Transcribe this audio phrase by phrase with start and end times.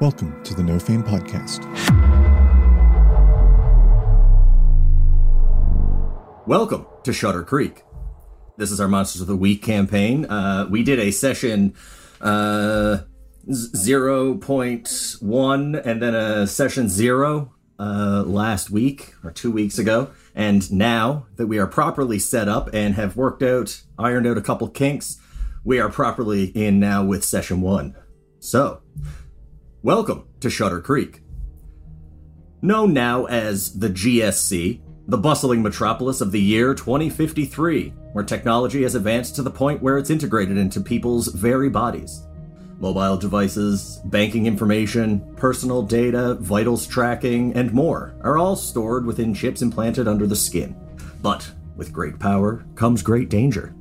[0.00, 1.64] Welcome to the No Fame Podcast.
[6.46, 7.82] Welcome to Shuttercreek.
[8.56, 10.24] This is our Monsters of the Week campaign.
[10.26, 11.74] Uh, we did a session
[12.20, 12.98] uh,
[13.50, 20.12] 0.1 and then a session 0 uh, last week or two weeks ago.
[20.32, 24.42] And now that we are properly set up and have worked out, ironed out a
[24.42, 25.16] couple kinks,
[25.64, 27.96] we are properly in now with session 1.
[28.38, 28.80] So,
[29.82, 31.20] welcome to Shuttercreek.
[32.62, 38.96] Known now as the GSC, the bustling metropolis of the year 2053, where technology has
[38.96, 42.26] advanced to the point where it's integrated into people's very bodies.
[42.80, 49.62] Mobile devices, banking information, personal data, vitals tracking, and more are all stored within chips
[49.62, 50.74] implanted under the skin.
[51.22, 53.76] But with great power comes great danger.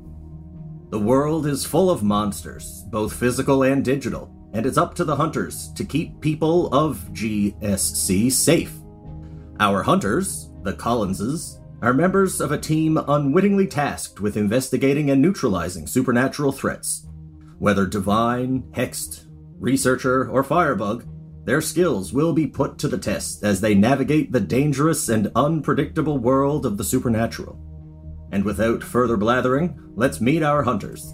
[0.92, 5.16] The world is full of monsters, both physical and digital, and it's up to the
[5.16, 8.74] hunters to keep people of GSC safe.
[9.60, 15.86] Our hunters, the Collinses, are members of a team unwittingly tasked with investigating and neutralizing
[15.86, 17.06] supernatural threats.
[17.60, 19.28] Whether divine, hexed,
[19.60, 21.06] researcher, or firebug,
[21.46, 26.18] their skills will be put to the test as they navigate the dangerous and unpredictable
[26.18, 27.60] world of the supernatural.
[28.32, 31.14] And without further blathering, let's meet our hunters.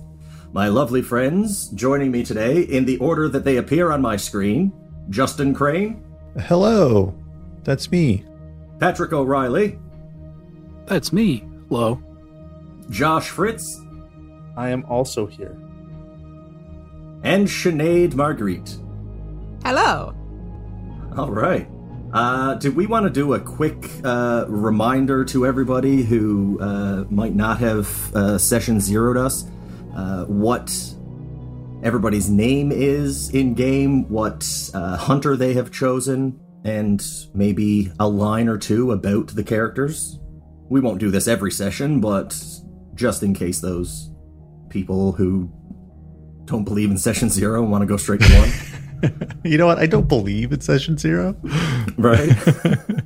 [0.54, 4.72] My lovely friends, joining me today in the order that they appear on my screen
[5.10, 6.04] Justin Crane,
[6.40, 7.14] Hello,
[7.64, 8.26] that's me.
[8.80, 9.80] Patrick O'Rielly,
[10.86, 11.44] That's me.
[11.70, 12.02] Hello.
[12.90, 13.80] Josh Fritz,
[14.58, 15.58] I am also here.
[17.24, 18.78] and Sinead Marguerite.
[19.64, 20.14] Hello.
[21.18, 21.68] All right.
[22.12, 27.34] Uh, did we want to do a quick uh, reminder to everybody who uh, might
[27.34, 29.46] not have uh, session zeroed us
[29.96, 30.72] uh, what
[31.84, 38.48] everybody's name is in game, what uh, hunter they have chosen, and maybe a line
[38.48, 40.20] or two about the characters?
[40.70, 42.40] We won't do this every session, but
[42.96, 44.12] just in case those
[44.70, 45.52] people who
[46.46, 48.50] don't believe in session zero and want to go straight to one.
[49.44, 49.80] You know what?
[49.80, 51.36] I don't believe in session zero.
[51.98, 52.30] right?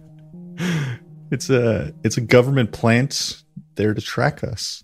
[1.30, 3.44] It's a it's a government plant
[3.76, 4.84] there to track us.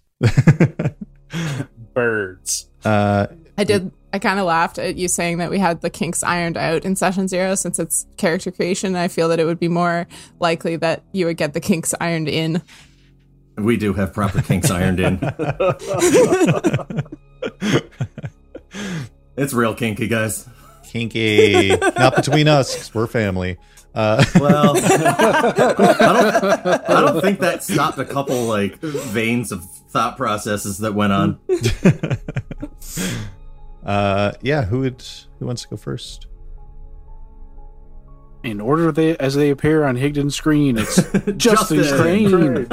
[1.94, 2.68] Birds.
[2.86, 3.28] uh,
[3.58, 3.92] I did.
[4.12, 6.96] I kind of laughed at you saying that we had the kinks ironed out in
[6.96, 8.96] session zero since it's character creation.
[8.96, 10.08] I feel that it would be more
[10.40, 12.62] likely that you would get the kinks ironed in.
[13.58, 15.20] We do have proper kinks ironed in.
[19.38, 20.48] it's real kinky, guys.
[20.84, 23.58] kinky, not between us, we're family.
[23.96, 30.18] Uh, Well, I don't, I don't think that stopped a couple like veins of thought
[30.18, 31.40] processes that went on.
[33.86, 34.64] uh, yeah.
[34.64, 35.02] Who would
[35.40, 36.28] who wants to go first?
[38.44, 40.96] In order they as they appear on Higdon's screen, it's
[41.38, 42.68] Justin, Justin Crane.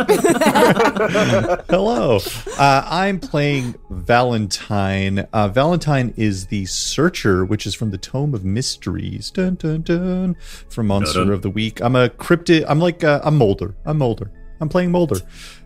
[1.68, 2.18] Hello.
[2.58, 5.28] Uh, I'm playing Valentine.
[5.32, 9.30] Uh, Valentine is the Searcher, which is from the Tome of Mysteries.
[9.30, 10.34] Dun dun dun.
[10.70, 11.34] From Monster Dun-dun.
[11.34, 11.80] of the Week.
[11.80, 12.64] I'm a cryptid.
[12.66, 13.76] I'm like uh, I'm Mulder.
[13.84, 14.32] I'm Mulder.
[14.60, 15.16] I'm playing Mulder.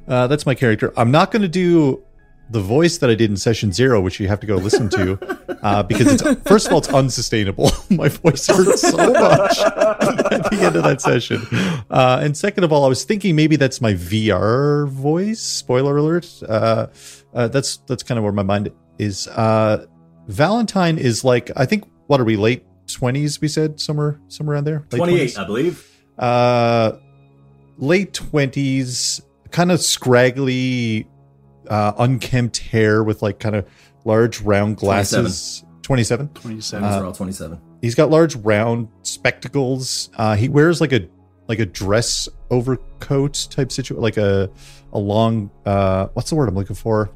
[0.06, 0.92] Uh, that's my character.
[0.96, 2.02] I'm not going to do
[2.50, 5.18] the voice that I did in session zero, which you have to go listen to,
[5.62, 7.70] uh, because it's first of all it's unsustainable.
[7.90, 11.40] my voice hurts so much at the end of that session,
[11.90, 15.40] uh, and second of all, I was thinking maybe that's my VR voice.
[15.40, 16.30] Spoiler alert.
[16.46, 16.88] Uh,
[17.32, 19.26] uh, that's that's kind of where my mind is.
[19.28, 19.86] Uh,
[20.28, 23.40] Valentine is like I think what are we late twenties?
[23.40, 24.84] We said somewhere somewhere around there.
[24.90, 25.90] 28, I believe.
[26.18, 26.92] uh
[27.78, 29.20] late 20s
[29.50, 31.08] kind of scraggly
[31.68, 33.66] uh unkempt hair with like kind of
[34.04, 36.88] large round glasses 27 Twenty-seven.
[36.88, 37.60] These are all 27.
[37.82, 41.08] he's got large round spectacles uh he wears like a
[41.48, 44.50] like a dress overcoat type situation like a
[44.92, 47.10] a long uh what's the word i'm looking for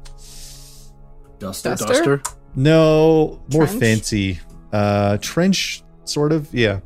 [1.39, 1.69] Duster.
[1.69, 2.17] Duster?
[2.17, 2.21] Duster.
[2.55, 3.79] no more Trench?
[3.79, 4.39] fancy
[4.73, 6.79] uh trench sort of yeah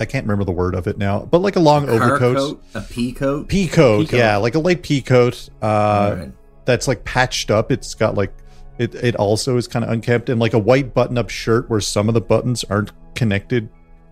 [0.00, 2.80] i can't remember the word of it now but like a long overcoat coat, a
[2.80, 3.48] pea coat.
[3.48, 4.16] pea coat, Pea coat.
[4.18, 5.48] yeah, like a light pea coat.
[5.62, 6.32] Uh, right.
[6.64, 7.70] that's like patched up.
[7.70, 8.32] It's got like
[8.78, 8.94] it.
[8.94, 12.14] It also is kind of unkempt and like a white button-up shirt where some of
[12.14, 13.68] the buttons aren't connected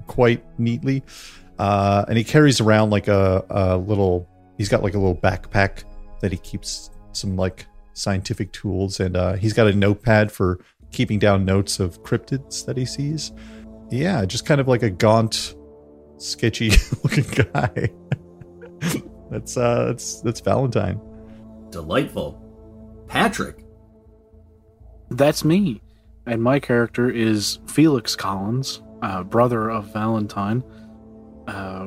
[0.06, 1.02] quite neatly.
[1.58, 4.28] Uh, and he carries around like a, a little.
[4.56, 5.84] He's got like a little backpack
[6.20, 10.58] that he keeps some like scientific tools, and uh, he's got a notepad for
[10.92, 13.32] keeping down notes of cryptids that he sees.
[13.90, 15.54] Yeah, just kind of like a gaunt,
[16.18, 16.70] sketchy
[17.04, 17.90] looking guy.
[19.30, 21.00] that's uh, that's that's Valentine.
[21.70, 22.42] Delightful.
[23.08, 23.64] Patrick.
[25.10, 25.80] That's me.
[26.26, 28.82] And my character is Felix Collins.
[29.02, 30.62] uh, brother of Valentine,
[31.46, 31.86] uh,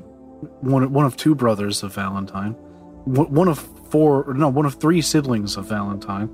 [0.61, 2.53] one one of two brothers of Valentine,
[3.05, 6.29] one one of four no one of three siblings of Valentine.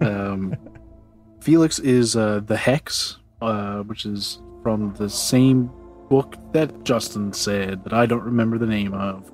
[0.00, 0.56] Um,
[1.40, 5.70] Felix is uh, the Hex, uh, which is from the same
[6.10, 9.30] book that Justin said that I don't remember the name of,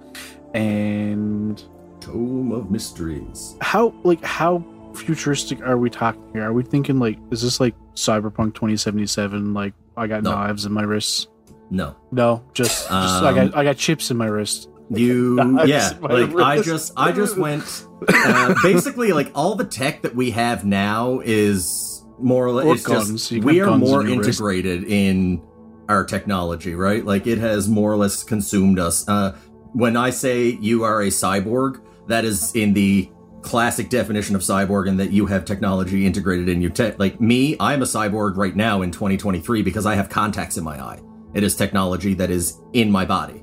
[0.55, 1.63] and
[2.01, 3.57] Tome of Mysteries.
[3.61, 4.65] how like how
[4.95, 6.45] futuristic are we talking here?
[6.45, 9.53] Are we thinking like is this like Cyberpunk 2077?
[9.55, 10.31] Like I got No.
[10.33, 11.27] knives in my wrists.
[11.71, 11.97] No.
[12.13, 14.69] No, just, just I got I got chips in my wrist.
[14.89, 15.37] You
[15.67, 17.65] yeah, like I just I just went
[18.09, 22.75] uh, basically like all the tech that we have now is more or less Or
[22.75, 23.29] it's guns.
[23.29, 24.29] just we are more in your wrist.
[24.41, 25.43] integrated in
[25.89, 27.05] our technology, right?
[27.05, 29.09] Like it has more or less consumed us.
[29.09, 29.37] Uh
[29.73, 33.11] when I say you are a cyborg, that is in the
[33.43, 37.57] classic definition of cyborg and that you have technology integrated in your tech like me,
[37.61, 41.01] I'm a cyborg right now in 2023 because I have contacts in my eye.
[41.35, 43.43] It is technology that is in my body.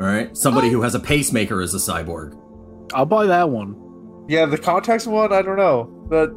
[0.00, 0.34] All right.
[0.36, 2.38] Somebody who has a pacemaker is a cyborg.
[2.94, 3.76] I'll buy that one.
[4.28, 5.84] Yeah, the contacts one, I don't know.
[6.08, 6.30] But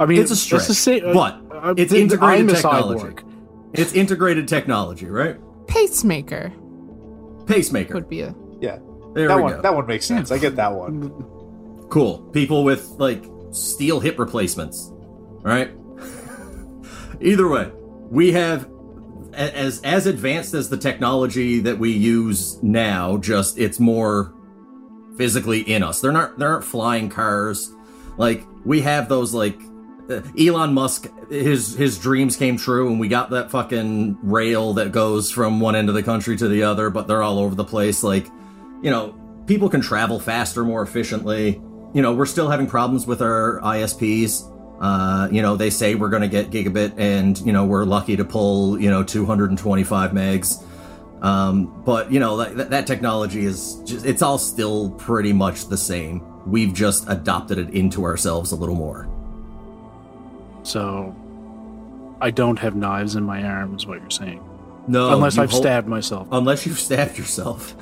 [0.00, 1.12] I mean, It's a stretch, the same.
[1.12, 3.14] but uh, it's integrated I'm a technology.
[3.72, 3.78] Cyborg.
[3.80, 5.36] It's integrated technology, right?
[5.66, 6.52] Pacemaker
[7.46, 7.94] Pacemaker.
[7.94, 8.34] would be a.
[8.60, 8.78] yeah,
[9.14, 9.62] There that we one go.
[9.62, 10.30] that one makes sense.
[10.30, 11.12] I get that one.
[11.90, 12.18] Cool.
[12.34, 14.88] People with like steel hip replacements.
[14.90, 15.70] All right.
[17.22, 17.70] Either way,
[18.10, 18.68] we have
[19.32, 23.16] as as advanced as the technology that we use now.
[23.16, 24.34] Just it's more
[25.16, 26.02] physically in us.
[26.02, 26.38] They're not.
[26.38, 27.72] There aren't flying cars.
[28.18, 29.58] Like we have those like
[30.08, 31.08] uh, Elon Musk.
[31.28, 35.76] His his dreams came true, and we got that fucking rail that goes from one
[35.76, 36.90] end of the country to the other.
[36.90, 38.02] But they're all over the place.
[38.02, 38.26] Like
[38.82, 39.14] you know,
[39.46, 41.60] people can travel faster, more efficiently.
[41.94, 44.54] You know, we're still having problems with our ISPs.
[44.80, 48.16] Uh, you know, they say we're going to get gigabit, and you know, we're lucky
[48.16, 50.64] to pull you know 225 megs.
[51.20, 56.22] Um, but you know, that, that technology is just—it's all still pretty much the same.
[56.46, 59.17] We've just adopted it into ourselves a little more.
[60.68, 61.14] So,
[62.20, 63.82] I don't have knives in my arms.
[63.82, 64.42] Is what you're saying?
[64.86, 66.28] No, Unless I've hol- stabbed myself.
[66.30, 67.74] Unless you've stabbed yourself.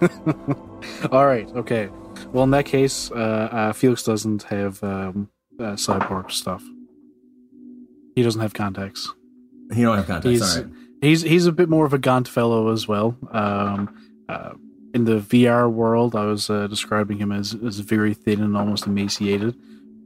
[1.12, 1.48] All right.
[1.56, 1.88] Okay.
[2.32, 5.28] Well, in that case, uh, uh, Felix doesn't have um,
[5.58, 6.62] uh, cyborg stuff.
[8.14, 9.12] He doesn't have contacts.
[9.72, 10.28] He don't have contacts.
[10.28, 10.72] He's All right.
[11.00, 13.16] he's he's a bit more of a gaunt fellow as well.
[13.30, 13.96] Um,
[14.28, 14.52] uh,
[14.94, 18.86] in the VR world, I was uh, describing him as as very thin and almost
[18.86, 19.56] emaciated,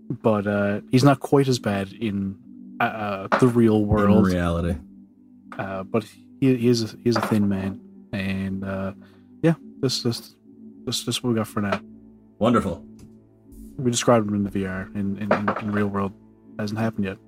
[0.09, 2.37] but uh, he's not quite as bad in
[2.81, 4.27] uh, uh, the real In world.
[4.27, 4.77] reality.
[5.59, 6.05] Uh, but
[6.41, 7.81] he, he is a, he is a thin man,
[8.13, 8.93] and uh,
[9.43, 10.35] yeah, this this
[10.85, 11.81] this this what we got for now.
[12.39, 12.85] Wonderful.
[13.79, 14.95] We described him in the VR.
[14.95, 16.13] In in, in, in real world,
[16.59, 17.19] hasn't happened yet.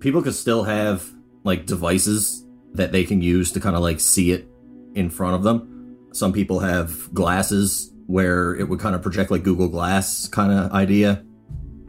[0.00, 1.08] people could still have
[1.44, 4.48] like devices that they can use to kind of like see it
[4.94, 5.96] in front of them.
[6.12, 10.72] Some people have glasses where it would kind of project like Google Glass kind of
[10.72, 11.24] idea,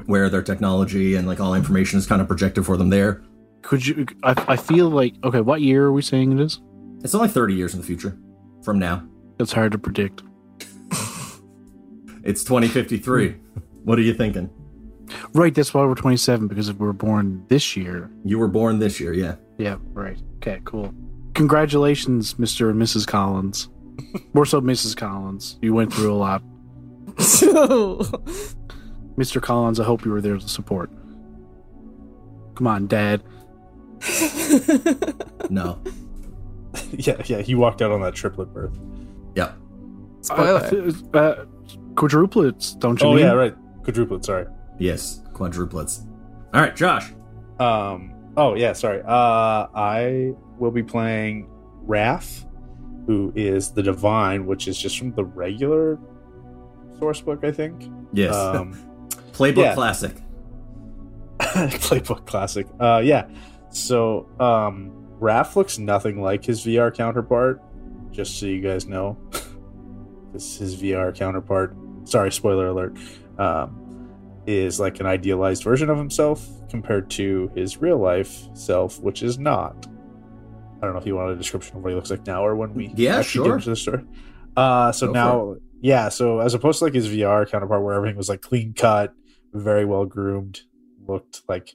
[0.05, 3.23] where their technology and like all information is kind of projected for them there.
[3.61, 4.05] Could you?
[4.23, 5.41] I, I feel like okay.
[5.41, 6.59] What year are we saying it is?
[7.03, 8.17] It's only 30 years in the future
[8.63, 9.03] from now.
[9.39, 10.23] It's hard to predict.
[12.23, 13.31] It's 2053.
[13.83, 14.49] what are you thinking?
[15.33, 18.09] Right, that's why we're 27 because if we were born this year.
[18.23, 19.35] You were born this year, yeah.
[19.57, 20.17] Yeah, right.
[20.37, 20.93] Okay, cool.
[21.33, 22.69] Congratulations, Mr.
[22.69, 23.05] and Mrs.
[23.05, 23.69] Collins.
[24.33, 24.95] More so, Mrs.
[24.95, 25.59] Collins.
[25.61, 26.41] You went through a lot.
[29.17, 29.41] Mr.
[29.41, 30.89] Collins, I hope you were there to support.
[32.55, 33.23] Come on, Dad.
[35.49, 35.79] No.
[36.93, 37.41] yeah, yeah.
[37.41, 38.79] He walked out on that triplet birth.
[39.35, 39.51] Yeah.
[40.21, 40.61] Spoiler.
[41.13, 41.45] Uh, uh,
[41.93, 43.25] quadruplets, don't you Oh mean?
[43.25, 43.55] yeah, right.
[43.83, 44.25] Quadruplets.
[44.25, 44.45] Sorry.
[44.79, 45.21] Yes.
[45.33, 46.07] Quadruplets.
[46.53, 47.11] All right, Josh.
[47.59, 48.13] Um.
[48.37, 48.73] Oh yeah.
[48.73, 49.01] Sorry.
[49.05, 51.49] Uh, I will be playing
[51.85, 52.45] Raph,
[53.05, 55.99] who is the divine, which is just from the regular
[56.99, 57.91] source book, I think.
[58.13, 58.33] Yes.
[58.33, 58.73] Um,
[59.33, 59.73] Playbook yeah.
[59.75, 60.15] classic.
[61.39, 62.67] playbook classic.
[62.79, 63.27] Uh, yeah.
[63.69, 67.61] So, um, Raph looks nothing like his VR counterpart.
[68.11, 69.17] Just so you guys know,
[70.33, 71.75] this his VR counterpart.
[72.05, 72.97] Sorry, spoiler alert.
[73.37, 73.79] Um,
[74.45, 79.39] is like an idealized version of himself compared to his real life self, which is
[79.39, 79.87] not.
[80.81, 82.55] I don't know if you want a description of what he looks like now or
[82.55, 83.45] when we Yeah, actually sure.
[83.45, 84.03] get into the story.
[84.57, 86.09] Uh, so Go now, yeah.
[86.09, 89.13] So as opposed to like his VR counterpart, where everything was like clean cut,
[89.53, 90.61] very well groomed,
[91.07, 91.73] looked like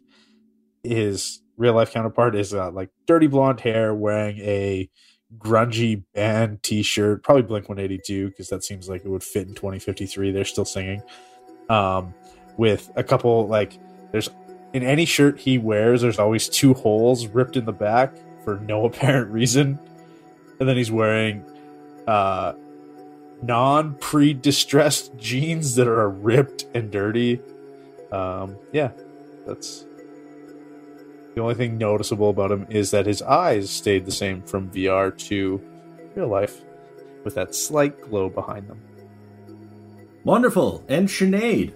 [0.83, 4.89] his real life counterpart is uh, like dirty blonde hair, wearing a
[5.37, 9.49] grungy band T-shirt, probably Blink One Eighty Two, because that seems like it would fit
[9.49, 10.31] in twenty fifty three.
[10.31, 11.03] They're still singing,
[11.69, 12.15] um,
[12.57, 13.79] with a couple like
[14.13, 14.31] there's
[14.73, 18.85] in any shirt he wears, there's always two holes ripped in the back for no
[18.87, 19.79] apparent reason,
[20.61, 21.45] and then he's wearing
[22.07, 22.55] uh,
[23.43, 27.41] non pre distressed jeans that are ripped and dirty.
[28.13, 28.91] Um, yeah,
[29.47, 29.85] that's
[31.35, 35.17] the only thing noticeable about him is that his eyes stayed the same from VR
[35.29, 35.63] to
[36.15, 36.63] real life,
[37.25, 38.81] with that slight glow behind them.
[40.25, 40.85] Wonderful.
[40.89, 41.73] And Sinead.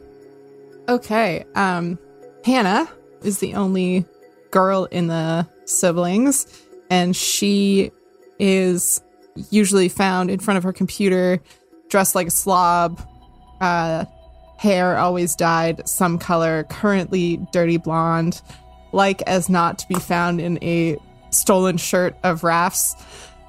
[0.89, 1.45] Okay.
[1.55, 1.99] Um,
[2.45, 2.89] Hannah
[3.23, 4.05] is the only
[4.51, 6.47] girl in the siblings,
[6.91, 7.93] and she
[8.39, 9.01] is
[9.51, 11.41] usually found in front of her computer,
[11.89, 13.01] dressed like a slob,
[13.61, 14.05] uh,
[14.63, 18.41] hair always dyed some color, currently dirty blonde,
[18.93, 20.97] like as not to be found in a
[21.31, 22.95] stolen shirt of Raph's.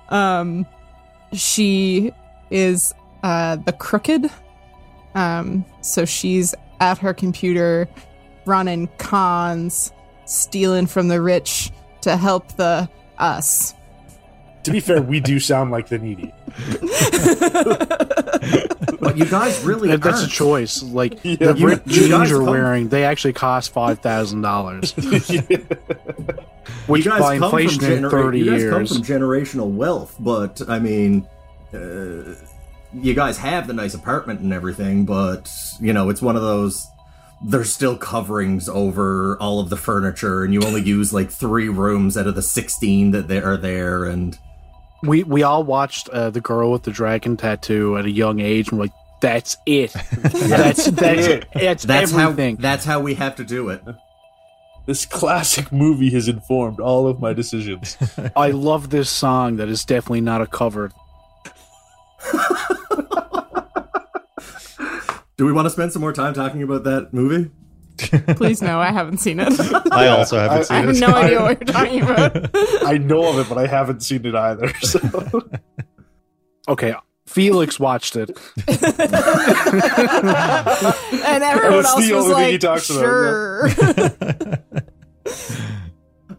[0.10, 0.66] Um,
[1.32, 2.12] she
[2.50, 4.30] is uh, the crooked.
[5.14, 7.88] Um, so she's at her computer
[8.46, 9.94] running cons,
[10.26, 12.90] stealing from the rich to help the
[13.20, 13.76] us.
[14.64, 16.34] To be fair, we do sound like the needy.
[19.00, 20.82] But you guys really That- that's a choice.
[20.82, 21.36] Like Yeah.
[21.52, 24.94] the You- ripped you jeans guys you're come- wearing, they actually cost five thousand dollars,
[25.30, 25.42] You
[26.88, 28.74] which guys by come from inflation in thirty you guys years.
[28.74, 31.28] come from generational wealth, but I mean,
[31.74, 32.36] uh,
[32.94, 35.52] you guys have the nice apartment and everything, but
[35.82, 36.88] you know, it's one of those.
[37.46, 42.16] There's still coverings over all of the furniture, and you only use like three rooms
[42.18, 44.38] out of the sixteen that they are there, and
[45.04, 48.70] we we all watched uh, the girl with the dragon tattoo at a young age,
[48.70, 49.94] and we're like, "That's it.
[50.18, 51.48] that's that's it.
[51.54, 53.84] That's, that's everything." how that's how we have to do it.
[54.86, 57.98] This classic movie has informed all of my decisions.
[58.36, 59.58] I love this song.
[59.58, 60.92] That is definitely not a cover.
[65.36, 67.50] Do we want to spend some more time talking about that movie?
[68.36, 69.54] Please no, I haven't seen it.
[69.92, 72.50] I also haven't I- I seen have no idea what you're talking about.
[72.86, 74.74] I know of it, but I haven't seen it either.
[74.82, 75.00] So
[76.68, 76.96] Okay,
[77.28, 78.30] Felix watched it.
[78.68, 78.84] and
[81.44, 83.70] everyone else the was only thing like, he talks about, sure.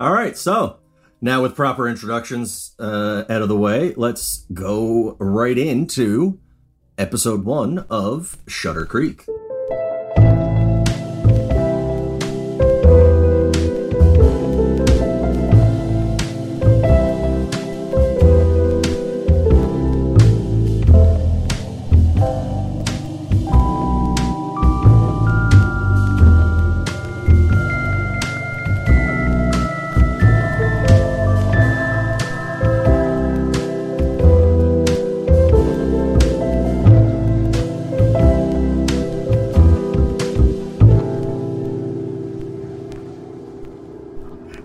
[0.01, 0.79] All right, so
[1.21, 6.41] now with proper introductions uh, out of the way, let's go right into
[6.99, 9.29] episode one of Shuttercreek.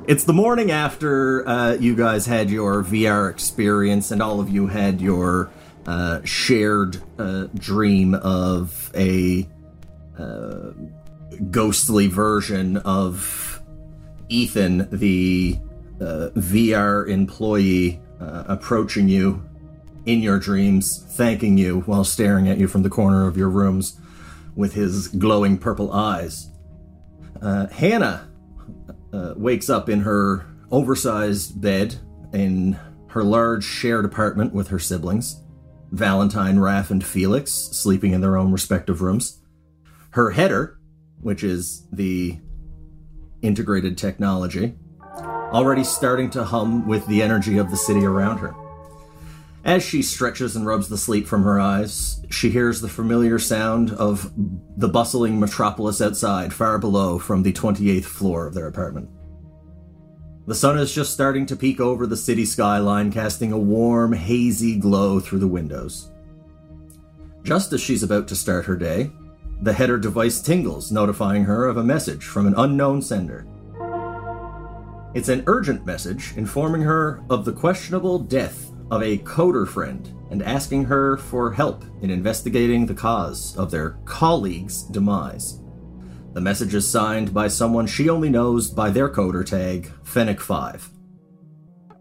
[0.10, 4.66] It's the morning after uh, you guys had your VR experience, and all of you
[4.66, 5.52] had your
[5.86, 9.48] uh, shared uh, dream of a
[10.18, 10.72] uh,
[11.52, 13.62] ghostly version of
[14.30, 15.60] Ethan, the
[16.02, 19.48] uh, VR employee, uh, approaching you
[20.08, 24.00] in your dreams, thanking you while staring at you from the corner of your rooms
[24.56, 26.50] with his glowing purple eyes.
[27.44, 28.28] Hannah
[29.14, 31.96] uh, wakes up in her oversized bed
[32.34, 35.42] in her large shared apartment with her siblings
[35.92, 39.42] Valentine, Raph, and Felix, sleeping in their own respective rooms.
[40.12, 40.78] Her header,
[41.20, 42.40] which is the
[43.42, 44.76] integrated technology,
[45.52, 48.54] already starting to hum with the energy of the city around her.
[49.66, 53.92] As she stretches and rubs the sleep from her eyes, she hears the familiar sound
[53.92, 54.32] of
[54.78, 59.10] the bustling metropolis outside, far below from the 28th floor of their apartment.
[60.48, 64.78] The sun is just starting to peek over the city skyline, casting a warm, hazy
[64.78, 66.10] glow through the windows.
[67.44, 69.12] Just as she's about to start her day,
[69.62, 73.46] the header device tingles, notifying her of a message from an unknown sender.
[75.14, 80.42] It's an urgent message informing her of the questionable death of a coder friend and
[80.44, 85.60] asking her for help in investigating the cause of their colleague's demise.
[86.34, 90.90] The message is signed by someone she only knows by their coder tag, Fennec5.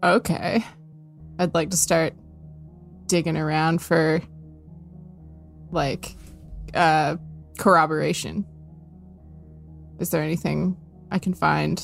[0.03, 0.63] okay.
[1.39, 2.13] I'd like to start
[3.05, 4.21] digging around for
[5.71, 6.15] like
[6.73, 7.15] uh
[7.57, 8.45] corroboration.
[9.99, 10.75] Is there anything
[11.11, 11.81] I can find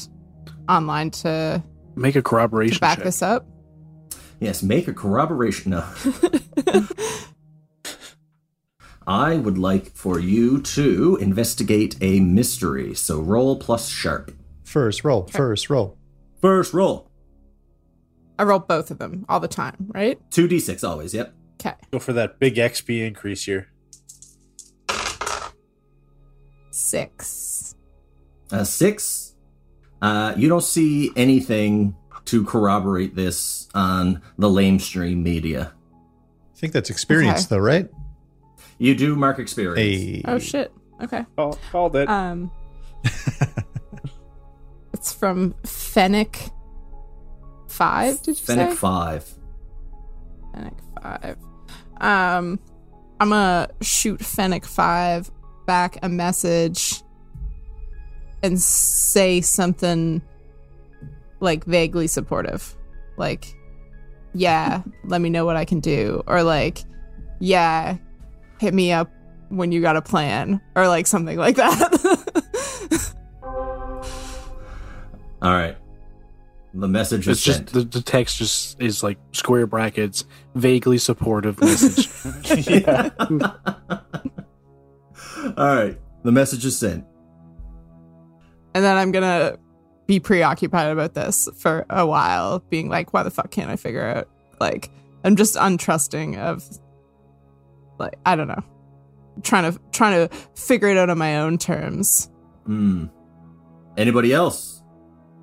[0.69, 1.63] online to,
[1.95, 3.05] Make a to corroboration back check.
[3.05, 3.45] this up?
[4.39, 5.71] Yes, make a corroboration.
[5.71, 5.85] No.
[9.07, 12.95] I would like for you to investigate a mystery.
[12.95, 14.31] So roll plus sharp.
[14.63, 15.27] First roll.
[15.27, 15.97] First roll.
[16.41, 17.09] First roll.
[18.37, 20.19] I roll both of them all the time, right?
[20.31, 21.13] Two d six always.
[21.13, 21.33] Yep.
[21.61, 21.75] Okay.
[21.91, 23.69] Go for that big XP increase here.
[26.71, 27.75] Six.
[28.51, 29.35] Uh, six.
[30.01, 31.95] Uh, you don't see anything
[32.25, 35.73] to corroborate this on the lamestream media.
[36.53, 37.55] I think that's experience, Okay.
[37.55, 37.89] though, right?
[38.77, 39.79] You do mark experience.
[39.79, 40.21] Hey.
[40.25, 40.73] Oh shit.
[41.01, 41.25] Okay.
[41.35, 42.09] Call, called it.
[42.09, 42.51] Um
[44.93, 46.37] It's from Fennec
[47.67, 48.75] five, did you say Fennec say?
[48.77, 49.33] five.
[50.53, 51.37] Fennec five.
[52.01, 52.59] Um
[53.19, 55.29] I'm gonna shoot Fennec five
[55.65, 57.01] back a message
[58.43, 60.21] and say something
[61.45, 62.75] like vaguely supportive.
[63.17, 63.55] Like,
[64.33, 66.21] yeah, let me know what I can do.
[66.27, 66.79] Or like,
[67.39, 67.97] yeah,
[68.59, 69.09] hit me up
[69.49, 70.59] when you got a plan.
[70.75, 73.13] Or like something like that.
[75.41, 75.77] All right.
[76.73, 77.69] The message is It's just sent.
[77.71, 80.25] the, the text just is like square brackets,
[80.55, 82.09] vaguely supportive message.
[82.67, 83.11] yeah.
[85.55, 85.97] All right.
[86.23, 87.05] The message is sent.
[88.73, 89.57] and then I'm gonna
[90.07, 94.05] be preoccupied about this for a while, being like, why the fuck can't I figure
[94.05, 94.29] out?
[94.59, 94.91] Like,
[95.23, 96.63] I'm just untrusting of,
[97.97, 98.63] like, I don't know,
[99.43, 102.29] trying to trying to figure it out on my own terms.
[102.65, 103.05] Hmm.
[103.97, 104.83] Anybody else?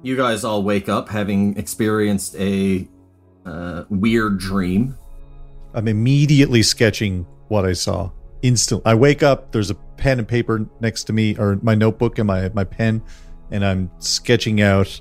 [0.03, 2.89] You guys all wake up having experienced a
[3.47, 4.97] uh, weird dream.
[5.75, 8.11] I'm immediately sketching what I saw.
[8.43, 8.83] Instant.
[8.85, 9.53] I wake up.
[9.53, 13.03] There's a pen and paper next to me, or my notebook and my my pen,
[13.53, 15.01] and I'm sketching out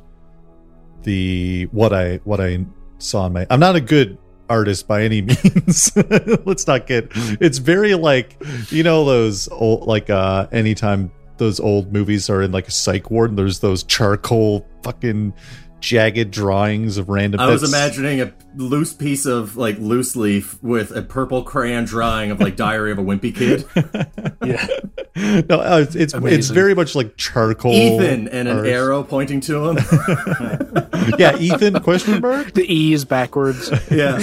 [1.04, 2.66] the what I what I
[3.00, 3.48] saw in my.
[3.50, 4.18] I'm not a good
[4.50, 5.92] artist by any means.
[6.46, 7.08] Let's not get.
[7.40, 8.40] It's very like
[8.70, 13.10] you know those old like uh anytime those old movies are in like a psych
[13.10, 15.34] ward and there's those charcoal fucking
[15.82, 17.42] jagged drawings of random.
[17.42, 22.32] I was imagining a loose piece of like loose leaf with a purple crayon drawing
[22.32, 23.66] of like Diary of a Wimpy Kid.
[24.46, 25.44] yeah.
[25.50, 27.74] no, uh, it's it's, it's very much like charcoal.
[27.74, 28.68] Ethan and an art.
[28.68, 30.88] arrow pointing to him.
[31.18, 31.80] Yeah, Ethan?
[31.82, 32.54] Question mark.
[32.54, 33.70] the E is backwards.
[33.92, 34.18] yeah.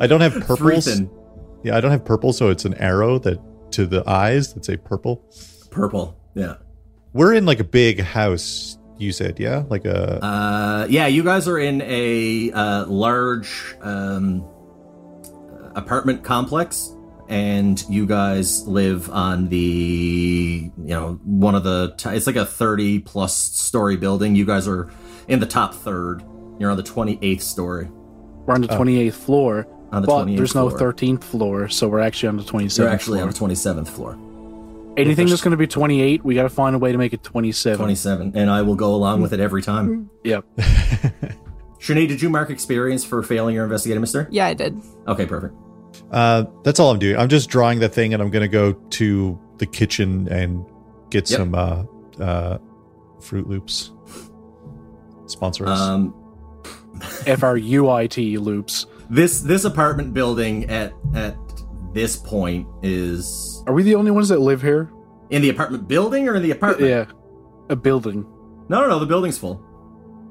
[0.00, 0.88] I don't have purples.
[0.88, 1.10] Ethan.
[1.62, 3.38] Yeah, I don't have purple, so it's an arrow that
[3.72, 5.24] to the eyes that say purple.
[5.70, 6.18] Purple.
[6.34, 6.56] Yeah.
[7.12, 8.77] We're in like a big house.
[8.98, 14.44] You said, yeah, like a Uh, yeah, you guys are in a uh, large um,
[15.74, 16.92] apartment complex,
[17.28, 21.94] and you guys live on the, you know, one of the.
[21.96, 24.34] T- it's like a thirty plus story building.
[24.34, 24.90] You guys are
[25.28, 26.24] in the top third.
[26.58, 27.88] You're on the twenty eighth story.
[28.46, 32.00] We're on the 28th floor, On the but 28th there's no 13th floor, so we're
[32.00, 33.22] actually on the 27th You're actually floor.
[33.24, 34.18] on the twenty seventh floor.
[34.98, 37.22] Anything that's going to be 28, we got to find a way to make it
[37.22, 37.78] 27.
[37.78, 40.10] Twenty seven, and I will go along with it every time.
[40.24, 40.44] Yep.
[41.78, 44.26] Shani, did you mark experience for failing your investigative, Mister?
[44.30, 44.80] Yeah, I did.
[45.06, 45.54] Okay, perfect.
[46.10, 47.16] Uh, that's all I'm doing.
[47.16, 50.64] I'm just drawing the thing, and I'm gonna go to the kitchen and
[51.10, 51.38] get Yep.
[51.38, 51.84] some uh,
[52.20, 52.58] uh,
[53.20, 53.92] Fruit Loops.
[55.26, 55.78] Sponsor us.
[55.78, 56.14] Um,
[57.26, 58.86] F R U I T loops.
[59.10, 61.36] this this apartment building at at
[61.94, 64.90] this point is Are we the only ones that live here?
[65.30, 66.88] in the apartment building or in the apartment?
[66.90, 67.04] Yeah.
[67.68, 68.22] A building.
[68.70, 68.98] No, no, no.
[68.98, 69.62] The building's full.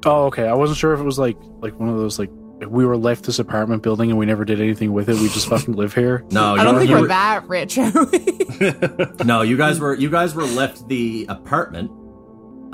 [0.07, 0.47] Oh, okay.
[0.47, 2.97] I wasn't sure if it was like like one of those like if we were
[2.97, 5.15] left this apartment building and we never did anything with it.
[5.19, 6.25] We just fucking live here.
[6.31, 9.23] No, I don't you- think you we're were- that rich, are we?
[9.25, 11.91] No, you guys were you guys were left the apartment.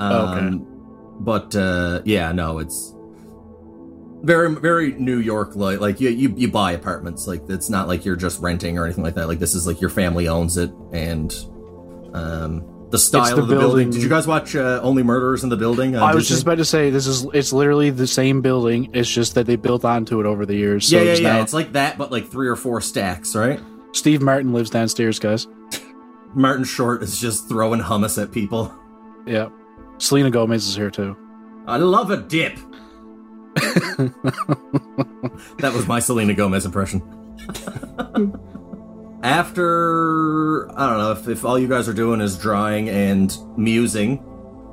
[0.00, 0.64] Okay.
[1.20, 2.93] But uh, yeah, no, it's
[4.24, 8.04] very very New York like like you, you you buy apartments like it's not like
[8.04, 9.28] you're just renting or anything like that.
[9.28, 11.32] Like this is like your family owns it and
[12.14, 13.68] um the style the of the building.
[13.86, 15.96] building- Did you guys watch uh, Only Murderers in the Building?
[15.96, 16.34] I was Disney?
[16.34, 18.90] just about to say this is it's literally the same building.
[18.92, 20.86] It's just that they built onto it over the years.
[20.88, 21.32] So yeah, yeah, yeah.
[21.34, 23.60] now- It's like that, but like three or four stacks, right?
[23.92, 25.46] Steve Martin lives downstairs, guys.
[26.34, 28.72] Martin Short is just throwing hummus at people.
[29.26, 29.48] Yeah.
[29.98, 31.16] Selena Gomez is here too.
[31.66, 32.58] I love a dip.
[35.58, 37.02] that was my Selena Gomez impression.
[39.22, 44.18] After I don't know if, if all you guys are doing is drawing and musing,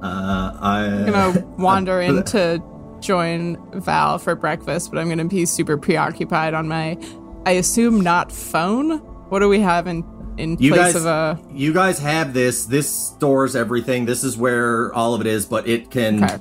[0.03, 2.61] uh, I I'm gonna wander in to
[2.99, 6.97] join Val for breakfast, but I'm gonna be super preoccupied on my,
[7.45, 8.97] I assume not phone.
[9.29, 10.03] What do we have in
[10.37, 11.39] in You place guys- of a?
[11.53, 12.65] you guys have this.
[12.65, 14.05] This stores everything.
[14.05, 16.37] This is where all of it is, but it can Okay.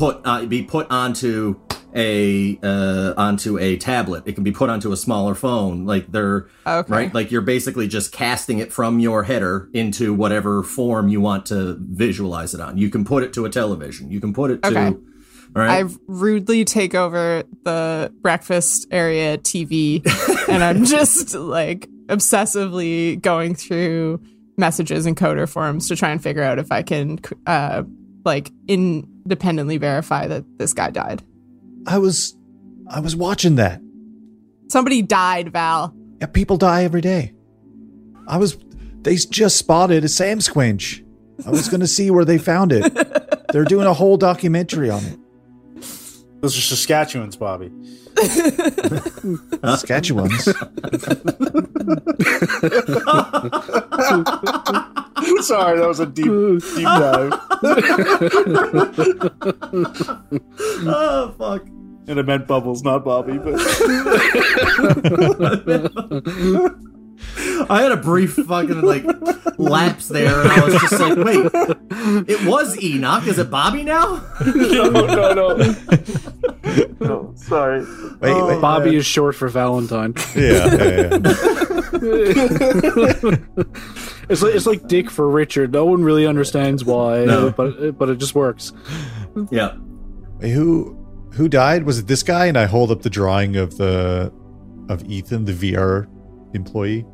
[0.00, 1.60] Put uh, be put onto
[1.94, 4.22] a uh, onto a tablet.
[4.26, 5.84] It can be put onto a smaller phone.
[5.86, 6.92] Like they're Okay.
[6.92, 7.14] right.
[7.14, 11.76] Like you're basically just casting it from your header into whatever form you want to
[11.80, 12.78] visualize it on.
[12.78, 14.10] You can put it to a television.
[14.10, 14.96] You can put it to Okay.
[15.56, 20.00] I rudely take over the breakfast area TV
[20.48, 24.20] and I'm just like obsessively going through
[24.56, 27.82] messages and coder forms to try and figure out if I can uh
[28.24, 31.22] like independently verify that this guy died.
[31.86, 32.36] I was
[32.88, 33.80] I was watching that.
[34.68, 35.94] Somebody died, Val.
[36.20, 37.34] Yeah, people die every day.
[38.26, 38.56] I was
[39.02, 41.04] they just spotted a Samsquanch.
[41.46, 42.92] I was gonna see where they found it.
[43.52, 45.18] They're doing a whole documentary on it.
[46.40, 47.70] Those are Saskatchewans, Bobby.
[49.60, 50.44] Saskatchewans.
[55.44, 56.24] Sorry, that was a deep,
[56.74, 57.32] deep dive.
[60.86, 61.66] oh fuck.
[62.08, 63.36] And I meant Bubbles, not Bobby.
[63.38, 63.60] But
[67.68, 69.04] I had a brief fucking like
[69.58, 71.50] lapse there, and I was just like, "Wait,
[72.28, 73.26] it was Enoch.
[73.26, 75.56] Is it Bobby now?" no, no, no.
[77.00, 77.80] no sorry.
[78.20, 78.46] Wait, Oh.
[78.48, 78.60] wait.
[78.60, 80.14] Bobby is short for Valentine.
[80.34, 81.20] Yeah, yeah, yeah.
[84.30, 85.72] It's like it's like Dick for Richard.
[85.72, 87.50] No one really understands why, No.
[87.50, 88.72] but but it just works.
[89.50, 89.74] Yeah.
[90.38, 90.96] Wait, who
[91.32, 91.82] who died?
[91.82, 92.46] Was it this guy?
[92.46, 94.32] And I hold up the drawing of the
[94.88, 96.06] of Ethan, the VR
[96.54, 97.04] employee.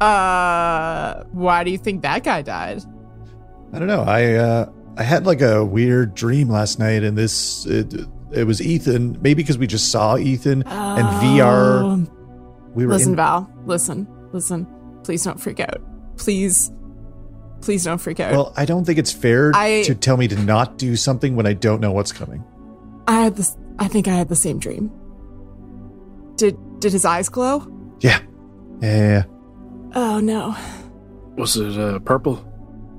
[0.00, 2.82] Uh why do you think that guy died?
[3.72, 4.02] I don't know.
[4.02, 7.92] I uh I had like a weird dream last night, and this it,
[8.32, 9.18] it was Ethan.
[9.22, 11.82] Maybe because we just saw Ethan and VR.
[11.82, 12.06] Oh,
[12.74, 13.50] We were Listen, in, Val.
[13.66, 14.06] Listen.
[14.32, 14.66] Listen.
[15.02, 15.80] Please don't freak out.
[16.16, 16.70] Please.
[17.60, 18.32] Please don't freak out.
[18.32, 21.46] Well, I don't think it's fair I- to tell me to not do something when
[21.46, 22.44] I don't know what's coming.
[23.08, 24.92] I had this I think I had the same dream.
[26.36, 27.66] Did did his eyes glow?
[28.00, 28.20] Yeah,
[28.80, 28.88] yeah.
[28.96, 29.22] yeah, yeah.
[29.94, 30.56] Oh no.
[31.36, 32.44] Was it uh, purple?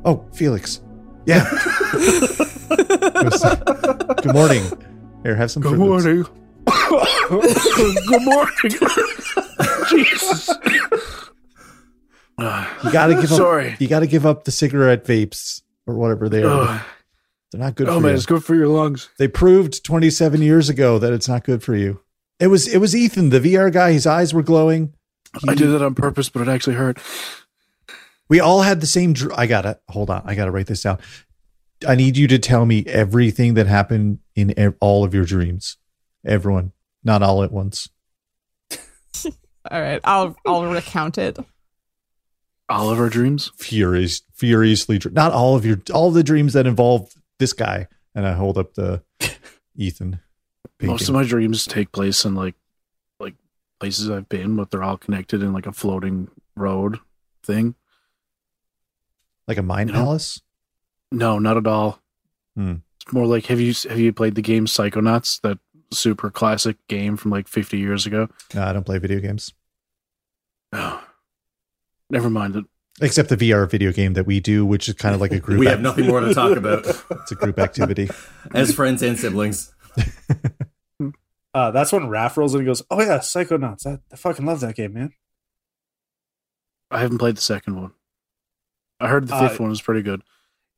[0.05, 0.81] Oh, Felix.
[1.25, 1.43] Yeah.
[4.21, 4.63] Good morning.
[5.23, 5.63] Here, have some.
[5.63, 6.25] Fruit morning.
[6.67, 8.53] Good morning.
[9.89, 10.49] Jesus.
[12.37, 13.37] You gotta give up.
[13.37, 13.75] Sorry.
[13.79, 16.67] You gotta give up the cigarette vapes or whatever they are.
[16.69, 16.81] Ugh.
[17.51, 18.15] They're not good oh for man, you.
[18.17, 19.09] it's good for your lungs.
[19.17, 22.01] They proved 27 years ago that it's not good for you.
[22.39, 23.93] It was it was Ethan, the VR guy.
[23.93, 24.93] His eyes were glowing.
[25.41, 26.97] He- I did that on purpose, but it actually hurt.
[28.29, 29.13] We all had the same.
[29.13, 30.23] Dr- I gotta hold on.
[30.25, 30.99] I gotta write this down.
[31.87, 35.77] I need you to tell me everything that happened in ev- all of your dreams.
[36.25, 36.71] Everyone,
[37.03, 37.89] not all at once.
[39.71, 39.99] All right.
[40.03, 41.37] I'll I'll recount it.
[42.69, 43.51] All of our dreams.
[43.57, 44.97] Furious, furiously.
[44.99, 47.87] dr- Not all of your all the dreams that involve this guy.
[48.13, 49.03] And I hold up the
[49.75, 50.19] Ethan.
[50.81, 52.55] Most of my dreams take place in like like
[53.85, 56.97] places I've been, but they're all connected in like a floating road
[57.43, 57.75] thing.
[59.47, 60.03] like a mind you know?
[60.05, 60.41] palace.
[61.11, 61.99] No, not at all.
[62.55, 62.77] Hmm.
[62.99, 65.39] It's more like have you have you played the game Psychonauts?
[65.41, 65.59] That
[65.91, 68.27] super classic game from like 50 years ago.
[68.55, 69.53] No, I don't play video games
[70.73, 71.03] Oh,
[72.09, 72.65] never mind it.
[73.01, 75.59] except the VR video game that we do, which is kind of like a group.
[75.59, 78.09] We act- have nothing more to talk about It's a group activity.
[78.51, 79.71] as friends and siblings.
[81.55, 83.85] Uh, that's when Raph rolls in and goes, "Oh yeah, Psychonauts!
[83.87, 85.13] I, I fucking love that game, man."
[86.91, 87.91] I haven't played the second one.
[88.99, 90.21] I heard the Uh, fifth one was pretty good.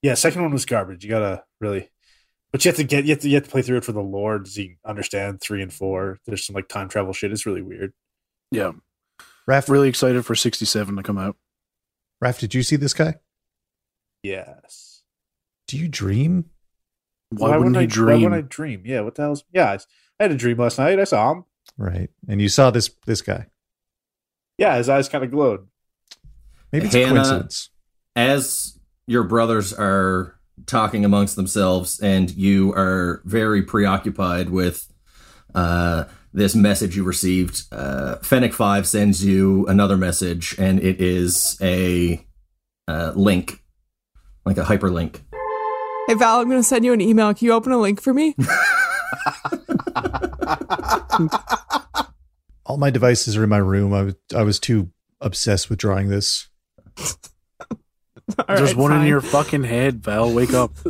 [0.01, 1.03] Yeah, second one was garbage.
[1.03, 1.89] You gotta really,
[2.51, 3.91] but you have to get you have to, you have to play through it for
[3.91, 6.19] the lore so you understand three and four.
[6.27, 7.31] There's some like time travel shit.
[7.31, 7.93] It's really weird.
[8.51, 8.73] Yeah,
[9.49, 11.37] Raph, really excited for 67 to come out.
[12.23, 13.15] Raph, did you see this guy?
[14.23, 15.01] Yes.
[15.67, 16.45] Do you dream?
[17.29, 18.21] Why, wouldn't I, he Why dream?
[18.23, 18.83] would I dream?
[18.85, 19.01] Yeah.
[19.01, 19.43] What the hell's?
[19.51, 19.77] Yeah,
[20.19, 20.99] I, I had a dream last night.
[20.99, 21.45] I saw him.
[21.77, 22.09] Right.
[22.27, 23.47] And you saw this this guy.
[24.57, 25.67] Yeah, his eyes kind of glowed.
[26.71, 27.69] Maybe it's Hannah- a coincidence.
[28.15, 34.91] As your brothers are talking amongst themselves, and you are very preoccupied with
[35.53, 41.57] uh, this message you received, uh, Fennec Five sends you another message, and it is
[41.61, 42.25] a
[42.87, 43.63] uh, link,
[44.45, 45.21] like a hyperlink.
[46.07, 47.33] Hey Val, I'm gonna send you an email.
[47.35, 48.35] Can you open a link for me?
[52.65, 53.93] All my devices are in my room.
[53.93, 56.49] I was I was too obsessed with drawing this.
[58.47, 60.33] There's right, one in your fucking head, Val.
[60.33, 60.71] Wake up.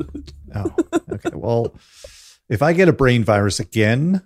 [0.56, 0.74] Oh,
[1.12, 1.32] okay.
[1.34, 1.76] Well,
[2.50, 4.26] if I get a brain virus again,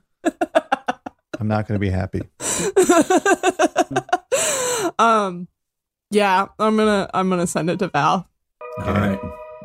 [1.40, 2.22] I'm not going to be happy.
[5.00, 5.48] um,
[6.12, 8.30] yeah, I'm gonna I'm gonna send it to Val.
[8.80, 8.90] Okay.
[8.90, 9.20] All right,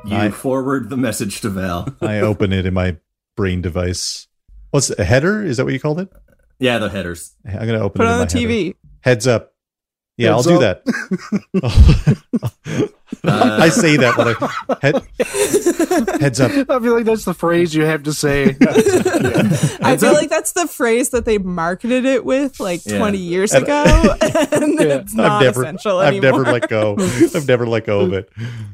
[0.06, 1.94] you I- forward the message to Val.
[2.00, 2.96] I open it in my
[3.36, 4.26] brain device.
[4.76, 5.42] What's a header?
[5.42, 6.12] Is that what you called it?
[6.58, 7.34] Yeah, the headers.
[7.46, 8.52] I'm going to open Put it it in on the my header.
[8.52, 8.74] TV.
[9.00, 9.54] Heads up.
[10.18, 10.82] Yeah, Heads I'll do that.
[13.24, 16.50] Uh, I say that when I head, heads up.
[16.68, 18.56] I feel like that's the phrase you have to say.
[18.60, 20.14] I feel up.
[20.16, 22.98] like that's the phrase that they marketed it with like Yeah.
[22.98, 23.84] 20 years And- ago,
[24.20, 24.86] and Yeah.
[24.98, 26.40] it's not I've never, essential I've anymore.
[26.40, 26.96] never let go.
[26.98, 28.30] I've never let go of it.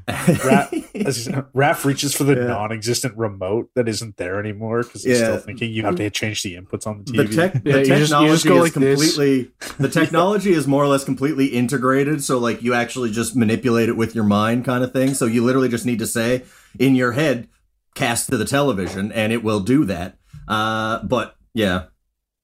[0.09, 2.47] Raph, Raph reaches for the Yeah.
[2.47, 5.25] non-existent remote that isn't there anymore because he's Yeah.
[5.27, 7.35] still thinking you have to change the inputs on the the TV.
[7.37, 9.01] tech, Yeah, the you just- you technology just go is like this.
[9.17, 13.89] completely the technology is more or less completely integrated so like you actually just manipulate
[13.89, 15.15] it with your mind kind of thing.
[15.15, 16.45] So you literally just need to say
[16.79, 17.49] in your head
[17.95, 20.17] cast to the television and it will do that.
[20.49, 21.85] Uh but yeah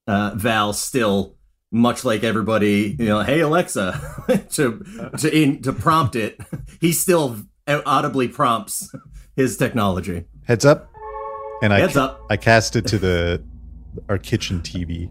[0.07, 1.35] uh val still
[1.71, 3.99] much like everybody you know hey alexa
[4.51, 4.83] to
[5.17, 6.39] to in to prompt it
[6.81, 7.37] he still
[7.67, 8.93] audibly prompts
[9.35, 10.25] his technology.
[10.45, 10.91] Heads up,
[11.61, 12.21] and I heads up.
[12.29, 13.43] I cast it to the
[14.07, 15.09] our kitchen TV.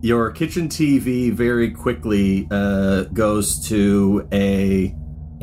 [0.00, 4.94] your kitchen TV very quickly uh, goes to a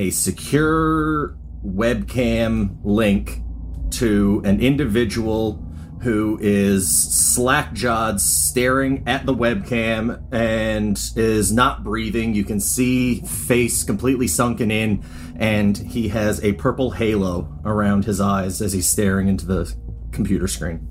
[0.01, 3.43] a secure webcam link
[3.91, 5.63] to an individual
[6.01, 6.89] who is
[7.35, 14.71] slack-jawed staring at the webcam and is not breathing you can see face completely sunken
[14.71, 15.03] in
[15.37, 19.71] and he has a purple halo around his eyes as he's staring into the
[20.11, 20.87] computer screen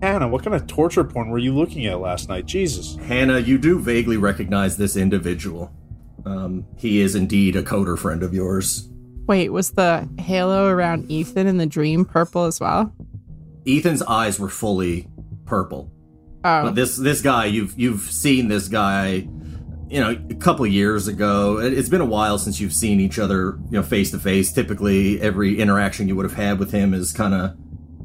[0.00, 2.46] Anna, what kind of torture porn were you looking at last night?
[2.46, 2.94] Jesus.
[3.08, 5.72] Hannah, you do vaguely recognize this individual.
[6.28, 8.88] Um, he is indeed a coder friend of yours.
[9.26, 12.92] Wait, was the halo around Ethan in the dream purple as well?
[13.66, 15.08] Ethan's eyes were fully
[15.44, 15.90] purple,
[16.44, 19.26] Oh, but this this guy you've you've seen this guy,
[19.88, 21.58] you know, a couple years ago.
[21.58, 24.52] It's been a while since you've seen each other, you know, face to face.
[24.52, 27.56] Typically, every interaction you would have had with him is kind of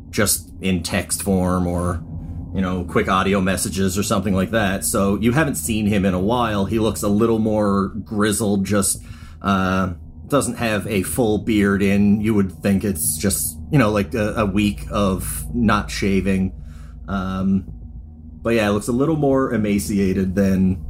[0.09, 2.03] just in text form or
[2.53, 4.83] you know quick audio messages or something like that.
[4.85, 6.65] So you haven't seen him in a while.
[6.65, 9.01] He looks a little more grizzled just
[9.41, 9.93] uh
[10.27, 12.21] doesn't have a full beard in.
[12.21, 16.53] You would think it's just you know like a, a week of not shaving.
[17.07, 17.65] Um
[18.41, 20.83] but yeah it looks a little more emaciated than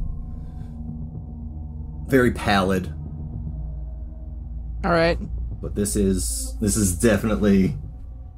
[2.08, 2.92] very pallid.
[4.84, 5.18] All right.
[5.62, 7.76] but this is this is definitely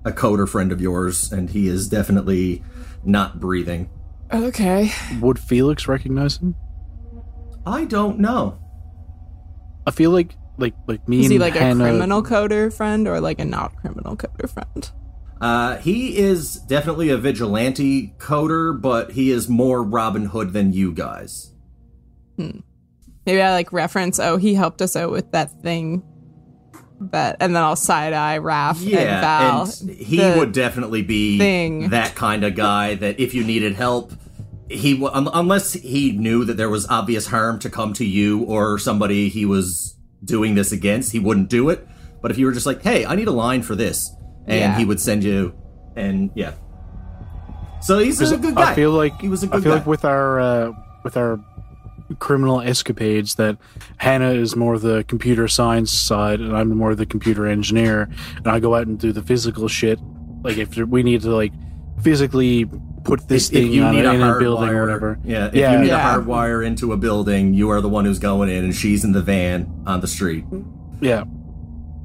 [0.04, 2.62] a coder friend of yours and he is definitely
[3.06, 3.88] not breathing
[4.32, 4.90] Okay.
[5.20, 6.56] Would Felix recognize him?
[7.64, 8.58] i don't know
[9.86, 13.06] I feel like like like me Is and he like Hannah, a criminal coder friend
[13.06, 14.90] or like a not criminal coder friend?
[15.40, 20.92] uh, he is definitely a vigilante coder but he is more robin hood than you
[20.92, 21.52] guys
[22.36, 22.60] Hmm.
[23.24, 26.02] Maybe I like reference, oh, he helped us out with that thing.
[26.98, 29.62] That and then I'll side eye Raph and yeah Val.
[29.82, 31.90] and he would definitely be thing.
[31.90, 34.12] that kind of guy that if you needed help
[34.70, 38.44] he w- un- unless he knew that there was obvious harm to come to you
[38.44, 41.86] or somebody he was doing this against he wouldn't do it
[42.22, 44.10] but if you were just like hey i need a line for this
[44.46, 44.78] and Yeah.
[44.78, 45.54] he would send you
[45.96, 46.52] and yeah
[47.82, 49.86] so he's a good guy I feel like he was a good feel guy like
[49.86, 50.72] with our uh,
[51.04, 51.38] with our
[52.18, 53.56] criminal escapades that
[53.96, 58.60] Hannah is more the computer science side and I'm more the computer engineer and I
[58.60, 59.98] go out and do the physical shit.
[60.42, 61.52] Like if we need to like
[62.02, 62.64] physically
[63.04, 64.80] put this if, if thing you on need a, a in a building wire, or
[64.86, 65.18] whatever.
[65.24, 65.72] yeah if Yeah.
[65.72, 65.98] you need Yeah.
[65.98, 69.04] a hard wire into a building you are the one who's going in and she's
[69.04, 70.44] in the van on the street
[71.00, 71.24] Yeah.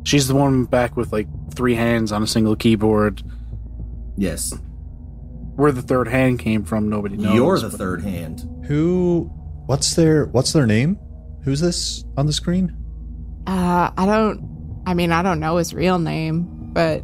[0.04, 3.22] She's the one back with like three hands on a single keyboard.
[4.18, 4.52] yes
[5.56, 7.36] Where the third hand came from, nobody knows.
[7.36, 9.32] you're the but- third hand Who?
[9.72, 11.00] What's their What's their name?
[11.46, 12.76] Who's this on the screen?
[13.48, 14.84] Uh, I don't.
[14.86, 17.02] I mean, I don't know his real name, but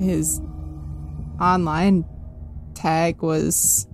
[0.00, 0.40] his
[1.40, 2.04] online
[2.74, 3.86] tag was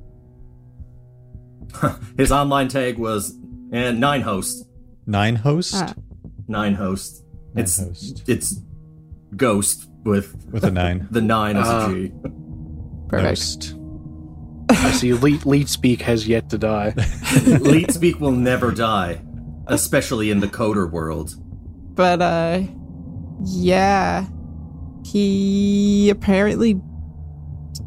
[2.17, 3.37] His online tag was
[3.71, 4.67] and nine host.
[5.07, 5.93] Nine host uh,
[6.49, 7.23] Nine host.
[7.53, 8.23] Nine it's host.
[8.27, 8.61] it's
[9.37, 11.07] ghost with with a nine.
[11.11, 11.91] the nine as Ah.
[11.91, 12.13] a G.
[13.09, 13.29] perfect.
[13.29, 13.76] Host.
[14.69, 16.95] I see Leet, Leet Speak has yet to die.
[17.47, 19.21] Leet speak will never die,
[19.67, 21.35] especially in the coder world.
[21.95, 22.63] But uh,
[23.45, 24.27] yeah,
[25.05, 26.81] he apparently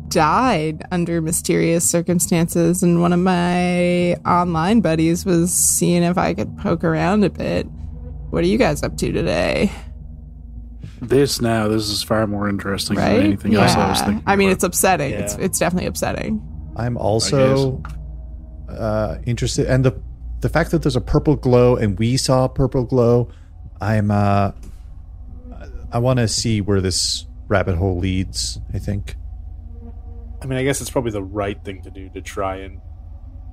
[0.07, 6.57] died under mysterious circumstances, and one of my online buddies was seeing if I could
[6.57, 7.65] poke around a bit.
[8.29, 9.71] What are you guys up to today?
[11.01, 13.15] This now, this is far more interesting Right?
[13.17, 14.23] than anything else I was thinking.
[14.27, 14.53] I mean, about.
[14.55, 15.13] it's upsetting.
[15.13, 16.41] It's it's definitely upsetting.
[16.79, 17.83] I'm also
[18.69, 20.01] uh, interested, and the
[20.39, 23.29] the fact that there's a purple glow and we saw purple glow.
[23.81, 24.51] I'm uh,
[25.91, 28.59] I want to see where this rabbit hole leads.
[28.73, 29.15] I think.
[30.41, 32.79] I mean, I guess it's probably the right thing to do to try and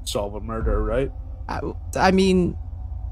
[0.04, 1.10] solve a murder, right?
[1.48, 1.60] I,
[1.96, 2.56] I mean,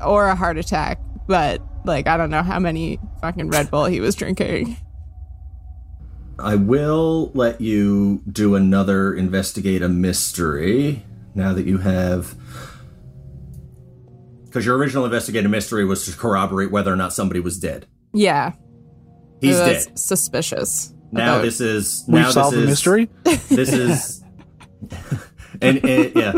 [0.04, 4.00] or a heart attack, but like I don't know how many fucking Red Bull he
[4.00, 4.76] was drinking.
[6.38, 12.34] I will let you do another investigate a mystery now that you have.
[14.44, 17.86] Because your original investigate a mystery was to corroborate whether or not somebody was dead.
[18.12, 18.52] Yeah,
[19.40, 19.98] He's that's dead.
[19.98, 20.92] suspicious.
[21.12, 23.08] Now about- this is We now this solved the is mystery.
[23.24, 24.24] this is
[25.62, 26.32] and, and yeah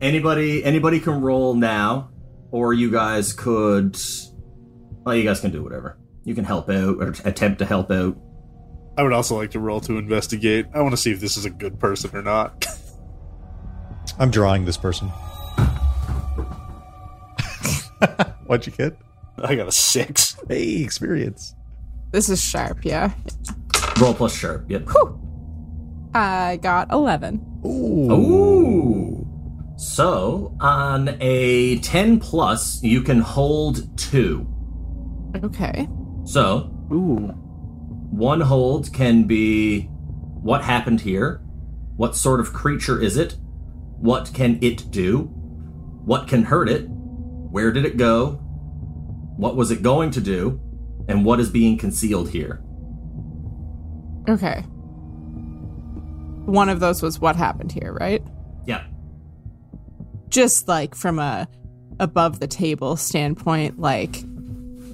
[0.00, 2.10] anybody anybody can roll now
[2.50, 3.98] or you guys could
[5.04, 8.16] well you guys can do whatever you can help out or attempt to help out
[8.96, 10.66] I would also like to roll to investigate.
[10.72, 12.66] I want to see if this is a good person or not.
[14.18, 15.08] I'm drawing this person.
[18.46, 18.96] What'd you get?
[19.42, 20.36] I got a six.
[20.48, 21.54] Hey, experience.
[22.12, 22.84] This is sharp.
[22.84, 23.12] Yeah,
[24.00, 24.88] roll plus sharp yep
[26.14, 27.44] I got eleven.
[27.66, 28.12] Ooh.
[28.12, 29.26] Ooh.
[29.76, 34.46] So on a 10 plus, you can hold two.
[35.44, 35.86] Okay.
[36.24, 37.34] So Ooh.
[38.16, 39.82] One hold can be
[40.42, 41.42] what happened here,
[41.96, 43.36] what sort of creature is it,
[43.98, 45.24] what can it do,
[46.04, 48.30] what can hurt it, where did it go,
[49.36, 50.58] what was it going to do,
[51.08, 52.62] and what is being concealed here.
[54.30, 54.60] Okay.
[56.46, 58.22] One of those was what happened here, right?
[58.64, 58.84] Yeah.
[60.30, 61.48] Just like from a
[62.00, 64.24] above the table standpoint, like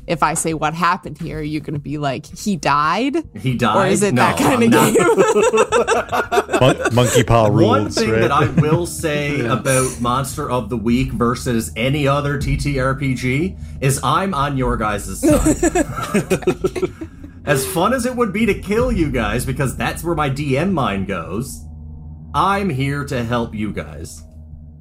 [0.06, 3.16] if I say what happened here, you're going to be like, he died?
[3.38, 3.76] He died.
[3.76, 6.60] Or is it No, that kind I'm of not- game?
[6.60, 7.66] Mon- monkey paw rules.
[7.68, 8.20] One thing right?
[8.22, 14.34] that I will say about Monster of the Week versus any other TTRPG is I'm
[14.34, 16.92] on your guys' side.
[17.44, 20.72] as fun as it would be to kill you guys, because that's where my DM
[20.72, 21.64] mind goes,
[22.34, 24.22] I'm here to help you guys.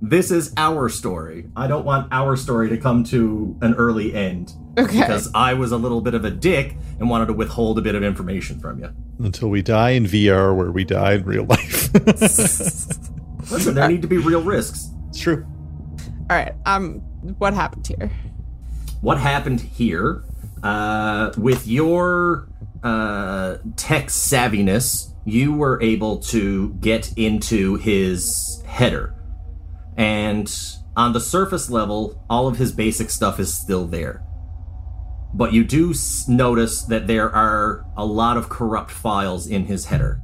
[0.02, 1.50] This is our story.
[1.56, 4.54] I don't want our story to come to an early end.
[4.78, 5.00] Okay.
[5.00, 7.94] Because I was a little bit of a dick and wanted to withhold a bit
[7.94, 8.90] of information from you.
[9.20, 11.94] Until we die in VR, where we die in real life.
[13.52, 14.90] Listen, there need to be real risks.
[15.10, 15.46] it's true.
[16.30, 16.54] All right.
[16.66, 17.02] Um,
[17.38, 18.12] what happened here?
[19.02, 20.24] what happened here
[20.64, 22.48] uh, with your
[22.84, 29.14] uh, tech savviness you were able to get into his header
[29.98, 30.54] and
[30.96, 34.24] on the surface level all of his basic stuff is still there
[35.34, 35.94] but you do
[36.28, 40.20] notice that there are a lot of corrupt files in his header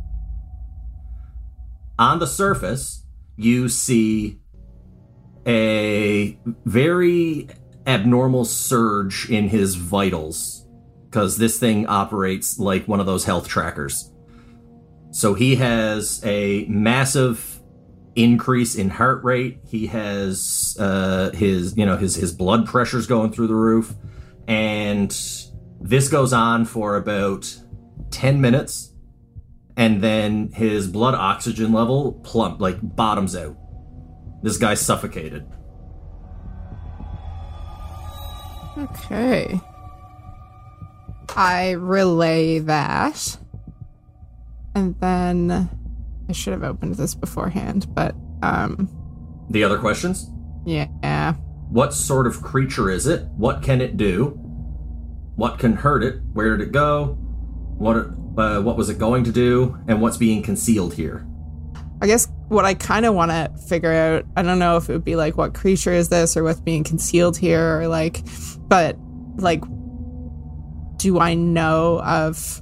[1.97, 3.05] on the surface
[3.37, 4.39] you see
[5.47, 7.47] a very
[7.87, 10.67] abnormal surge in his vitals
[11.05, 14.11] because this thing operates like one of those health trackers.
[15.11, 17.56] So he has a massive
[18.17, 19.59] increase in heart rate.
[19.65, 23.93] He has uh, his, you know, his his blood pressure's going through the roof,
[24.47, 25.11] and
[25.79, 27.55] this goes on for about
[28.09, 28.93] ten minutes,
[29.77, 33.55] and then his blood oxygen level plump like bottoms out.
[34.41, 35.47] This guy's suffocated.
[38.77, 39.59] Okay.
[41.35, 43.37] I relay that.
[44.75, 45.69] And then
[46.29, 48.89] I should have opened this beforehand, but um
[49.49, 50.29] The other questions?
[50.65, 51.33] yeah.
[51.69, 53.25] What sort of creature is it?
[53.35, 54.37] What can it do?
[55.35, 56.21] What can hurt it?
[56.33, 57.17] Where did it go?
[57.77, 57.95] What
[58.37, 59.77] uh, what was it going to do?
[59.87, 61.25] And what's being concealed here?
[62.01, 64.93] I guess what I kind of want to figure out, I don't know if it
[64.93, 68.21] would be like what creature is this or what's being concealed here or like
[68.67, 68.95] but
[69.37, 69.63] like
[70.97, 72.61] do I know of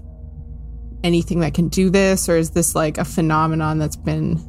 [1.06, 4.42] anything that can do this or is this like a phenomenon that's been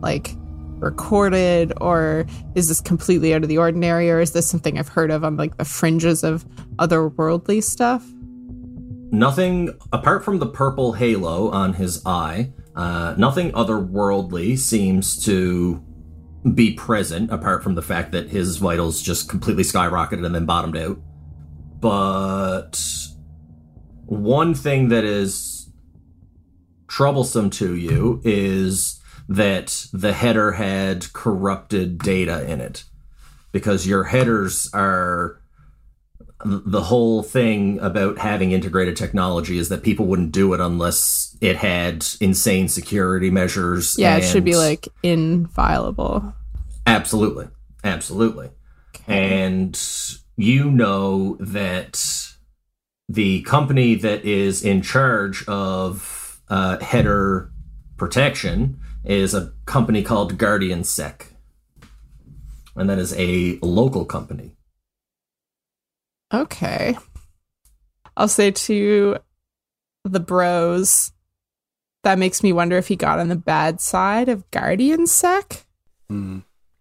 [0.00, 0.36] like
[0.78, 5.10] recorded or is this completely out of the ordinary or is this something I've heard
[5.10, 6.44] of on like the fringes of
[6.76, 8.06] otherworldly stuff?
[9.10, 12.52] Nothing apart from the purple halo on his eye.
[12.76, 15.82] Uh, nothing otherworldly seems to
[16.54, 20.76] be present, apart from the fact that his vitals just completely skyrocketed and then bottomed
[20.76, 20.98] out.
[21.80, 22.78] But
[24.06, 25.70] one thing that is
[26.88, 32.84] troublesome to you is that the header had corrupted data in it
[33.52, 35.40] because your headers are
[36.44, 41.56] the whole thing about having integrated technology is that people wouldn't do it unless it
[41.56, 43.96] had insane security measures.
[43.98, 46.34] Yeah, it should be like inviolable.
[46.86, 47.48] Absolutely.
[47.82, 48.50] Absolutely.
[49.08, 49.80] And
[50.36, 52.25] you know that
[53.08, 57.50] the company that is in charge of uh, header
[57.96, 61.32] protection is a company called Guardian Sec.
[62.74, 64.56] And that is a local company.
[66.32, 66.96] Okay.
[68.16, 69.16] I'll say to
[70.04, 71.12] the bros,
[72.02, 75.64] that makes me wonder if he got on the bad side of Guardian Sec.
[76.08, 76.40] Hmm.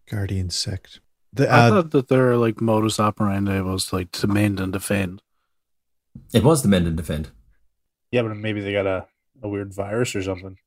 [0.10, 1.00] Guardian sect.
[1.34, 5.22] The, I uh, thought that their like modus operandi was like to mend and defend.
[6.34, 7.30] It was the mend and defend.
[8.12, 9.06] Yeah, but maybe they got a,
[9.44, 10.58] a weird virus or something,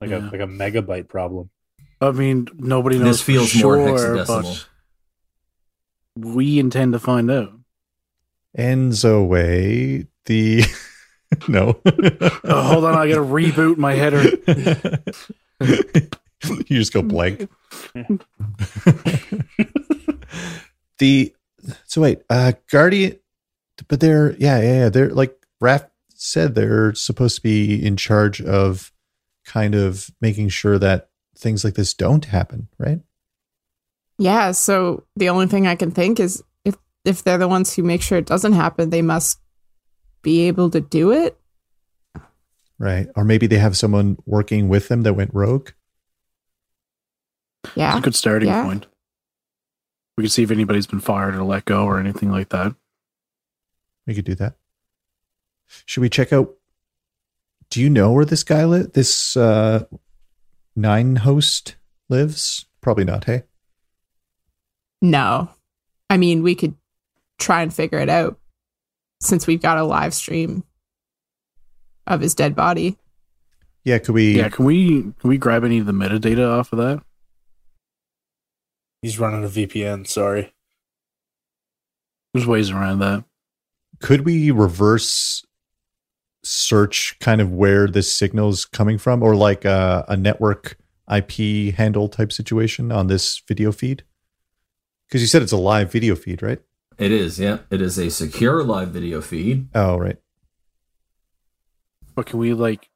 [0.00, 0.28] like Yeah.
[0.28, 1.50] a like a megabyte problem.
[2.00, 3.20] I mean, nobody This knows.
[3.20, 4.64] for feels more sure, hexadecimal.
[6.16, 7.52] but we intend to find out.
[8.58, 10.64] Enzo way the
[11.48, 11.80] no.
[12.44, 14.22] Oh, hold on, I gotta reboot my header.
[16.66, 17.48] you just go blank.
[20.98, 21.32] the
[21.86, 23.18] so wait, uh Guardian
[23.88, 24.88] but they're yeah, yeah, yeah.
[24.88, 28.92] They're like Raph said they're supposed to be in charge of
[29.44, 33.00] kind of making sure that things like this don't happen, right?
[34.18, 37.82] Yeah, so the only thing I can think is if if they're the ones who
[37.82, 39.40] make sure it doesn't happen, they must
[40.22, 41.36] be able to do it.
[42.78, 43.08] Right.
[43.16, 45.70] Or maybe they have someone working with them that went rogue.
[47.64, 47.98] It's Yeah.
[47.98, 48.64] a good starting Yeah.
[48.64, 48.86] point.
[50.16, 52.74] We can see if anybody's been fired or let go or anything like that.
[54.06, 54.54] We could do that.
[55.86, 56.54] Should we check out?
[57.70, 58.88] Do you know where this guy lives?
[58.92, 59.84] This uh,
[60.76, 61.76] nine host
[62.08, 62.66] lives?
[62.80, 63.24] Probably not.
[63.24, 63.44] Hey,
[65.00, 65.50] No.
[66.10, 66.74] I mean, we could
[67.38, 68.38] try and figure it out
[69.20, 70.64] since we've got a live stream
[72.06, 72.98] of his dead body.
[73.84, 73.98] yeah.
[73.98, 74.36] Could we?
[74.36, 77.02] Yeah, can we can we grab any of the metadata off of that?
[79.00, 80.06] He's running a VPN.
[80.06, 80.52] Sorry.
[82.34, 83.24] There's ways around that.
[84.02, 85.44] Could we reverse
[86.44, 90.76] search kind of where this signal is coming from, or like a, a network
[91.10, 94.04] IP handle type situation on this video feed?
[95.08, 96.60] Because you said it's a live video feed, right?
[96.98, 97.58] It is, yeah.
[97.70, 99.68] It is a secure live video feed.
[99.74, 100.16] Oh, right.
[102.14, 102.90] But can we like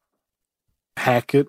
[0.96, 1.48] hack it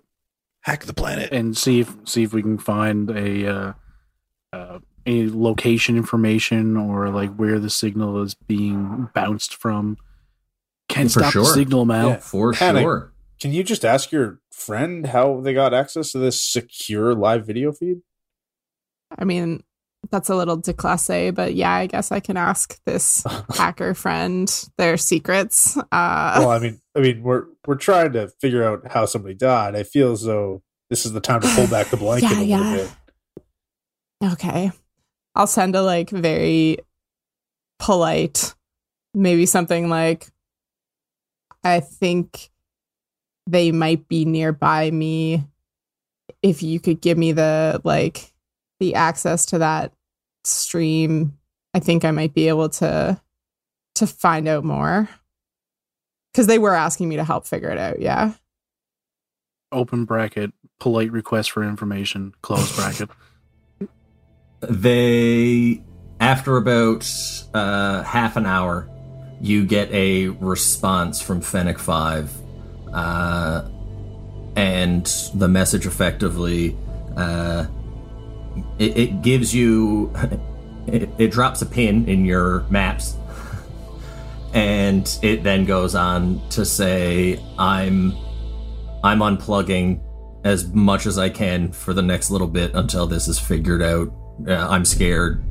[0.62, 1.32] Hack the planet.
[1.32, 3.74] and see if see if we can find a uh,
[4.52, 9.98] uh, any location information or like where the signal is being bounced from?
[10.90, 12.10] Can't For stop the signal, Mal.
[12.10, 12.18] Yeah.
[12.18, 12.82] For Panic.
[12.84, 13.14] sure.
[13.40, 17.72] Can you just ask your friend how they got access to this secure live video
[17.72, 18.02] feed?
[19.18, 19.64] I mean,
[20.10, 23.24] that's a little déclassé, but yeah, I guess I can ask this
[23.56, 25.78] hacker friend their secrets.
[25.78, 29.76] Uh, well, I mean, I mean, we're we're trying to figure out how somebody died.
[29.76, 32.40] I feel as though this is the time to pull back the blanket Yeah, a
[32.40, 32.48] little
[32.78, 32.88] yeah.
[34.24, 34.32] bit.
[34.34, 34.72] okay.
[35.38, 36.80] I'll send a like very
[37.78, 38.56] polite,
[39.14, 40.26] maybe something like,
[41.64, 42.50] I think
[43.46, 45.46] they might be nearby me.
[46.42, 48.34] If you could give me the like
[48.80, 49.94] the access to that
[50.44, 51.38] stream,
[51.72, 53.22] I think I might be able to
[53.96, 55.08] to find out more.
[56.34, 58.34] Cause they were asking me to help figure it out, yeah.
[59.72, 63.10] Open bracket, polite request for information, close bracket.
[64.62, 65.84] They,
[66.20, 67.10] after about
[67.54, 68.90] uh, half an hour,
[69.40, 72.34] you get a response from Fennec 5.
[72.92, 73.70] Uh,
[74.56, 75.06] and
[75.36, 76.76] the message effectively,
[77.16, 77.68] uh,
[78.80, 80.12] it, it gives you,
[80.88, 83.16] it, it drops a pin in your maps.
[84.54, 88.14] And it then goes on to say, I'm,
[89.04, 90.02] I'm unplugging
[90.46, 94.12] as much as I can for the next little bit until this is figured out.
[94.46, 95.44] Uh, I'm scared.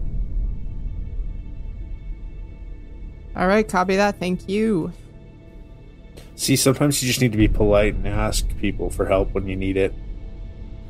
[3.34, 4.18] All right, copy that.
[4.18, 4.92] Thank you.
[6.36, 9.56] See, sometimes you just need to be polite and ask people for help when you
[9.56, 9.94] need it.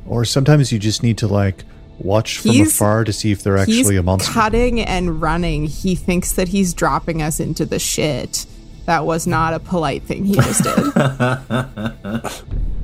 [0.05, 1.63] Or sometimes you just need to like
[1.99, 4.31] watch from He's- afar to see if they're he's actually a monster.
[4.31, 5.65] cutting and running.
[5.65, 8.45] He thinks that he's dropping us into the shit.
[8.85, 10.93] That was not a polite thing he just did.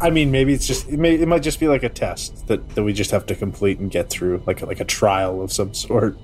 [0.00, 2.68] I mean, maybe it's just it, may, it might just be like a test that,
[2.74, 5.72] that we just have to complete and get through, like like a trial of some
[5.74, 6.16] sort.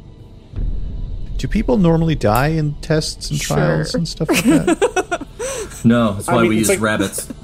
[1.38, 3.56] Do people normally die in tests and Sure.
[3.56, 5.26] trials and stuff like that?
[5.84, 7.28] No, that's I why mean, we use like- rabbits.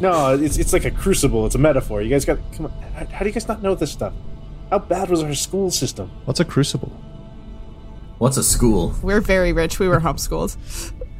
[0.00, 1.44] No, it's it's like a crucible.
[1.44, 2.00] It's a metaphor.
[2.00, 2.72] You guys got come on.
[2.94, 4.12] How, how do you guys not know this stuff?
[4.70, 6.08] How bad was our school system?
[6.24, 6.88] What's a crucible?
[8.18, 8.94] What's a school?
[9.02, 9.80] We're very rich.
[9.80, 10.56] We were homeschooled.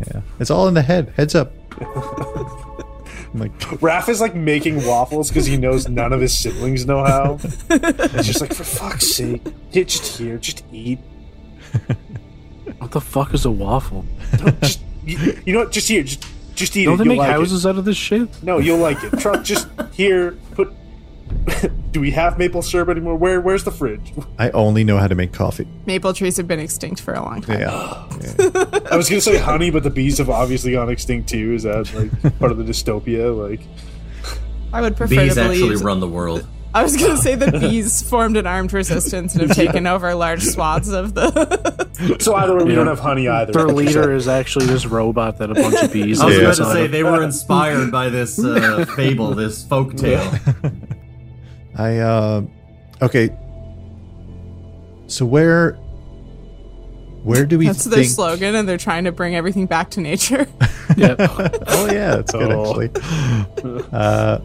[0.07, 1.12] Yeah, it's all in the head.
[1.16, 1.53] Heads up.
[3.37, 7.05] I'm like, Raph is like making waffles because he knows none of his siblings know
[7.05, 7.39] how.
[7.70, 10.99] It's just like, for fuck's sake, here, just here, just eat.
[12.78, 14.05] What the fuck is a waffle?
[14.39, 15.72] Don't- just you, you know what?
[15.72, 16.24] Just here, just
[16.55, 16.99] just eat Don't it.
[16.99, 17.32] they You'll make like it.
[17.32, 18.43] houses out of this shit?
[18.43, 19.18] No, you'll like it.
[19.18, 20.72] Try, just here, put
[21.93, 23.16] Do we have maple syrup anymore?
[23.16, 24.12] Where Where's the fridge?
[24.39, 25.66] I only know how to make coffee.
[25.87, 27.61] Maple trees have been extinct for a long time.
[27.61, 27.70] Yeah.
[28.91, 31.55] I was gonna say honey, but the bees have obviously gone extinct too.
[31.55, 33.35] Is that like part of the dystopia?
[33.37, 33.61] Like,
[34.72, 36.47] I would prefer Bees to actually run the world.
[36.74, 40.14] I was going to say the bees formed an armed resistance and have taken over
[40.14, 42.18] large swaths of the.
[42.20, 42.77] so either way, we Yeah.
[42.77, 43.51] don't have honey either.
[43.53, 46.20] Their leader is actually this robot that a bunch of bees.
[46.20, 46.43] I was Yeah.
[46.43, 50.31] about to say they were inspired by this uh, fable, this folk tale.
[51.77, 52.43] I uh
[53.03, 53.31] okay.
[55.09, 55.72] So where
[57.22, 60.47] where do we That's their slogan, and they're trying to bring everything back to nature.
[60.97, 61.16] Yep.
[61.20, 62.81] Oh yeah, that's good Oh.
[62.81, 63.85] actually.
[63.93, 64.39] Uh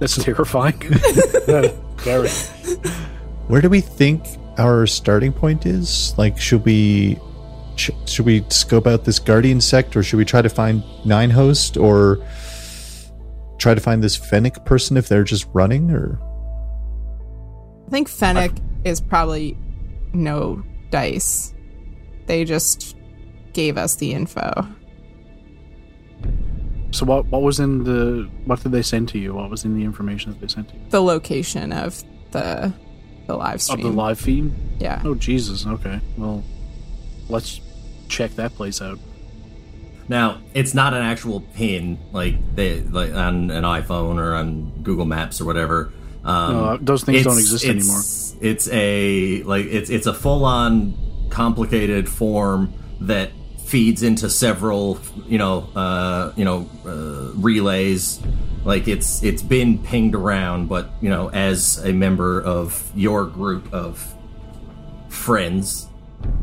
[0.00, 0.76] That's terrifying.
[1.98, 2.28] Very.
[3.46, 4.24] where do we think
[4.58, 6.14] our starting point is?
[6.18, 7.16] Like should we
[7.76, 11.76] should we scope out this guardian sect or should we try to find nine host
[11.76, 12.18] or
[13.58, 16.18] try to find this fennec person if they're just running or
[17.88, 18.52] I think Fennec
[18.84, 19.56] is probably
[20.12, 21.54] no dice.
[22.26, 22.94] They just
[23.54, 24.52] gave us the info.
[26.90, 27.24] so what?
[27.26, 28.28] What was in the?
[28.44, 29.32] What did they send to you?
[29.32, 30.80] What was in the information that they sent to you?
[30.90, 32.74] The location of the
[33.26, 33.82] the live Of stream.
[33.82, 34.52] the live feed?
[34.78, 35.00] yeah.
[35.06, 35.66] Oh Jesus.
[35.66, 35.98] Okay.
[36.18, 36.44] Well,
[37.30, 37.60] let's
[38.08, 38.98] check that place out.
[40.10, 45.06] Now, it's not an actual pin like they like on an iPhone or on Google
[45.06, 45.90] Maps or whatever.
[46.28, 48.02] Um, No, those things don't exist it's- anymore.
[48.40, 50.94] It's a like it's it's a full on
[51.30, 53.30] complicated form that
[53.64, 58.20] feeds into several you know uh, you know uh, relays.
[58.64, 63.72] Like it's it's been pinged around, but you know as a member of your group
[63.72, 64.14] of
[65.08, 65.88] friends,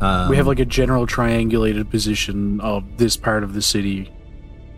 [0.01, 4.11] um, we have like a general triangulated position of this part of the city.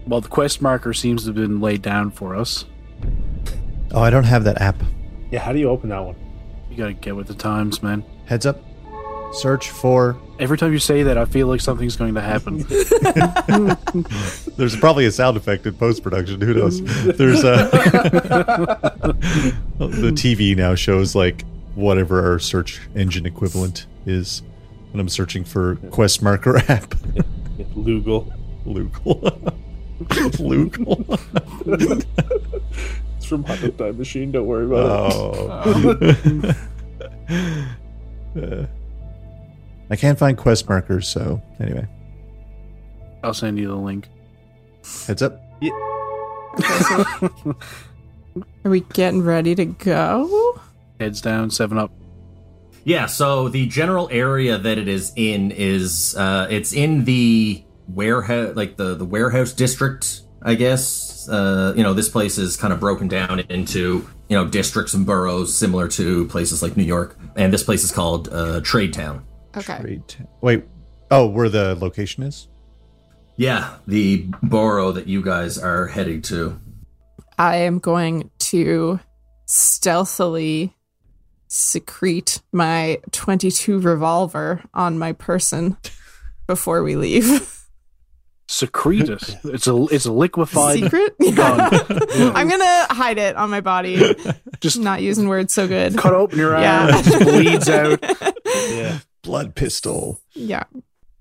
[0.05, 2.65] Well, the quest marker seems to have been laid down for us.
[3.91, 4.75] Oh, I don't have that app.
[5.31, 6.15] Yeah, how do you open that one?
[6.69, 8.03] You gotta get with the times, man.
[8.25, 8.63] Heads up.
[9.33, 12.57] Search for Every time you say that, I feel like something's going to happen.
[14.57, 16.39] There's probably a sound effect in post production.
[16.41, 16.79] Who knows?
[17.05, 19.13] There's uh, a
[19.79, 24.43] the TV now shows like whatever our search engine equivalent is
[24.91, 26.93] when I'm searching for quest marker app.
[27.15, 28.31] Yeah, Lugal.
[28.65, 29.53] Lugal.
[30.37, 31.25] Lugal.
[33.17, 34.31] It's from Hot Time Machine.
[34.31, 35.47] Don't worry about Oh.
[38.37, 38.65] Uh,
[39.89, 41.87] I can't find quest markers, so anyway,
[43.23, 44.07] I'll send you the link.
[45.07, 45.41] heads up.
[48.63, 50.59] Are we getting ready to go?
[50.99, 51.91] Heads down, seven up.
[52.83, 58.55] Yeah, so the general area that it is in is uh it's in the warehouse
[58.55, 61.27] like the the warehouse district, I guess.
[61.29, 65.05] Uh you know, this place is kind of broken down into, you know, districts and
[65.05, 67.17] boroughs similar to places like New York.
[67.35, 69.25] And this place is called uh Trade Town.
[69.55, 69.79] Okay.
[69.81, 70.17] Great.
[70.41, 70.63] Wait.
[71.09, 72.47] Oh, where the location is?
[73.37, 76.59] Yeah, the borough that you guys are heading to.
[77.37, 78.99] I am going to
[79.45, 80.73] stealthily
[81.47, 85.77] secrete my 22 revolver on my person
[86.47, 87.53] before we leave.
[88.49, 89.37] Secrete it.
[89.43, 90.79] It's a it's a liquefied.
[90.79, 91.15] Secret?
[91.21, 94.15] I'm going to hide it on my body.
[94.61, 95.97] Just Not using words so good.
[95.97, 96.81] cut open your Yeah.
[96.85, 96.89] arm.
[96.95, 97.99] It just bleeds out.
[98.69, 98.99] Yeah.
[99.21, 100.21] Blood pistol.
[100.33, 100.63] Yeah.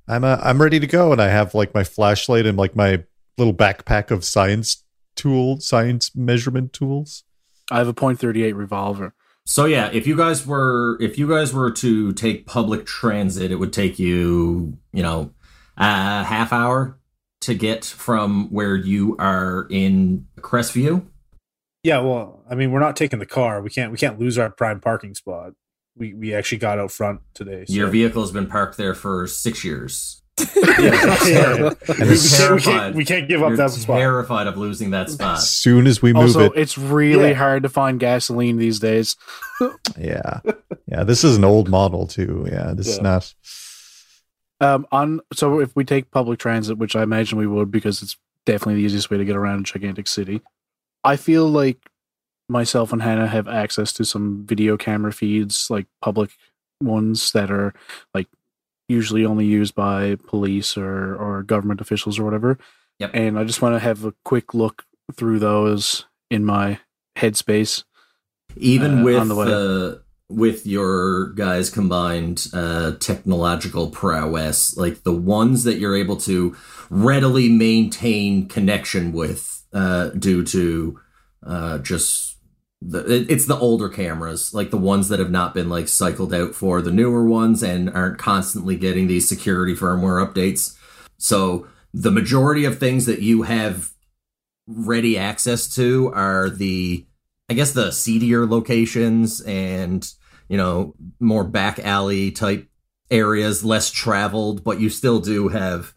[0.09, 3.03] I'm uh, I'm ready to go, and I have like my flashlight and like my
[3.37, 4.85] little backpack of science
[5.17, 7.25] tool, science measurement tools.
[7.73, 9.15] I have a point thirty eight revolver.
[9.45, 13.57] So yeah, if you guys were if you guys were to take public transit, it
[13.57, 15.33] would take you, you know,
[15.77, 16.99] a half hour
[17.43, 21.07] to get from where you are in Crestview.
[21.83, 23.63] Yeah, well, I mean, we're not taking the car.
[23.63, 23.93] We can't.
[23.93, 25.53] We can't lose our prime parking spot.
[25.97, 27.65] We we actually got out front today.
[27.67, 27.73] So.
[27.75, 30.23] Your vehicle has been parked there for six years.
[30.57, 31.55] yeah, yeah.
[31.57, 32.63] We, we, can't, we, terrified.
[32.63, 33.97] can't, we can't give up You're that spot.
[33.99, 35.39] terrified of losing that spot.
[35.39, 37.35] As soon as we move Also, it, it's really Yeah.
[37.37, 39.17] hard to find gasoline these days.
[39.99, 40.41] yeah,
[40.87, 41.05] yeah.
[41.05, 42.47] This is an old model too.
[42.51, 43.33] Yeah, this is not.
[44.61, 48.17] Um, on so if we take public transit, which I imagine we would, because it's
[48.47, 50.41] definitely the easiest way to get around a gigantic city.
[51.05, 51.79] I feel like
[52.49, 56.31] myself and Hannah have access to some video camera feeds, like public
[56.81, 57.75] ones that are
[58.15, 58.29] like
[58.89, 62.59] usually only used by police or or government officials or whatever.
[62.99, 63.11] Yep.
[63.15, 64.85] And I just want to have a quick look
[65.15, 66.79] through those in my
[67.17, 67.85] headspace.
[68.57, 70.01] Even Uh, with on the way.
[70.29, 76.57] With your guys' combined uh, technological prowess, like the ones that you're able to
[76.91, 80.99] readily maintain connection with, uh, due to
[81.45, 82.37] uh, just
[82.83, 86.55] the it's the older cameras, like the ones that have not been like cycled out
[86.55, 90.77] for the newer ones and aren't constantly getting these security firmware updates.
[91.19, 93.93] So the majority of things that you have
[94.67, 97.07] ready access to are the
[97.49, 100.07] I guess the seedier locations and
[100.49, 102.69] you know more back alley type
[103.11, 105.95] areas, less traveled, but you still do have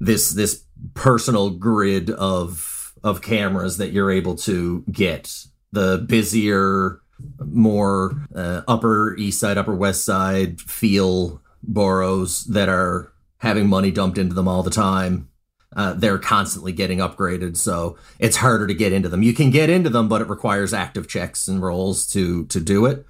[0.00, 0.64] this this
[0.94, 5.44] personal grid of of cameras that you're able to get.
[5.72, 7.00] The busier,
[7.44, 14.18] more uh, upper east side, upper west side feel boroughs that are having money dumped
[14.18, 15.28] into them all the time.
[15.76, 19.22] Uh, they're constantly getting upgraded, so it's harder to get into them.
[19.22, 22.86] You can get into them, but it requires active checks and rolls to to do
[22.86, 23.06] it.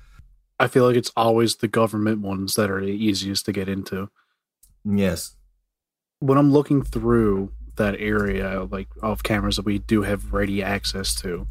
[0.59, 4.11] I feel like it's always the government ones that are the easiest to get into.
[4.84, 5.36] Yes.
[6.20, 11.14] When I'm looking through that area like of cameras that we do have ready access
[11.20, 11.46] to,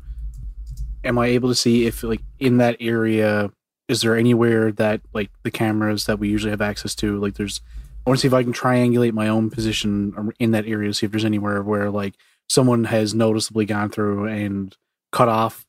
[1.04, 3.52] am I able to see if like in that area
[3.88, 7.62] is there anywhere that like the cameras that we usually have access to like there's
[8.06, 11.06] I want to see if I can triangulate my own position in that area see
[11.06, 12.16] if there's anywhere where like
[12.50, 14.76] someone has noticeably gone through and
[15.12, 15.66] cut off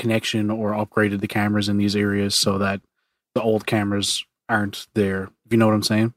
[0.00, 2.80] connection or upgraded the cameras in these areas so that
[3.34, 5.24] the old cameras aren't there.
[5.46, 6.14] If you know what I'm saying?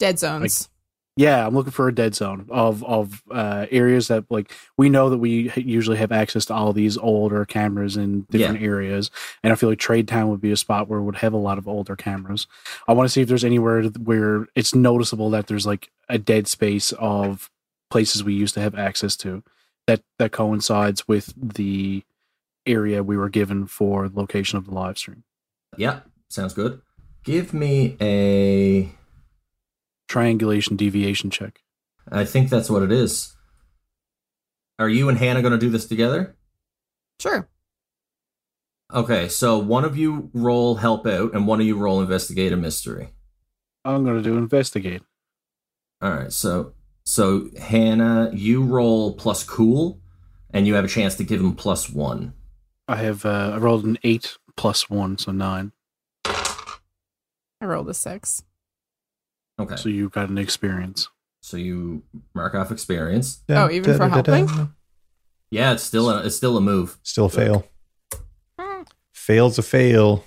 [0.00, 0.68] Dead zones.
[1.16, 5.10] Yeah, I'm looking for a dead zone of of uh, areas that like we know
[5.10, 9.10] that we usually have access to all these older cameras in different areas,
[9.42, 11.38] and I feel like Trade Town would be a spot where it would have a
[11.38, 12.46] lot of older cameras.
[12.86, 16.46] I want to see if there's anywhere where it's noticeable that there's like a dead
[16.46, 17.50] space of
[17.90, 19.42] places we used to have access to
[19.88, 22.04] that that coincides with the
[22.68, 25.24] area we were given for the location of the live stream.
[25.76, 26.80] Yeah, sounds good.
[27.24, 28.92] Give me a.
[30.08, 31.60] Triangulation deviation check.
[32.10, 33.34] I think that's what it is.
[34.78, 36.36] Are you and Hannah going to do this together?
[37.20, 37.48] Sure.
[38.92, 42.56] Okay, so one of you roll help out, and one of you roll investigate a
[42.56, 43.10] mystery.
[43.84, 45.02] I'm gonna do investigate.
[46.00, 46.72] All right, so
[47.04, 50.00] so Hannah, you roll plus cool,
[50.50, 52.32] and you have a chance to give him plus one.
[52.88, 55.72] I have uh, I rolled an eight plus one, so nine.
[56.24, 58.42] I rolled a six.
[59.60, 61.08] Okay, So you got an experience.
[61.40, 62.02] so you
[62.34, 63.42] mark off experience.
[63.48, 64.70] Oh, even for helping?
[65.50, 66.98] Yeah, it's still a, it's still a move.
[67.02, 67.66] Still a fail.
[69.12, 70.24] Fail's a fail.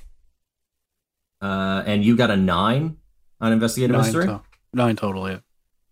[1.41, 2.97] Uh, and you got a nine
[3.39, 4.25] on investigative Nine, mystery.
[4.27, 4.41] to-
[4.73, 5.29] nine total.
[5.29, 5.39] Yeah.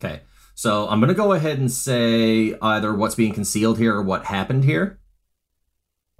[0.04, 0.22] Okay.
[0.56, 4.26] So I'm going to go ahead and say either what's being concealed here or what
[4.26, 4.99] happened here.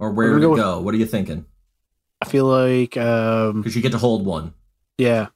[0.00, 0.80] Or where it go go?
[0.80, 1.44] What are you thinking?
[2.20, 4.54] I feel like um Because you get to hold one.
[4.98, 5.28] yeah.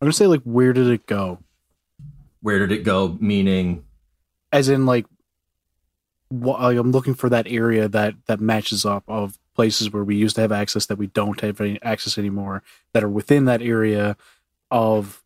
[0.00, 1.38] I'm gonna say like where did it go?
[2.42, 3.16] Where did it go?
[3.20, 3.84] Meaning,
[4.52, 5.06] As in like
[6.28, 10.16] what like, I'm looking for that area that that matches up of places where we
[10.16, 13.62] used to have access that we don't have any access anymore that are within that
[13.62, 14.16] area
[14.70, 15.22] of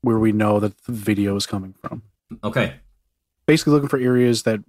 [0.00, 2.02] where we know that the video is coming from.
[2.42, 2.76] okay,
[3.46, 4.60] Basically looking for areas that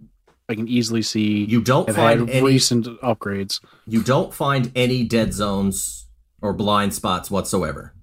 [0.50, 2.42] I can easily see you don't have find any.
[2.42, 3.62] recent upgrades.
[3.86, 6.08] You don't find any dead zones
[6.42, 7.94] or blind spots whatsoever.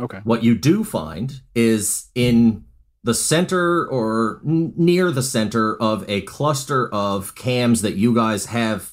[0.00, 0.20] Okay.
[0.24, 2.64] What you do find is in
[3.04, 8.46] the center or n- near the center of a cluster of cams that you guys
[8.46, 8.92] have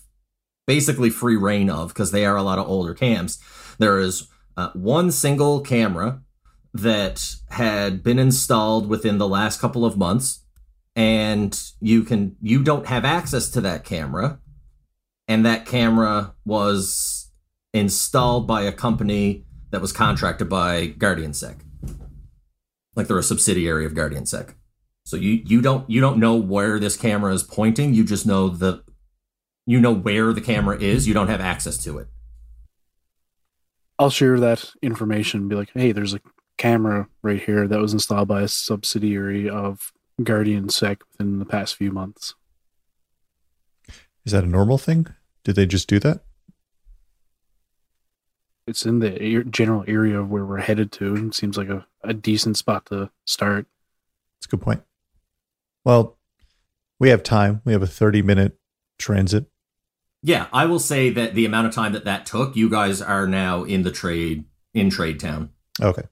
[0.67, 3.39] basically free reign of because they are a lot of older cams.
[3.79, 4.27] There is
[4.57, 6.21] uh, one single camera
[6.73, 10.40] that had been installed within the last couple of months
[10.95, 14.39] and you can you don't have access to that camera
[15.27, 17.31] and that camera was
[17.73, 21.61] installed by a company that was contracted by GuardianSec.
[22.95, 24.53] Like they're a subsidiary of GuardianSec.
[25.05, 28.49] So you you don't you don't know where this camera is pointing, you just know
[28.49, 28.83] the
[29.65, 32.07] you know where the camera is, you don't have access to it.
[33.97, 35.47] I'll share that information.
[35.47, 36.21] Be like, hey, there's a
[36.57, 41.75] camera right here that was installed by a subsidiary of Guardian Sec within the past
[41.75, 42.35] few months.
[44.25, 45.07] Is that a normal thing?
[45.43, 46.23] Did they just do that?
[48.67, 51.15] It's in the general area of where we're headed to.
[51.15, 53.65] and seems like a, a decent spot to start.
[54.37, 54.83] That's a good point.
[55.83, 56.17] Well,
[56.99, 57.61] we have time.
[57.65, 58.59] We have a 30 minute
[58.99, 59.47] transit.
[60.23, 63.25] Yeah, I will say that the amount of time that that took, you guys are
[63.25, 65.49] now in the trade in Trade Town.
[65.81, 66.03] Okay.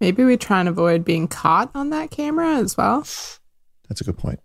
[0.00, 3.00] Maybe we try and avoid being caught on that camera as well.
[3.88, 4.40] That's a good point.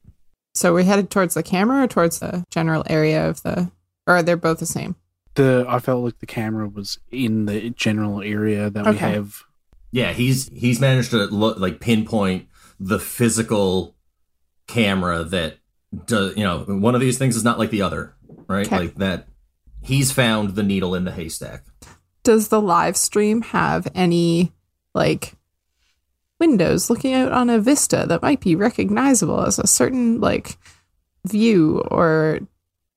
[0.54, 3.72] So we headed towards the camera or towards the general area of the,
[4.08, 4.96] or are they both the same?
[5.36, 9.44] The I felt like the camera was in the general area that we have.
[9.92, 12.48] Yeah, he's he's managed to look like pinpoint
[12.80, 13.96] the physical
[14.68, 15.58] camera that
[16.06, 18.14] does you know one of these things is not like the other
[18.48, 18.68] right?
[18.68, 18.78] Okay.
[18.78, 19.28] Like that.
[19.84, 21.64] He's found the needle in the haystack.
[22.24, 24.54] Does the live stream have any
[24.94, 25.34] like
[26.42, 30.58] windows looking out on a vista that might be recognizable as a certain like
[31.28, 32.40] view or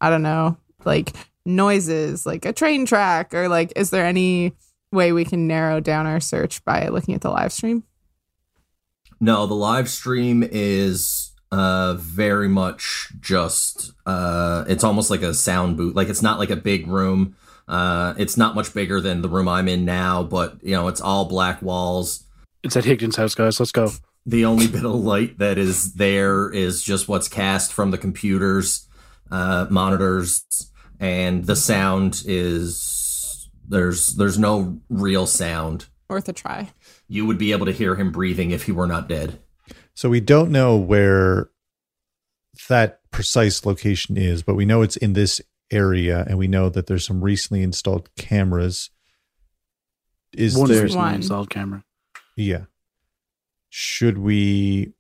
[0.00, 1.12] I don't know, like
[1.44, 4.54] noises, like a train track or like is there any
[4.90, 7.84] way we can narrow down our search by looking at the live stream?
[9.20, 15.76] No, the live stream is uh very much just uh it's almost like a sound
[15.76, 15.94] booth.
[15.94, 17.36] Like it's not like a big room.
[17.68, 21.02] Uh it's not much bigger than the room I'm in now, but you know, it's
[21.02, 22.23] all black walls.
[22.64, 23.60] It's at Higdon's house, guys.
[23.60, 23.90] Let's go.
[24.26, 28.88] The only bit of light that is there is just what's cast from the computers,
[29.30, 30.44] uh monitors,
[30.98, 35.86] and the sound is there's there's no real sound.
[36.08, 36.70] Worth a try.
[37.06, 39.40] You would be able to hear him breathing if he were not dead.
[39.94, 41.50] So we don't know where
[42.68, 45.40] that precise location is, but we know it's in this
[45.70, 48.90] area, and we know that there's some recently installed cameras.
[50.32, 50.82] Is One there?
[50.82, 51.14] recently One.
[51.16, 51.83] installed camera.
[52.36, 52.64] Yeah.
[53.70, 54.92] Should we?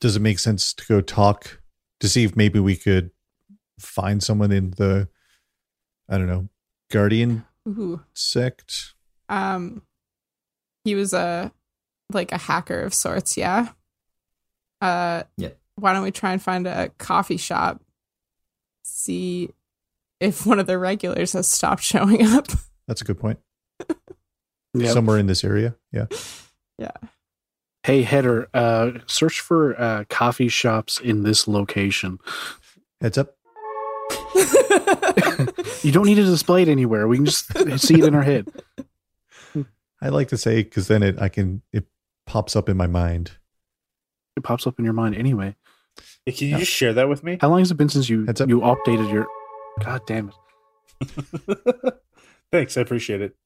[0.00, 1.60] Does it make sense to go talk
[2.00, 3.10] to see if maybe we could
[3.78, 5.08] find someone in the,
[6.08, 6.48] I don't know,
[6.90, 8.02] Guardian Ooh.
[8.14, 8.94] sect?
[9.28, 9.82] Um
[10.84, 11.52] he was a
[12.12, 13.68] like a hacker of sorts, yeah.
[14.80, 15.50] Uh Yeah.
[15.76, 17.82] why don't we try and find a coffee shop?
[18.84, 19.50] See
[20.20, 22.48] if one of the regulars has stopped showing up.
[22.88, 23.38] That's a good point.
[24.74, 24.90] Yeah.
[24.92, 25.76] Somewhere in this area.
[25.92, 26.06] Yeah.
[26.78, 26.90] Yeah.
[27.84, 28.48] Hey, header.
[28.52, 32.18] Uh, search for uh, coffee shops in this location.
[33.00, 33.36] Heads up.
[35.82, 37.06] You don't need to display it anywhere.
[37.06, 38.48] We can just see it in our head.
[40.00, 41.84] I like to say because then it I can it
[42.26, 43.32] pops up in my mind.
[44.36, 45.56] It pops up in your mind anyway.
[46.24, 46.58] Hey, Can you Yeah.
[46.60, 47.36] just share that with me?
[47.40, 48.38] How long has it been since you up.
[48.48, 49.26] you updated your?
[49.84, 50.32] God damn
[51.02, 51.94] it!
[52.52, 53.36] Thanks, I appreciate it.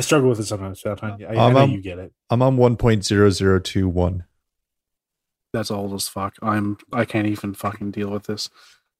[0.00, 1.22] I struggle with it sometimes, Valentine.
[1.28, 2.10] I, I Um, know um, you get it.
[2.30, 4.24] I'm on one point zero zero two one.
[5.52, 6.36] That's old as fuck.
[6.40, 6.78] I'm.
[6.90, 8.48] I can't even fucking deal with this.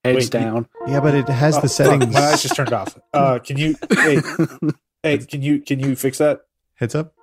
[0.05, 0.68] Heads Wait, you- down.
[0.86, 2.12] Yeah, but it has Oh, the settings.
[2.12, 2.98] My eyes just turned off.
[3.14, 3.76] Uh, can you?
[3.90, 4.20] Hey,
[5.03, 5.61] hey, can you?
[5.62, 6.42] Can you fix that?
[6.74, 7.14] Heads up.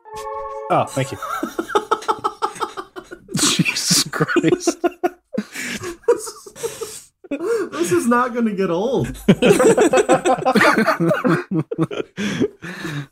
[0.72, 1.18] Oh, thank you.
[3.38, 4.78] Jesus Christ!
[7.30, 9.08] This is not going to get old.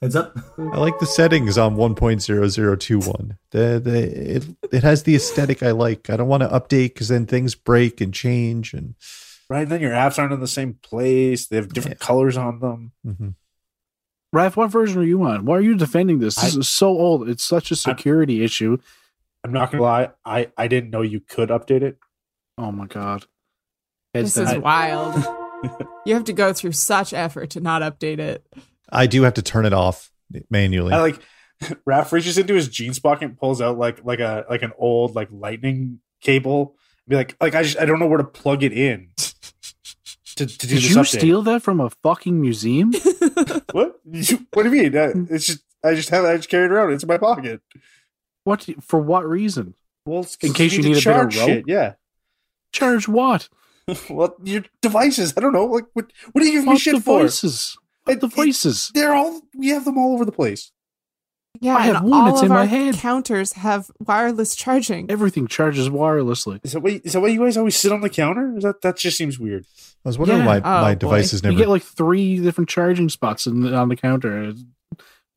[0.01, 0.37] Heads up.
[0.57, 3.37] I like the settings on 1.0021.
[3.51, 6.09] The, the, it, it has the aesthetic I like.
[6.09, 8.73] I don't want to update because then things break and change.
[8.73, 8.95] And
[9.49, 11.47] Right, then your apps aren't in the same place.
[11.47, 12.91] They have different colors on them.
[13.05, 13.35] mhm.
[14.33, 15.45] Raph, what version are you on?
[15.45, 16.35] Why are you defending this?
[16.35, 17.29] This I- is so old.
[17.29, 18.77] It's such a security issue.
[19.43, 20.09] I'm not gonna lie.
[20.25, 21.99] I I didn't know you could update it.
[22.57, 23.25] Oh my god.
[24.15, 25.15] Heads this is wild.
[26.05, 28.45] you have to go through such effort to not update it.
[28.89, 30.11] I do have to turn it off
[30.49, 30.93] manually.
[30.93, 31.19] I like
[31.87, 35.15] Raph reaches into his jeans pocket and pulls out like like a like an old
[35.15, 36.75] like lightning cable.
[37.07, 39.09] Be like like I just I don't know where to plug it in
[40.35, 41.17] to, to do Did you update.
[41.19, 42.91] steal that from a fucking museum?
[43.71, 43.99] what?
[44.11, 44.95] You- what do you mean?
[44.97, 46.91] Uh, it's just I just have I just carry it around.
[46.93, 47.61] It's in my pocket.
[48.43, 48.67] what?
[48.81, 49.75] For what reason?
[50.05, 51.31] Well, In case you to need a bit of rope?
[51.31, 51.93] shit, Yeah.
[52.71, 53.49] Charge what?
[54.09, 55.33] well, your devices.
[55.37, 55.65] I don't know.
[55.65, 56.11] Like what?
[56.31, 57.77] What do you give me What shit devices?
[58.03, 58.91] What It- it- devices?
[58.93, 59.41] They're all.
[59.55, 60.71] We have them all over the place.
[61.61, 62.95] Yeah, I have and one, all it's of in my our head.
[62.95, 65.09] counters have wireless charging.
[65.09, 66.59] Everything charges wirelessly.
[66.65, 66.99] Is that why?
[67.03, 68.57] Is that why you guys always sit on the counter?
[68.57, 69.65] Is that that just seems weird?
[70.03, 70.45] I was wondering Yeah.
[70.47, 70.99] why Oh, my boy.
[70.99, 71.59] devices You never.
[71.59, 74.49] get like three different charging spots in, on the counter.
[74.49, 74.57] It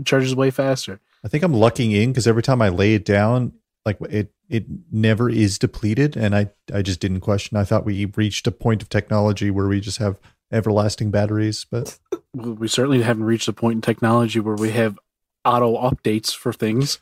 [0.05, 0.99] charges way faster.
[1.25, 3.53] I think I'm lucking in because every time I lay it down,
[3.87, 7.57] like it it never is depleted, and I I just didn't question.
[7.57, 10.19] I thought we reached a point of technology where we just have
[10.51, 11.99] everlasting batteries, but
[12.35, 14.99] we certainly haven't reached a point in technology where we have
[15.45, 16.99] auto updates for things.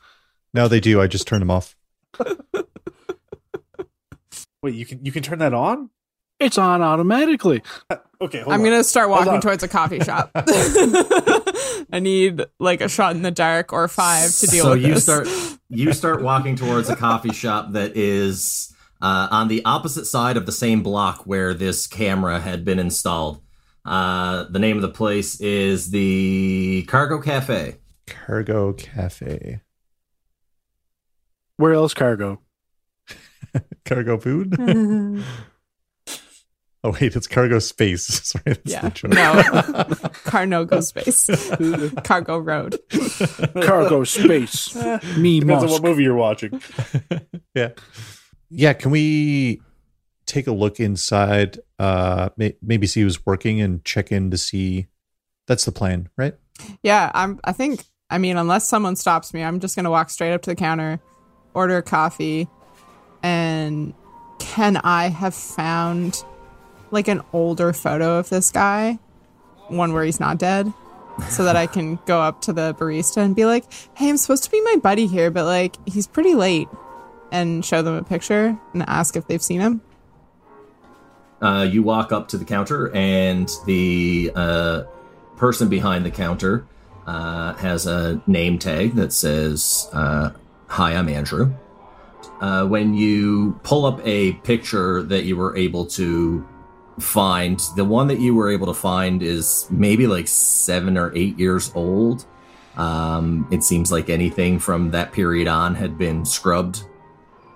[0.53, 1.01] now they do.
[1.01, 1.75] I just turn them off.
[4.63, 5.89] Wait, you can you can turn that on?
[6.39, 7.61] It's on automatically.
[7.89, 8.65] Uh, okay, hold I'm on.
[8.65, 10.31] gonna start walking towards a coffee shop.
[11.91, 14.93] I need like a shot in the dark or five to deal so with you
[14.95, 15.03] this.
[15.03, 15.27] start
[15.69, 20.45] you start walking towards a coffee shop that is uh, on the opposite side of
[20.45, 23.41] the same block where this camera had been installed.
[23.85, 27.77] Uh, the name of the place is the Cargo Cafe.
[28.05, 29.61] Cargo Cafe.
[31.55, 32.41] Where else cargo?
[33.85, 34.55] Cargo food?
[36.83, 38.03] oh wait, it's cargo space.
[38.23, 38.81] Sorry, that's Yeah.
[38.81, 39.11] the joke.
[39.11, 40.09] No.
[40.23, 41.29] cargo space.
[42.03, 42.79] Cargo road.
[43.63, 44.75] Cargo space.
[45.17, 46.61] Me Depends on what movie you're watching.
[47.55, 47.69] yeah.
[48.49, 49.61] Yeah, can we
[50.25, 54.87] take a look inside, uh, may, maybe see who's working and check in to see.
[55.47, 56.35] That's the plan, right?
[56.83, 57.39] Yeah, I'm.
[57.43, 57.83] I think.
[58.09, 60.99] I mean, unless someone stops me, I'm just gonna walk straight up to the counter,
[61.53, 62.47] order a coffee,
[63.23, 63.93] and
[64.39, 66.23] can I have found
[66.91, 68.99] like an older photo of this guy,
[69.67, 70.71] one where he's not dead,
[71.29, 73.65] so that I can go up to the barista and be like,
[73.95, 76.67] "Hey, I'm supposed to be my buddy here, but like he's pretty late,"
[77.31, 79.81] and show them a picture and ask if they've seen him.
[81.41, 84.83] Uh, you walk up to the counter, and the uh,
[85.35, 86.65] person behind the counter
[87.05, 90.31] uh, has a name tag that says, uh,
[90.67, 91.53] Hi, I'm Andrew.
[92.41, 96.45] Uh, when you pull up a picture that you were able to
[96.99, 101.37] find, the one that you were able to find is maybe like seven or eight
[101.39, 102.25] years old.
[102.75, 106.83] Um, it seems like anything from that period on had been scrubbed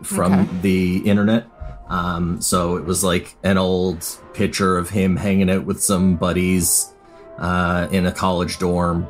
[0.03, 0.49] from Okay.
[0.61, 1.47] the internet.
[1.89, 6.93] Um, so it was like an old picture of him hanging out with some buddies
[7.37, 9.07] uh, in a college dorm.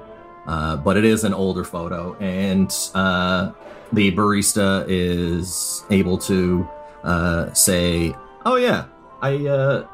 [0.47, 3.51] Uh, but it is an older photo, and uh,
[3.93, 6.67] the barista is able to
[7.03, 8.85] uh, say, "Oh yeah,
[9.21, 9.85] I uh,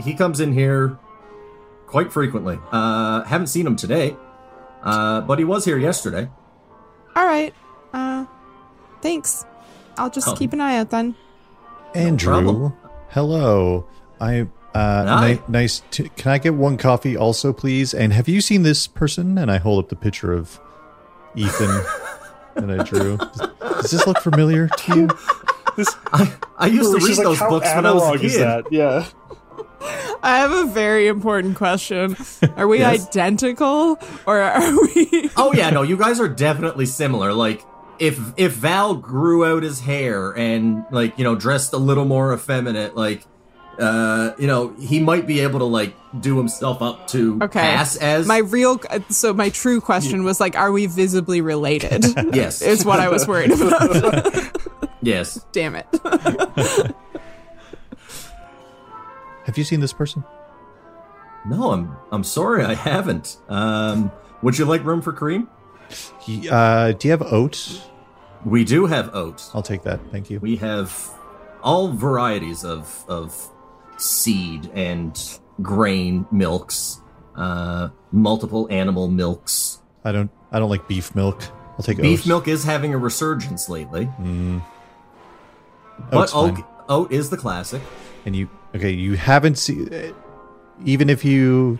[0.00, 0.98] he comes in here
[1.86, 2.58] quite frequently.
[2.70, 4.16] Uh, haven't seen him today,
[4.82, 6.28] uh, but he was here yesterday."
[7.14, 7.54] All right.
[7.92, 8.24] Uh,
[9.02, 9.44] thanks.
[9.98, 10.34] I'll just Oh.
[10.34, 11.14] keep an eye out then.
[11.94, 12.72] Andrew, problem.
[13.10, 13.86] hello.
[14.20, 15.82] I uh, ni- nice.
[15.90, 17.92] To, can I get one coffee also, please?
[17.92, 19.36] And have you seen this person?
[19.36, 20.58] And I hold up the picture of
[21.34, 21.68] Ethan
[22.54, 23.18] that I drew.
[23.18, 25.08] Does, does this look familiar to you?
[25.74, 28.24] This, I, I used to read like, those "How books when I was a analog
[28.24, 28.42] is kid.
[28.42, 28.70] that?
[28.70, 29.06] Yeah.
[30.22, 32.16] I have a very important question.
[32.56, 33.06] Are we Yes?
[33.06, 35.30] identical or are we?
[35.36, 37.32] Oh yeah, no, you guys are definitely similar.
[37.32, 37.64] Like
[37.98, 42.32] if if Val grew out his hair and like you know dressed a little more
[42.34, 43.24] effeminate, like
[43.78, 47.60] uh you know he might be able to like do himself up to Okay.
[47.60, 48.78] pass as My real,
[49.08, 52.04] so my true question was like, are we visibly related?
[52.34, 54.26] yes is what I was worried about.
[55.00, 55.44] yes.
[55.52, 55.86] Damn it.
[59.44, 60.24] Have you seen this person?
[61.44, 63.38] No, I'm I'm sorry, I haven't.
[63.48, 64.12] Um,
[64.42, 65.48] would you like room for cream?
[66.50, 67.82] Uh, do you have oats?
[68.44, 69.50] We do have oats.
[69.54, 70.00] I'll take that.
[70.10, 70.38] Thank you.
[70.40, 71.08] We have
[71.62, 73.48] all varieties of of
[73.96, 75.20] seed and
[75.60, 77.00] grain milks,
[77.36, 79.80] uh, multiple animal milks.
[80.04, 80.30] I don't.
[80.52, 81.42] I don't like beef milk.
[81.78, 82.26] I'll take Beef oat.
[82.26, 84.62] milk is having a resurgence lately, Mm.
[86.10, 87.80] but oat, oat is the classic.
[88.26, 88.90] And you okay?
[88.90, 90.14] You haven't seen.
[90.84, 91.78] Even if you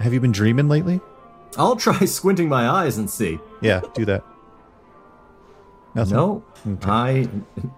[0.00, 1.00] have you been dreaming lately?
[1.56, 3.38] I'll try squinting my eyes and see.
[3.60, 4.24] Yeah, do that.
[5.94, 6.14] Nothing.
[6.16, 6.88] No, Okay.
[6.90, 7.28] I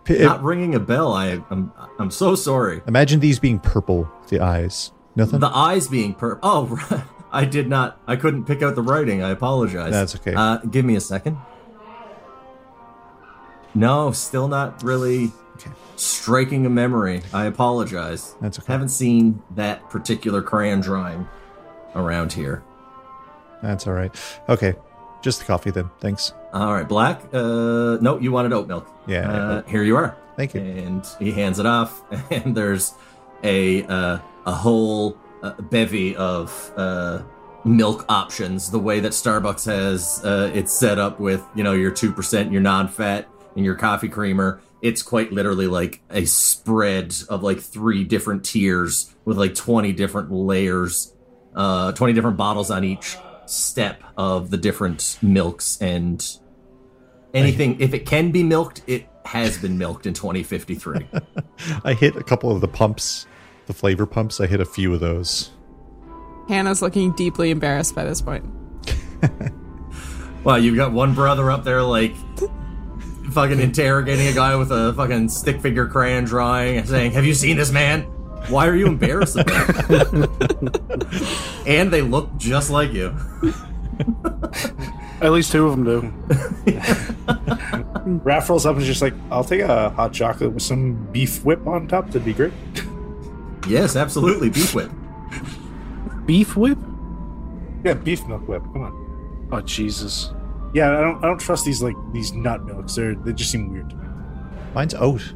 [0.08, 1.12] not ringing a bell.
[1.12, 2.82] I I'm I'm so sorry.
[2.86, 4.10] Imagine these being purple.
[4.28, 4.92] The eyes.
[5.16, 5.40] Nothing.
[5.40, 6.40] The eyes being purple.
[6.42, 8.00] Oh, I did not.
[8.06, 9.22] I couldn't pick out the writing.
[9.22, 9.92] I apologize.
[9.92, 10.34] That's okay.
[10.34, 11.38] Uh, give me a second.
[13.74, 15.30] No, still not really
[15.60, 15.70] Okay.
[15.96, 17.22] striking a memory.
[17.32, 18.34] I apologize.
[18.40, 18.72] That's okay.
[18.72, 21.28] Haven't seen that particular crayon drawing
[21.94, 22.62] around here.
[23.62, 24.14] That's all right.
[24.48, 24.74] Okay,
[25.22, 25.90] just the coffee then.
[26.00, 26.32] Thanks.
[26.52, 27.20] All right, Black.
[27.32, 28.88] Uh, no, you wanted oat milk.
[29.06, 30.16] Yeah, Uh, here you are.
[30.36, 30.60] Thank you.
[30.62, 32.00] And he hands it off,
[32.30, 32.94] and there's
[33.44, 37.22] a uh, a whole uh, bevy of uh,
[37.64, 38.70] milk options.
[38.70, 42.50] The way that Starbucks has uh, it's set up with you know your two percent,
[42.50, 44.60] your non-fat, and your coffee creamer.
[44.82, 50.32] It's quite literally like a spread of like three different tiers with like twenty different
[50.32, 51.14] layers,
[51.54, 53.16] uh, twenty different bottles on each
[53.46, 56.38] step of the different milks and
[57.34, 57.80] anything.
[57.80, 61.06] If it can be milked, it has been milked in 2053.
[61.84, 63.26] I hit a couple of the pumps,
[63.66, 64.40] the flavor pumps.
[64.40, 65.50] I hit a few of those.
[66.48, 68.44] Hannah's looking deeply embarrassed by this point.
[70.42, 72.14] Wow, you've got one brother up there like
[73.32, 77.34] fucking interrogating a guy with a fucking stick figure crayon drawing and saying, "Have you
[77.34, 78.06] seen this man?
[78.48, 79.36] Why are you embarrassed
[81.66, 83.14] and they look just like you.
[85.20, 86.00] At least two of them do.
[88.24, 91.44] Raph rolls up and is just like, I'll take a hot chocolate with some beef
[91.44, 92.06] whip on top.
[92.06, 92.52] That'd be great.
[93.68, 94.90] Yes, absolutely, beef whip.
[96.24, 96.78] Beef whip?
[97.84, 98.62] Yeah, beef milk whip.
[98.72, 99.48] Come on.
[99.52, 100.32] Oh Jesus!
[100.72, 101.18] Yeah, I don't.
[101.24, 102.94] I don't trust these like these nut milks.
[102.94, 104.06] They're they just seem weird to me.
[104.74, 105.34] Mine's oat.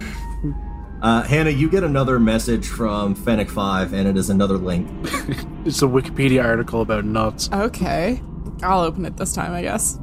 [1.02, 4.86] Uh, Hannah, you get another message from Fennec Five, and it is another link.
[5.64, 7.48] It's a Wikipedia article about nuts.
[7.52, 8.20] Okay.
[8.62, 9.98] I'll open it this time, I guess.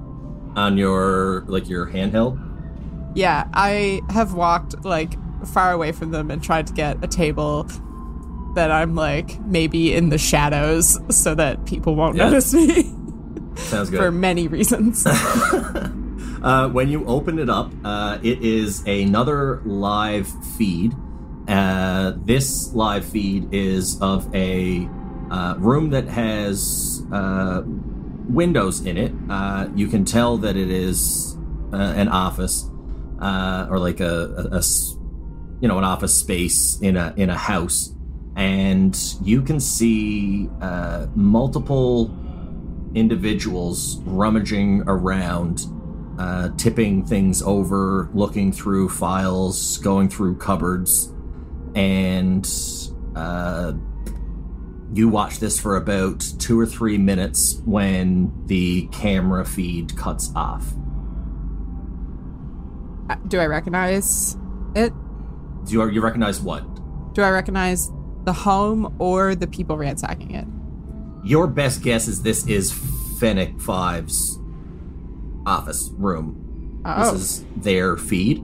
[0.55, 2.39] on your like your handheld.
[3.15, 5.13] Yeah, I have walked like
[5.47, 7.67] far away from them and tried to get a table
[8.55, 12.25] that I'm like maybe in the shadows so that people won't Yeah.
[12.25, 12.91] notice me
[13.57, 15.05] Sounds for many reasons.
[16.37, 20.93] Uh, when you open it up, uh, it is another live feed.
[21.47, 24.87] Uh, this live feed is of a
[25.31, 27.63] uh, room that has uh,
[28.29, 29.11] windows in it.
[29.29, 31.37] Uh, you can tell that it is
[31.73, 32.69] uh, an office
[33.19, 34.61] uh, or like a
[35.59, 37.93] you know an office space in a in a house,
[38.35, 42.07] and you can see uh, multiple
[42.97, 45.65] individuals rummaging around
[46.19, 51.13] uh, tipping things over, looking through files, going through cupboards,
[51.75, 52.49] and
[53.15, 53.73] uh,
[54.93, 60.73] you watch this for about two or three minutes when the camera feed cuts off.
[63.09, 64.37] Uh, Do I recognize
[64.75, 64.91] it?
[65.65, 66.63] Do you, you recognize what?
[67.13, 67.91] Do I recognize
[68.23, 70.47] the home or the people ransacking it?
[71.23, 72.71] Your best guess is this is
[73.19, 74.39] Fennec 5's
[75.45, 76.81] office room.
[76.85, 78.43] Oh, This is their feed.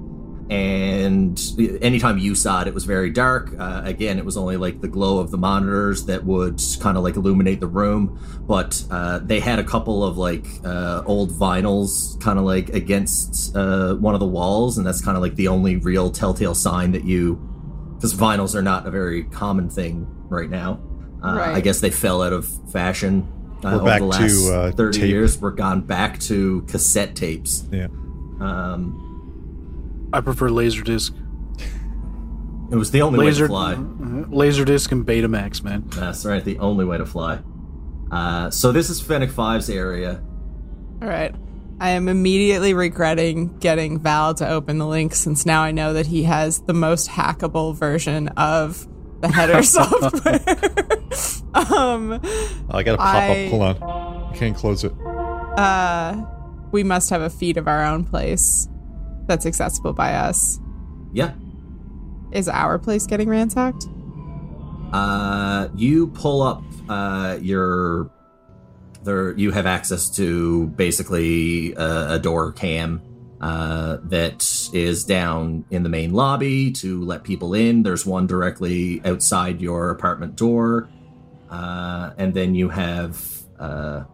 [0.50, 1.42] And
[1.82, 3.56] anytime you saw it, it was very dark.
[3.58, 7.04] Uh, again, it was only like the glow of the monitors that would kind of
[7.04, 8.20] like illuminate the room.
[8.42, 13.56] But uh, they had a couple of like uh, old vinyls kind of like against
[13.56, 14.78] uh, one of the walls.
[14.78, 17.36] And that's kind of like the only real telltale sign that you.
[17.96, 20.82] Because vinyls are not a very common thing right now.
[21.24, 21.56] Uh, Right.
[21.56, 23.28] I guess they fell out of fashion
[23.64, 25.10] uh, over back the last to, uh, 30 tape.
[25.10, 25.40] years.
[25.40, 27.66] We're gone back to cassette tapes.
[27.72, 27.86] Yeah.
[28.42, 31.12] Um, I prefer Laserdisc.
[32.72, 33.74] it was the only way Laser, to fly.
[33.74, 35.84] uh, Laserdisc and Betamax, man.
[35.88, 37.40] That's right, the only way to fly.
[38.12, 40.22] Uh, so this is Fennec 5's area.
[41.02, 41.34] all right.
[41.80, 46.06] I am immediately regretting getting Val to open the link since now I know that
[46.06, 48.88] he has the most hackable version of
[49.24, 50.40] the header software.
[51.54, 52.20] um,
[52.70, 53.50] Oh, I gotta pop I- up.
[53.52, 54.30] Hold on.
[54.34, 54.92] I can't close it.
[55.06, 56.26] uh,
[56.72, 58.68] we must have a feed of our own place
[59.28, 60.60] that's accessible by us.
[61.14, 61.34] Yeah.
[62.32, 63.86] Is our place getting ransacked?
[64.92, 68.10] Uh, you pull up uh, your.
[69.04, 73.02] There, you have access to basically a, a door cam
[73.44, 77.84] uh, that is down in the main lobby to let people in.
[77.84, 80.88] There's one directly outside your apartment door,
[81.50, 83.22] uh, and then you have
[83.60, 84.06] uh,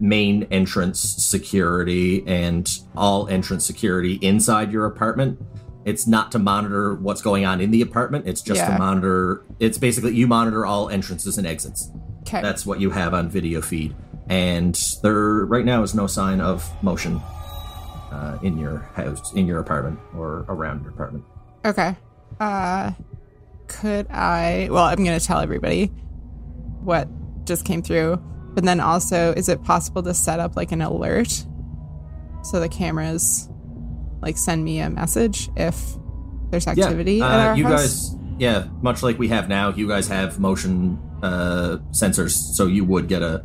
[0.00, 2.66] main entrance security and
[2.96, 5.38] all entrance security inside your apartment.
[5.84, 8.26] It's not to monitor what's going on in the apartment.
[8.26, 8.72] It's just Yeah.
[8.72, 9.42] to monitor.
[9.58, 11.90] It's basically you monitor all entrances and exits.
[12.22, 12.40] Okay.
[12.40, 13.94] That's what you have on video feed.
[14.30, 17.20] And there right now is no sign of motion
[18.10, 21.24] uh, in your house, in your apartment, or around your apartment.
[21.64, 21.96] Okay.
[22.38, 22.92] Uh
[23.70, 25.86] could I well, I'm going to tell everybody
[26.82, 27.08] what
[27.44, 28.16] just came through.
[28.52, 31.46] But then also, is it possible to set up like an alert
[32.42, 33.48] so the cameras
[34.22, 35.96] like send me a message if
[36.50, 38.10] there's activity yeah, at uh, our you house?
[38.10, 42.84] guys, yeah, much like we have now, you guys have motion uh, sensors, so you
[42.84, 43.44] would get a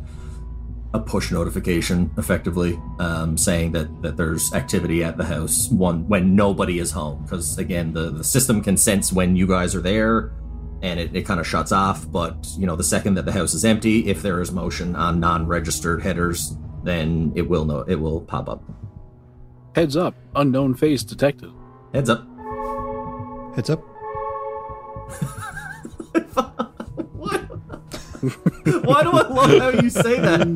[0.96, 6.34] a push notification, effectively, um, saying that that there's activity at the house one when
[6.34, 7.22] nobody is home.
[7.22, 10.32] Because again, the the system can sense when you guys are there,
[10.82, 12.10] and it, it kind of shuts off.
[12.10, 15.20] But you know, the second that the house is empty, if there is motion on
[15.20, 18.62] non-registered headers, then it will know it will pop up.
[19.74, 21.52] Heads up, unknown face detected.
[21.92, 22.26] Heads up.
[23.54, 23.82] Heads up.
[28.30, 28.84] What?
[28.86, 30.46] Why do I love how you say that?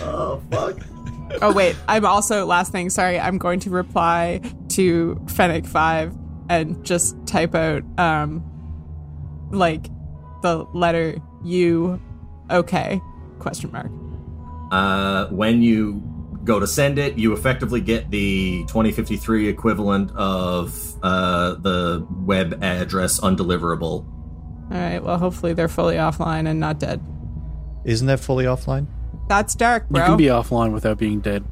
[0.00, 0.76] oh fuck!
[1.42, 4.40] oh wait, I'm also last thing, sorry, I'm going to reply
[4.70, 6.14] to Fennec 5
[6.50, 8.42] and just type out um
[9.50, 9.88] like
[10.42, 12.00] the letter U
[12.50, 13.00] okay
[13.38, 13.90] question mark.
[14.70, 16.02] Uh, when you
[16.48, 23.20] go to send it, you effectively get the 2053 equivalent of uh, the web address
[23.20, 24.06] undeliverable.
[24.70, 27.04] All right, well hopefully they're fully offline and not dead.
[27.84, 28.86] Isn't that fully offline?
[29.28, 31.44] That's dark, You can be offline without being dead.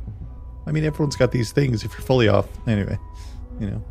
[0.66, 1.84] I mean, everyone's got these things.
[1.84, 2.98] If you're fully off, anyway,
[3.60, 3.84] you know.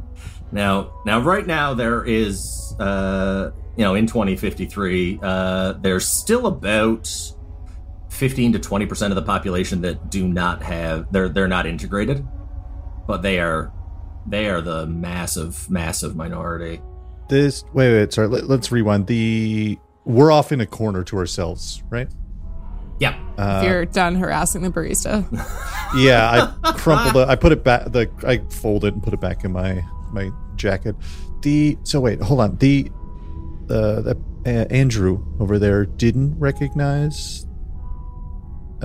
[0.52, 7.10] Now, now, right now there is, uh, you know, in 2053, uh, there's still about
[8.16, 12.26] 15 to 20 percent of the population that do not have they're they're not integrated,
[13.08, 13.72] but they are
[14.28, 16.82] they are the massive massive minority.
[17.30, 18.28] This wait, wait, sorry.
[18.28, 19.08] Let, let's rewind.
[19.08, 22.08] The we're off in a corner to ourselves, right?
[23.00, 23.20] Yeah.
[23.38, 25.26] Uh, if you're done harassing the barista.
[25.98, 27.30] yeah, I crumpled it.
[27.30, 27.92] I put it back.
[27.92, 30.96] The I folded it and put it back in my my jacket.
[31.42, 32.58] The so wait, hold on.
[32.58, 32.90] The
[33.70, 37.45] uh, the uh, Andrew over there didn't recognize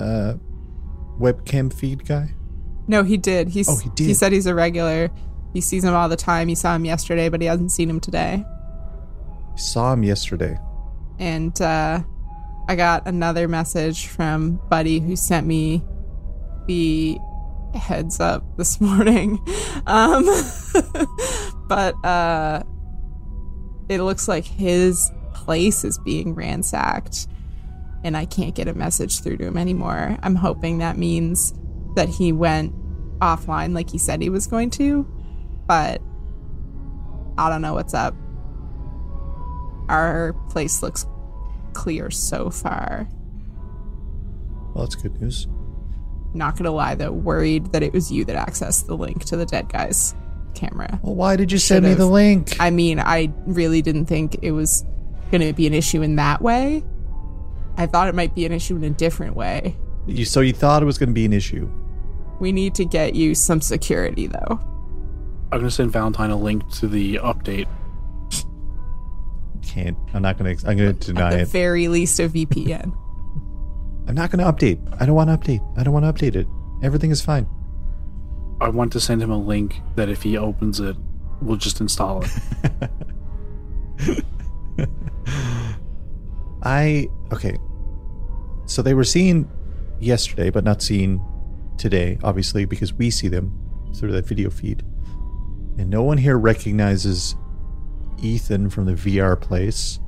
[0.01, 0.37] uh
[1.19, 2.33] webcam feed guy.
[2.87, 3.49] No, he did.
[3.49, 4.07] He's, Oh, he did.
[4.07, 5.09] He said he's a regular.
[5.53, 6.47] He sees him all the time.
[6.47, 8.43] He saw him yesterday, but he hasn't seen him today.
[9.55, 10.57] Saw him yesterday.
[11.19, 12.01] And uh,
[12.67, 15.83] I got another message from Buddy who sent me
[16.67, 17.17] the
[17.75, 19.39] heads up this morning.
[19.87, 20.25] Um,
[21.67, 22.63] but uh,
[23.89, 27.27] it looks like his place is being ransacked,
[28.03, 30.17] and I can't get a message through to him anymore.
[30.23, 31.53] I'm hoping that means
[31.95, 32.73] that he went
[33.19, 35.07] offline like he said he was going to,
[35.67, 36.01] but
[37.37, 38.15] I don't know what's up.
[39.89, 41.05] Our place looks
[41.73, 43.07] clear so far.
[44.73, 45.47] Well, that's good news.
[46.33, 49.45] Not gonna lie though, worried that it was you that accessed the link to the
[49.45, 50.15] dead guy's
[50.55, 50.99] camera.
[51.03, 51.97] Well, why did you send me Should've.
[51.99, 52.55] the link?
[52.59, 54.85] I mean, I really didn't think it was
[55.31, 56.83] gonna be an issue in that way.
[57.81, 59.75] I thought it might be an issue in a different way.
[60.05, 61.67] You, so you thought it was going to be an issue?
[62.39, 64.59] We need to get you some security though.
[65.51, 67.67] I'm gonna send Valentine a link to the update.
[69.63, 69.97] Can't.
[70.13, 70.67] I'm not going to.
[70.67, 71.47] I'm going to deny At the it.
[71.47, 72.95] very least a VPN.
[74.07, 74.79] I'm not going to update.
[74.99, 75.61] I don't want to update.
[75.77, 76.47] I don't want to update it.
[76.83, 77.47] Everything is fine.
[78.59, 80.95] I want to send him a link that if he opens it,
[81.41, 84.21] we'll just install it.
[86.63, 87.57] I okay.
[88.71, 89.49] So they were seen
[89.99, 91.21] yesterday, but not seen
[91.77, 93.51] today, obviously, because we see them
[93.93, 94.81] through that video feed.
[95.77, 97.35] And no one here recognizes
[98.23, 99.99] Ethan from the VR place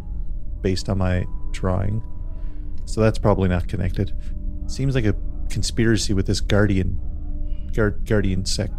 [0.61, 2.01] based on my drawing.
[2.85, 4.15] So that's probably not connected.
[4.67, 5.15] Seems like a
[5.49, 7.01] conspiracy with this guardian
[7.75, 8.71] guard, guardian sec.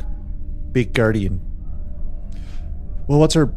[0.72, 1.42] Big guardian.
[3.06, 3.52] Well, what's our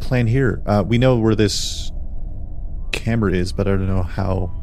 [0.00, 0.64] plan here?
[0.66, 1.92] Uh, we know where this
[2.90, 4.58] camera is, but I don't know how.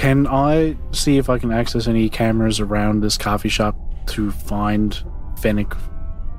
[0.00, 3.76] Can I see if I can access any cameras around this coffee shop
[4.06, 4.98] to find
[5.38, 5.76] Fennec?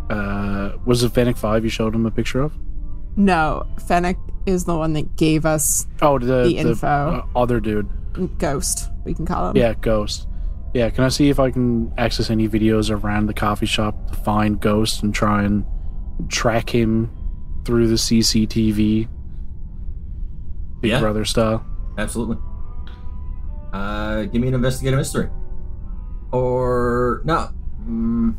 [0.09, 2.57] Uh, was it Fennec Five you showed him a picture of?
[3.15, 6.87] No, Fennec is the one that gave us Oh, the, The info.
[6.87, 7.87] uh, other dude.
[8.39, 9.57] Ghost, we can call him.
[9.57, 10.27] Yeah, Ghost.
[10.73, 14.15] Yeah, can I see if I can access any videos around the coffee shop to
[14.17, 15.63] find Ghost and try and
[16.29, 17.11] track him
[17.63, 19.07] through the CCTV?
[20.81, 20.99] Big Yeah.
[20.99, 21.63] Brother style.
[21.99, 22.37] Absolutely.
[23.73, 25.29] Uh, give me an investigative mystery.
[26.31, 27.49] Or no.
[27.87, 28.35] Mm,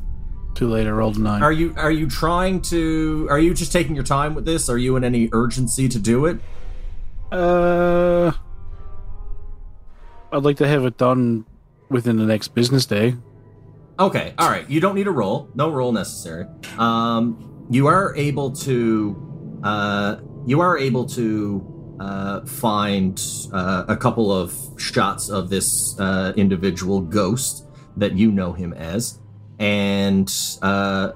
[0.54, 1.42] Too late, I rolled a nine.
[1.42, 3.26] are you are you trying to?
[3.30, 4.68] Are you just taking your time with this?
[4.68, 6.38] Are you in any urgency to do it?
[7.30, 8.32] Uh,
[10.32, 11.44] I'd like to have it done
[11.88, 13.14] within the next business day.
[13.98, 14.68] Okay, all right.
[14.70, 15.48] You don't need a roll.
[15.54, 16.46] No roll necessary.
[16.78, 20.16] Um, you are able to, uh,
[20.46, 21.60] you are able to
[22.02, 23.20] uh, find
[23.52, 27.64] uh, a couple of shots of this uh, individual ghost
[27.96, 29.20] that you know him as,
[29.60, 30.28] and
[30.62, 31.12] uh,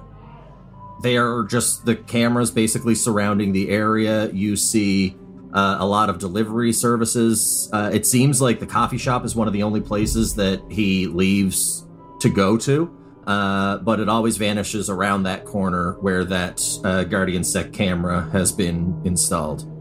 [1.02, 4.30] they are just the cameras basically surrounding the area.
[4.30, 5.16] You see.
[5.54, 7.70] Uh, a lot of delivery services.
[7.72, 11.06] Uh, it seems like the coffee shop is one of the only places that he
[11.06, 11.86] leaves
[12.20, 12.94] to go to,
[13.26, 18.52] uh, but it always vanishes around that corner where that uh, Guardian Sec camera has
[18.52, 19.75] been installed.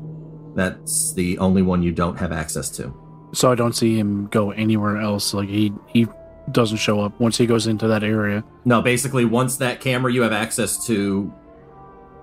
[0.56, 2.94] That's the only one you don't have access to.
[3.34, 5.34] So I don't see him go anywhere else.
[5.34, 6.08] Like he he
[6.52, 8.44] doesn't show up once he goes into that area.
[8.64, 11.34] No, basically, once that camera you have access to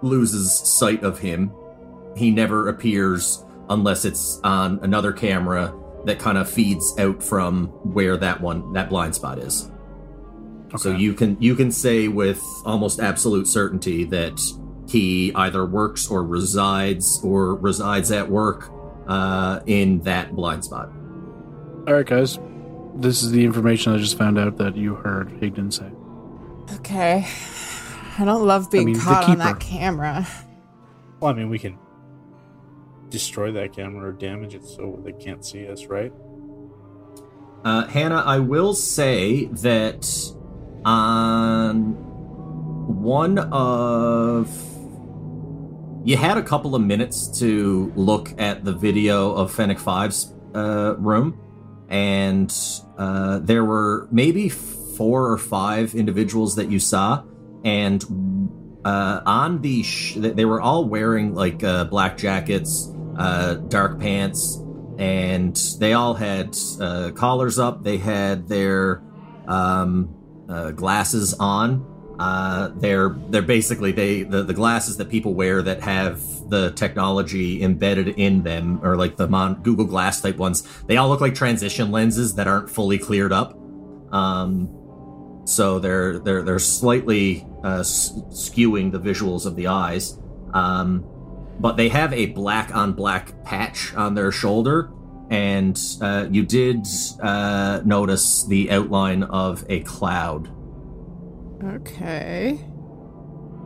[0.00, 1.52] loses sight of him,
[2.16, 8.16] he never appears unless it's on another camera that kind of feeds out from where
[8.16, 9.70] that one that blind spot is.
[10.78, 14.40] So you can you can say with almost absolute certainty that
[14.92, 18.70] he either works or resides or resides at work
[19.08, 20.90] uh, in that blind spot.
[21.88, 22.38] All right, guys.
[22.94, 25.90] This is the information I just found out that you heard Higdon say.
[26.76, 27.26] Okay.
[28.18, 30.26] I don't love being mean, caught on that camera.
[31.20, 31.78] Well, I mean, we can
[33.08, 36.12] destroy that camera or damage it so they can't see us, right?
[37.64, 40.06] Uh, Hannah, I will say that
[40.84, 41.94] on
[43.02, 44.71] one of.
[46.04, 50.96] You had a couple of minutes to look at the video of Fennec 5's uh,
[50.98, 51.38] room,
[51.88, 52.52] and
[52.98, 57.22] uh, there were maybe four or five individuals that you saw,
[57.64, 58.04] and
[58.84, 59.84] uh, on the.
[59.84, 64.60] Sh- they were all wearing like uh, black jackets, uh, dark pants,
[64.98, 67.84] and they all had uh, collars up.
[67.84, 69.04] They had their
[69.46, 70.12] um,
[70.74, 71.91] glasses on.
[72.22, 77.60] Uh, they're they're basically they the, the glasses that people wear that have the technology
[77.64, 80.62] embedded in them, or like the Mon- Google Glass type ones.
[80.86, 83.58] They all look like transition lenses that aren't fully cleared up.
[84.12, 84.68] Um,
[85.46, 90.16] so they're they're they're slightly uh, skewing the visuals of the eyes.
[90.54, 91.04] Um,
[91.58, 94.92] but they have a black on black patch on their shoulder,
[95.28, 96.86] and uh, you did
[97.20, 100.50] uh, notice the outline of a cloud.
[101.62, 102.58] Okay.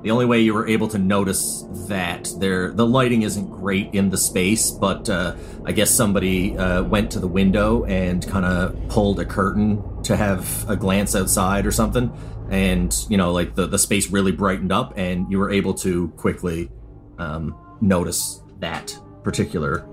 [0.02, 4.10] The only way you were able to notice that there, the lighting isn't great in
[4.10, 8.88] the space, but uh, I guess somebody uh, went to the window and kind of
[8.88, 12.12] pulled a curtain to have a glance outside or something,
[12.50, 16.08] and you know, like the the space really brightened up, and you were able to
[16.10, 16.70] quickly
[17.18, 19.88] um, notice that particular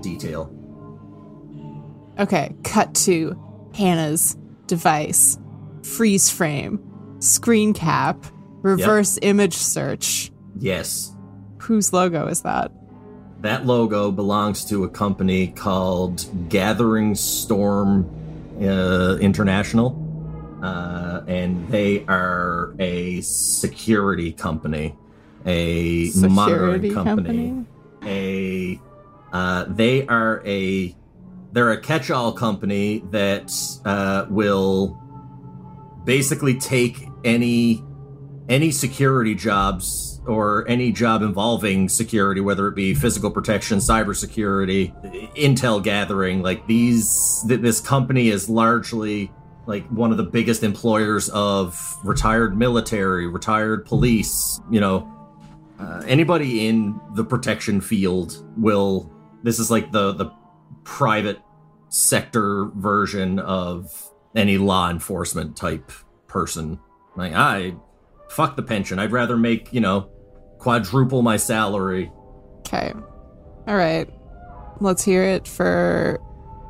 [0.00, 0.54] detail.
[2.20, 3.36] Okay, cut to
[3.74, 4.36] Hannah's
[4.66, 5.38] device,
[5.88, 6.80] freeze frame,
[7.20, 8.24] screen cap,
[8.62, 10.30] reverse image search.
[10.58, 11.14] Yes,
[11.68, 12.72] Whose logo is that?
[13.42, 18.08] That logo belongs to a company called Gathering Storm
[18.60, 19.96] uh, International,
[20.62, 24.96] uh, and they are a security company,
[25.44, 27.66] a monitoring Security company,
[28.04, 28.80] a
[29.32, 30.96] uh, they are a
[31.52, 33.52] they're a catch-all company that
[33.84, 34.98] uh, will
[36.08, 37.84] basically take any
[38.48, 44.90] any security jobs or any job involving security, whether it be physical protection, cybersecurity,
[45.34, 49.30] intel gathering, like these, th- this company is largely
[49.66, 55.06] like one of the biggest employers of retired military, retired police, you know,
[55.78, 59.12] uh, anybody in the protection field will,
[59.42, 60.30] this is like the, the
[60.84, 61.38] private
[61.90, 63.92] sector version of
[64.38, 65.90] any law enforcement type
[66.26, 66.78] person.
[67.16, 67.74] Like, I,
[68.30, 68.98] fuck the pension.
[68.98, 70.10] I'd rather make, you know,
[70.58, 72.12] quadruple my salary.
[72.60, 72.92] Okay.
[73.66, 74.08] All right.
[74.80, 76.20] Let's hear it for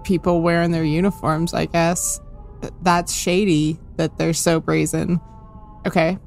[0.04, 2.20] people wearing their uniforms, I guess.
[2.82, 5.20] That's shady that they're so brazen.
[5.86, 6.18] Okay.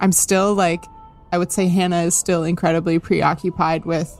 [0.00, 0.84] I'm still like,
[1.30, 4.18] I would say Hannah is still incredibly preoccupied with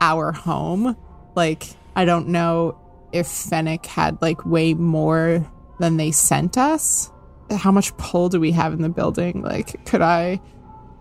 [0.00, 0.96] our home.
[1.34, 1.64] Like,
[1.96, 2.78] I don't know
[3.12, 7.10] if Fennec had like way more than they sent us.
[7.50, 9.42] How much pull do we have in the building?
[9.42, 10.40] Like, could I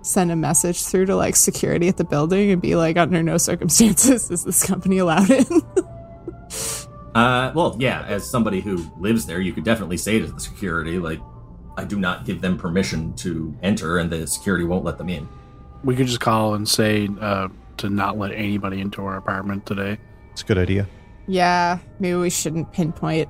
[0.01, 3.37] send a message through to like security at the building and be like, under no
[3.37, 5.45] circumstances is this company allowed in?
[7.15, 10.99] Uh, well, yeah, as somebody who lives there, you could definitely say to the security,
[10.99, 11.19] like,
[11.75, 15.27] I do not give them permission to enter, and the security won't let them in.
[15.83, 17.47] We could just call and say uh,
[17.77, 19.97] to not let anybody into our apartment today.
[20.31, 20.87] It's a good idea.
[21.27, 23.29] yeah, maybe we shouldn't pinpoint.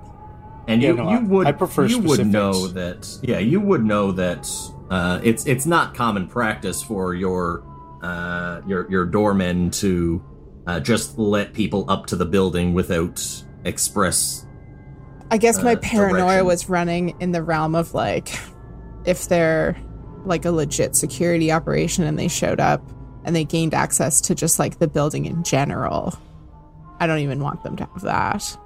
[0.67, 3.59] And Yeah, you, no, you I- would I prefer you would know that yeah you
[3.61, 4.49] would know that
[4.89, 7.63] uh, it's it's not common practice for your
[8.03, 10.21] uh, your your doormen to
[10.67, 13.23] uh, just let people up to the building without
[13.63, 14.45] express
[15.31, 16.45] I guess my Uh, paranoia direction.
[16.45, 18.29] was running in the realm of like,
[19.05, 19.75] if they're
[20.25, 22.81] like a legit security operation and they showed up
[23.25, 26.13] and they gained access to just like the building in general,
[27.01, 28.57] I don't even want them to have that.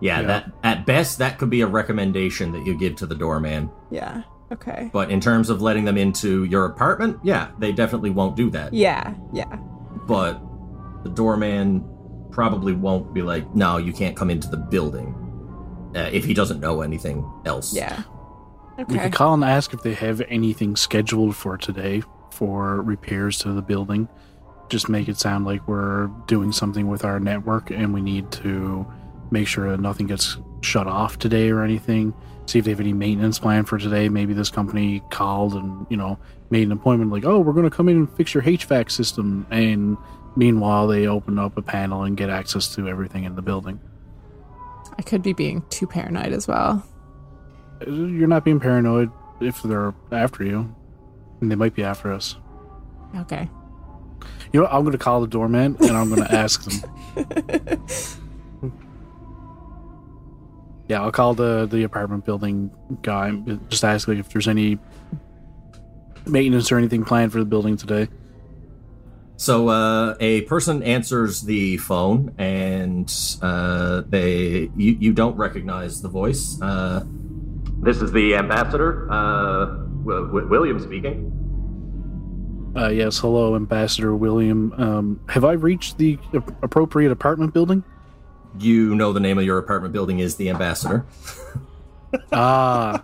[0.00, 0.26] Yeah, Yeah.
[0.26, 4.22] that at best that could be a recommendation that you give to the doorman Yeah.
[4.52, 4.90] Okay.
[4.92, 8.72] but in terms of letting them into your apartment yeah they definitely won't do that
[8.74, 9.14] Yeah.
[9.32, 9.56] Yeah.
[10.06, 10.40] but
[11.04, 11.84] the doorman
[12.30, 15.14] probably won't be like no you can't come into the building
[15.96, 18.02] uh, if he doesn't know anything else Yeah.
[18.74, 18.84] Okay.
[18.88, 19.04] We Okay.
[19.04, 23.60] could call and ask if they have anything scheduled for today for repairs to the
[23.60, 24.08] building.
[24.70, 28.86] Just make it sound like we're doing something with our network and we need to
[29.32, 32.14] make sure that nothing gets shut off today or anything.
[32.46, 34.08] See if they have any maintenance plan for today.
[34.08, 36.18] Maybe this company called and, you know,
[36.50, 39.46] made an appointment like, oh, we're going to come in and fix your HVAC system.
[39.50, 39.96] And
[40.36, 43.80] meanwhile, they open up a panel and get access to everything in the building.
[44.98, 46.86] I could be being too paranoid as well.
[47.86, 49.10] You're not being paranoid
[49.40, 50.74] if they're after you.
[51.40, 52.36] And they might be after us.
[53.16, 53.48] Okay.
[54.52, 54.74] You know, what?
[54.74, 57.86] I'm going to call the doorman and I'm going to ask them.
[60.88, 62.70] Yeah, I'll call the the apartment building
[63.02, 63.30] guy.
[63.68, 64.78] Just ask like if there's any
[66.26, 68.08] maintenance or anything planned for the building today.
[69.36, 76.08] So uh, a person answers the phone, and uh, they you, you don't recognize the
[76.08, 76.60] voice.
[76.60, 77.04] Uh,
[77.80, 79.66] this is the ambassador, uh,
[80.04, 81.30] w- w- William speaking.
[82.76, 84.72] Uh, yes, hello, Ambassador William.
[84.74, 86.18] Um, have I reached the
[86.62, 87.82] appropriate apartment building?
[88.58, 91.04] You know the name of your apartment building is the Ambassador,
[92.32, 93.02] Ah,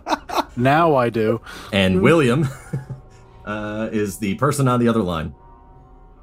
[0.55, 1.41] now I do.
[1.73, 2.47] and William
[3.45, 5.33] uh, is the person on the other line.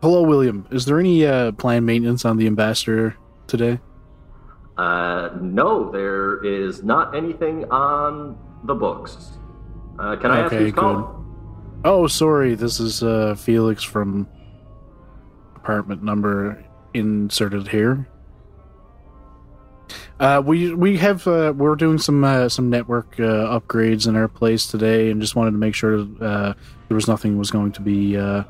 [0.03, 0.67] Hello, William.
[0.71, 3.17] Is there any uh, planned maintenance on the Ambassador
[3.49, 3.81] today?
[4.77, 9.33] Uh, no, there is not anything on the books.
[9.99, 11.05] Uh, can I ask Okay, who's calling?
[11.85, 12.55] Oh, sorry.
[12.55, 14.29] This is uh, Felix from
[15.57, 16.63] apartment number
[16.95, 18.07] inserted here.
[20.19, 24.29] Uh, we we have uh, we're doing some uh, some network uh, upgrades in our
[24.29, 26.55] place today, and just wanted to make sure uh,
[26.89, 28.45] there was nothing was going to be uh,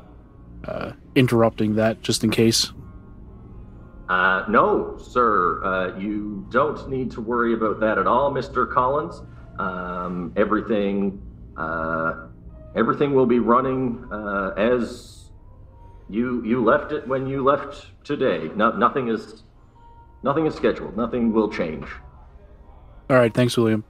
[1.15, 2.71] interrupting that, just in case.
[4.09, 5.95] No, sir.
[5.99, 8.71] You don't need to worry about that at all, Mr.
[8.71, 9.21] Collins.
[9.59, 11.21] Um, everything,
[12.75, 14.07] everything will be running
[14.57, 15.17] as
[16.09, 18.49] you you left it when you left today.
[18.55, 19.43] No, nothing is
[20.23, 20.95] nothing is scheduled.
[20.97, 21.85] Nothing will change.
[23.09, 23.83] All right, thanks, William.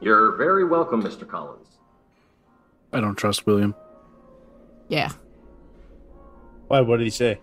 [0.00, 1.26] You're very welcome, Mr.
[1.26, 1.66] Collins.
[2.92, 3.74] I don't trust William.
[4.88, 5.10] Yeah.
[6.68, 6.80] Why?
[6.80, 7.40] What did he say?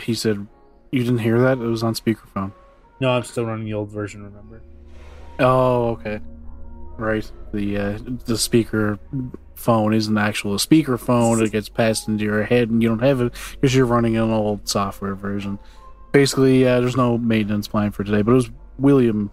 [0.00, 0.46] He said,
[0.90, 1.58] "You didn't hear that?
[1.58, 2.52] It was on speakerphone."
[3.00, 4.22] No, I'm still running the old version.
[4.22, 4.62] Remember?
[5.38, 6.20] Oh, okay.
[6.96, 7.30] Right.
[7.52, 8.98] The uh, the speaker
[9.54, 11.42] phone isn't actual a speaker phone.
[11.42, 14.30] It gets passed into your head, and you don't have it because you're running an
[14.30, 15.58] old software version.
[16.14, 18.22] Basically, uh, there's no maintenance plan for today.
[18.22, 19.32] But it was William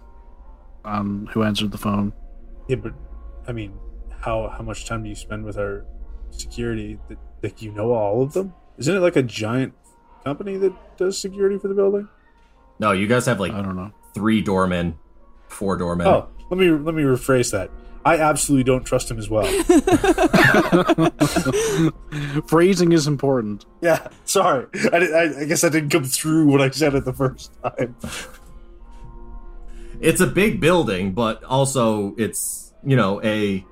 [0.83, 2.11] um, who answered the phone.
[2.67, 2.93] Yeah, but
[3.47, 3.77] I mean,
[4.19, 5.85] how how much time do you spend with our
[6.31, 6.97] security?
[7.07, 8.55] That like you know all of them?
[8.79, 9.73] Isn't it like a giant
[10.23, 12.07] company that does security for the building?
[12.79, 13.91] No, you guys have like I don't know.
[14.15, 14.97] three doormen,
[15.49, 16.07] four doormen.
[16.07, 17.69] Oh, let me let me rephrase that.
[18.03, 19.45] I absolutely don't trust him as well.
[22.47, 23.65] Phrasing is important.
[23.81, 24.65] yeah, sorry.
[24.91, 27.95] I, I, I guess I didn't come through what I said it the first time.
[29.99, 33.63] It's a big building, but also it's you know a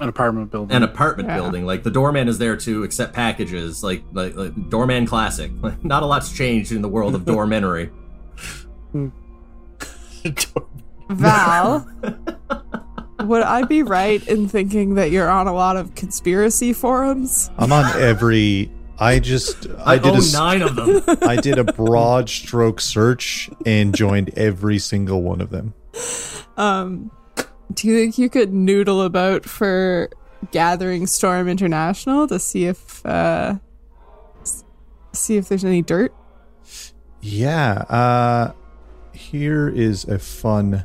[0.00, 0.76] An apartment building.
[0.76, 1.36] an apartment Yeah.
[1.36, 1.66] building.
[1.66, 3.82] Like the doorman is there to accept packages.
[3.82, 5.50] Like like, like doorman classic.
[5.82, 7.90] Not a lot's changed in the world of doormenery.
[8.92, 9.08] Hmm.
[11.10, 11.88] Val,
[13.20, 17.50] would I be right in thinking that you're on a lot of conspiracy forums?
[17.58, 18.70] I'm on every.
[18.98, 21.02] I just I, I, did a own s- nine of them.
[21.22, 25.74] I did a broad stroke search and joined every single one of them.
[26.56, 27.10] Um,
[27.72, 30.10] do you think you could noodle about for
[30.50, 33.56] Gathering Storm International to see if uh,
[35.12, 36.12] see if there's any dirt?
[37.20, 37.84] Yeah.
[37.88, 38.52] Uh,
[39.12, 40.84] here is a fun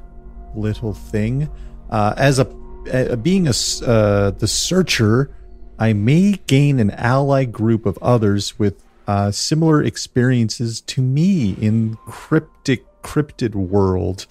[0.55, 1.49] little thing.
[1.93, 2.47] Uh, as a
[2.91, 3.53] uh, being a
[3.85, 5.29] uh, the searcher,
[5.77, 11.95] I may gain an ally group of others with uh, similar experiences to me in
[12.07, 14.25] cryptic cryptid world.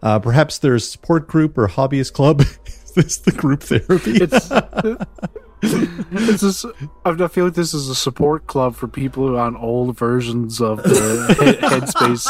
[0.00, 2.40] Uh, perhaps there's a support group or hobbyist club.
[2.66, 4.20] is this the group therapy?
[5.60, 6.64] This is.
[7.04, 10.60] I feel like this is a support club for people who are on old versions
[10.60, 12.26] of the he- Headspace.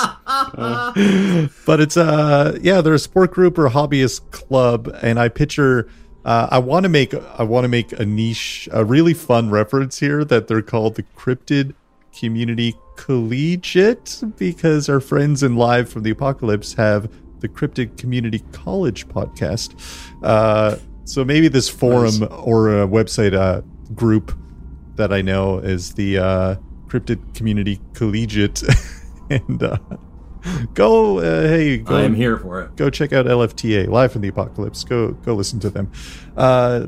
[1.67, 5.89] but it's uh yeah they're a support group or hobbyist club and i picture
[6.25, 9.99] uh, i want to make i want to make a niche a really fun reference
[9.99, 11.75] here that they're called the cryptid
[12.19, 17.11] community collegiate because our friends in live from the apocalypse have
[17.41, 19.75] the cryptid community college podcast
[20.23, 20.77] uh
[21.09, 23.63] so maybe this forum or a website uh
[23.95, 24.37] group
[24.97, 26.55] that i know is the uh
[26.89, 28.63] cryptid community collegiate.
[29.31, 29.77] And uh
[30.73, 32.77] go uh, hey go I am here for it.
[32.77, 34.85] go check out LFTA live from the apocalypse.
[34.85, 35.93] Go go listen to them.
[36.35, 36.87] Uh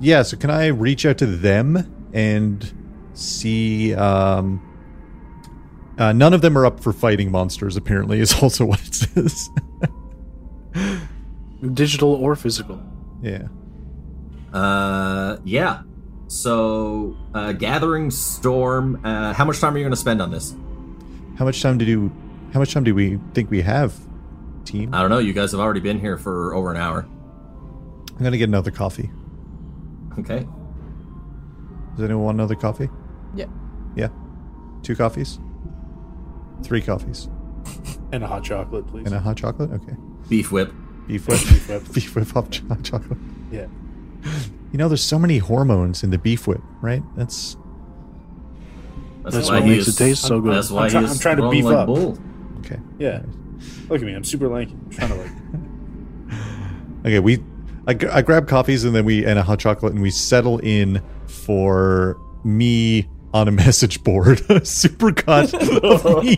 [0.00, 2.72] yeah so can I reach out to them and
[3.14, 4.60] see um
[5.98, 9.50] uh, none of them are up for fighting monsters apparently is also what it says.
[11.74, 12.82] Digital or physical.
[13.22, 13.48] Yeah
[14.52, 15.82] Uh, yeah.
[16.28, 19.00] So, uh, Gathering Storm.
[19.04, 20.54] Uh, how much time are you going to spend on this?
[21.38, 22.12] how much time do you
[22.52, 23.94] how much time do we think we have
[24.64, 25.18] team I don't know.
[25.18, 27.06] You guys have already been here for over an hour.
[28.18, 29.10] I'm gonna get another coffee
[30.18, 30.46] Okay.
[31.96, 32.90] does anyone want another coffee
[33.34, 33.46] Yeah.
[33.96, 34.08] yeah
[34.82, 35.38] two coffees
[36.62, 37.28] three coffees
[38.12, 39.06] And a hot chocolate, please.
[39.06, 39.96] and a hot chocolate okay
[40.28, 40.72] Beef whip.
[41.10, 41.82] Beef whip Beef whip.
[41.94, 43.18] beef whip hot chocolate
[43.50, 43.66] Yeah.
[44.72, 47.02] You know, there's so many hormones in the beef whip, right?
[47.16, 47.56] That's
[49.22, 50.54] That's, That's why what makes is- it taste so good.
[50.54, 51.86] That's why I'm try- he's I'm trying to beef like up.
[51.86, 52.18] bull.
[52.60, 52.78] okay.
[52.98, 53.22] Yeah.
[53.88, 54.14] Look at me.
[54.14, 54.72] I'm super lanky.
[54.72, 55.30] I'm trying to like.
[57.02, 57.38] Okay, we
[57.86, 61.02] I, I grab coffees and then we and a hot chocolate and we settle in
[61.26, 66.36] for me on a message board, a super cut of me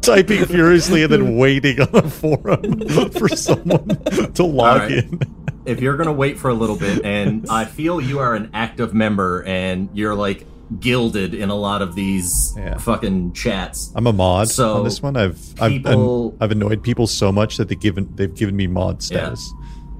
[0.00, 2.80] typing furiously and then waiting on a forum
[3.10, 3.88] for someone
[4.34, 4.90] to log right.
[4.92, 5.20] in.
[5.66, 8.94] if you're gonna wait for a little bit, and I feel you are an active
[8.94, 10.46] member, and you're like
[10.80, 12.76] gilded in a lot of these Yeah.
[12.78, 13.92] fucking chats.
[13.94, 15.16] I'm a mod So, on this one.
[15.16, 19.00] I've I've, I've annoyed people so much that they've given they've given me mod Yeah.
[19.34, 19.52] status.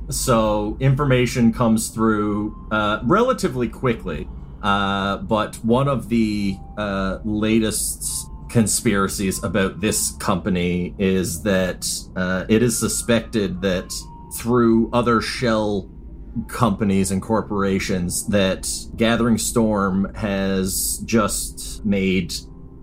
[0.08, 4.28] So information comes through uh, relatively quickly.
[4.62, 12.62] Uh, but one of the uh, latest conspiracies about this company is that uh, it
[12.62, 13.92] is suspected that
[14.36, 15.90] through other shell
[16.48, 22.32] companies and corporations that Gathering Storm has just made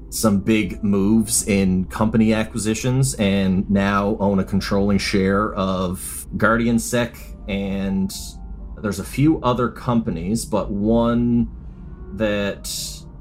[0.10, 7.18] some big moves in company acquisitions and now own a controlling share of Guardian Sec
[7.48, 8.12] and
[8.82, 11.50] there's a few other companies, but one
[12.18, 12.70] that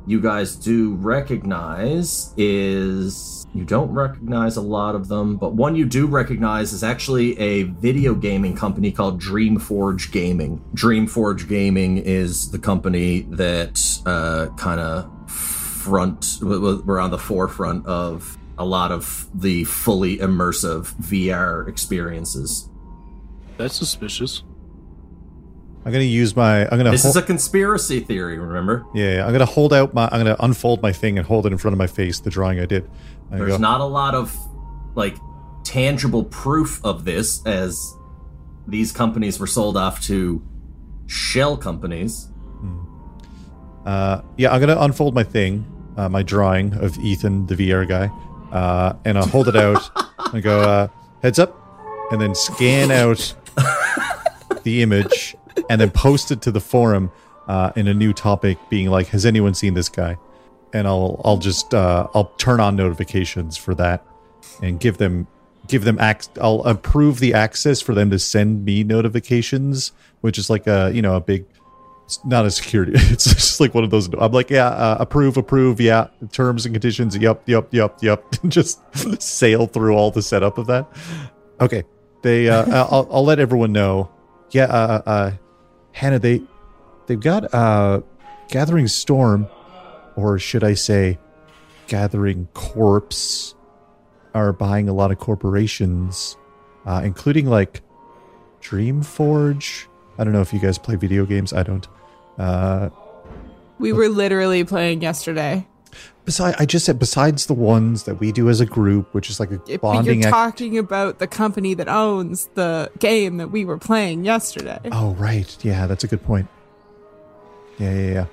[0.06, 5.85] you guys do recognize is you don't recognize a lot of them, but one you
[5.85, 10.64] do recognize is actually a video gaming company called Dreamforge Gaming.
[10.74, 18.39] Dreamforge Gaming is the company that uh, kind of front we're on the forefront of
[18.59, 22.69] a lot of the fully immersive VR experiences.
[23.56, 24.44] That's suspicious.
[25.85, 26.65] I'm gonna use my.
[26.65, 26.91] I'm gonna.
[26.93, 28.85] This hol- is a conspiracy theory, remember?
[28.95, 30.09] yeah, yeah, I'm gonna hold out my.
[30.13, 32.21] I'm gonna unfold my thing and hold it in front of my face.
[32.21, 32.89] The drawing I did.
[33.31, 34.37] I There's go, not a lot of
[34.95, 35.17] like
[35.65, 37.95] tangible proof of this as
[38.67, 40.41] these companies were sold off to
[41.07, 42.29] shell companies.
[43.85, 48.07] Uh, yeah, I'm gonna unfold my thing, uh, my drawing of Ethan, the VR guy,
[48.57, 49.83] uh, and I'll hold it out
[50.33, 50.89] and go, uh,
[51.21, 51.59] heads up,
[52.13, 53.35] and then scan out
[54.63, 55.35] the image
[55.69, 57.11] and then post it to the forum
[57.49, 60.16] uh, in a new topic, being like, "Has anyone seen this guy?"
[60.73, 64.05] And I'll I'll just uh, I'll turn on notifications for that
[64.62, 65.27] and give them
[65.69, 70.49] give them ac- I'll approve the access for them to send me notifications, which is
[70.51, 71.45] like a you know a big
[72.05, 72.93] it's not a security.
[73.12, 74.09] It's just like one of those.
[74.19, 77.16] I'm like, yeah, uh, approve, approve, yeah, terms and conditions.
[77.16, 78.24] Yep, yep, yep, yep.
[78.49, 78.81] just
[79.23, 80.87] sail through all the setup of that.
[81.61, 81.85] Okay,
[82.23, 82.49] they.
[82.49, 84.11] Uh, I'll, I'll let everyone know.
[84.53, 85.33] Yeah, uh, uh,
[85.93, 86.43] Hannah, they
[87.07, 88.03] they've got uh,
[88.49, 89.47] Gathering Storm,
[90.15, 91.19] or should I say,
[91.87, 93.55] Gathering Corpse,
[94.35, 96.37] are buying a lot of corporations,
[96.87, 97.81] uh, including like
[98.61, 99.87] Dreamforge.
[100.19, 101.53] I don't know if you guys play video games.
[101.53, 101.89] I don't.
[102.39, 102.91] Uh,
[103.79, 105.66] We were literally playing yesterday.
[106.24, 109.39] Besides, I just said besides the ones that we do as a group, which is
[109.40, 110.20] like a If- But bonding.
[110.20, 114.78] you're act- talking about the company that owns the game that we were playing yesterday.
[114.93, 115.57] oh, right.
[115.62, 116.49] Yeah, that's a good point.
[117.78, 118.27] Yeah, yeah, yeah.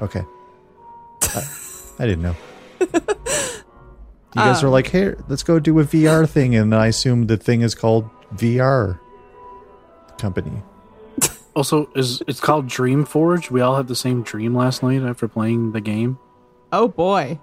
[0.00, 0.22] Okay.
[1.22, 1.42] I,
[2.00, 2.36] I didn't know.
[4.36, 7.26] You guys are Um, like, hey, let's go do a VR thing, and I assume
[7.26, 9.00] the thing is called VR
[10.18, 10.62] company.
[11.56, 13.50] Also, is it's called Dream Forge?
[13.50, 16.18] We all had the same dream last night after playing the game.
[16.72, 17.38] Oh boy.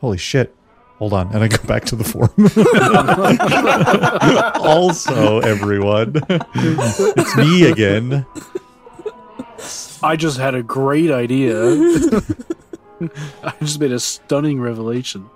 [0.00, 0.54] Holy shit.
[0.98, 1.32] Hold on.
[1.32, 2.32] And I go back to the forum.
[4.60, 6.14] also, everyone,
[7.16, 8.26] it's me again.
[10.02, 11.56] I just had a great idea.
[13.42, 15.28] I just made a stunning revelation.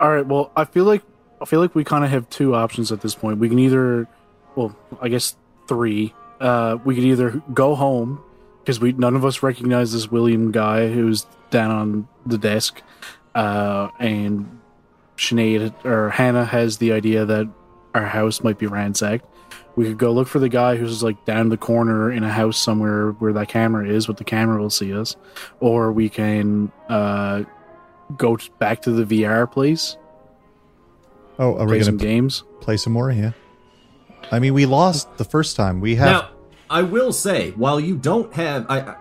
[0.00, 1.02] All right, well, I feel like
[1.40, 3.38] I feel like we kind of have two options at this point.
[3.38, 4.08] We can either,
[4.56, 5.36] well, I guess
[5.68, 6.12] three.
[6.40, 8.20] Uh, we could either go home
[8.64, 12.80] because we none of us recognize this William guy who's down on the desk,
[13.34, 14.58] uh, and
[15.18, 17.48] Sinéad or Hannah has the idea that
[17.94, 19.26] our house might be ransacked.
[19.76, 22.56] We could go look for the guy who's like down the corner in a house
[22.58, 25.16] somewhere where that camera is, but the camera will see us.
[25.60, 27.42] Or we can uh,
[28.16, 29.96] go t- back to the VR place,
[31.38, 32.44] Oh, are we play going some to games.
[32.60, 33.10] play some more?
[33.10, 33.32] Yeah.
[34.30, 35.80] I mean, we lost the first time.
[35.80, 36.06] We have.
[36.06, 36.30] Now,
[36.70, 38.96] I will say, while you don't have, I, I,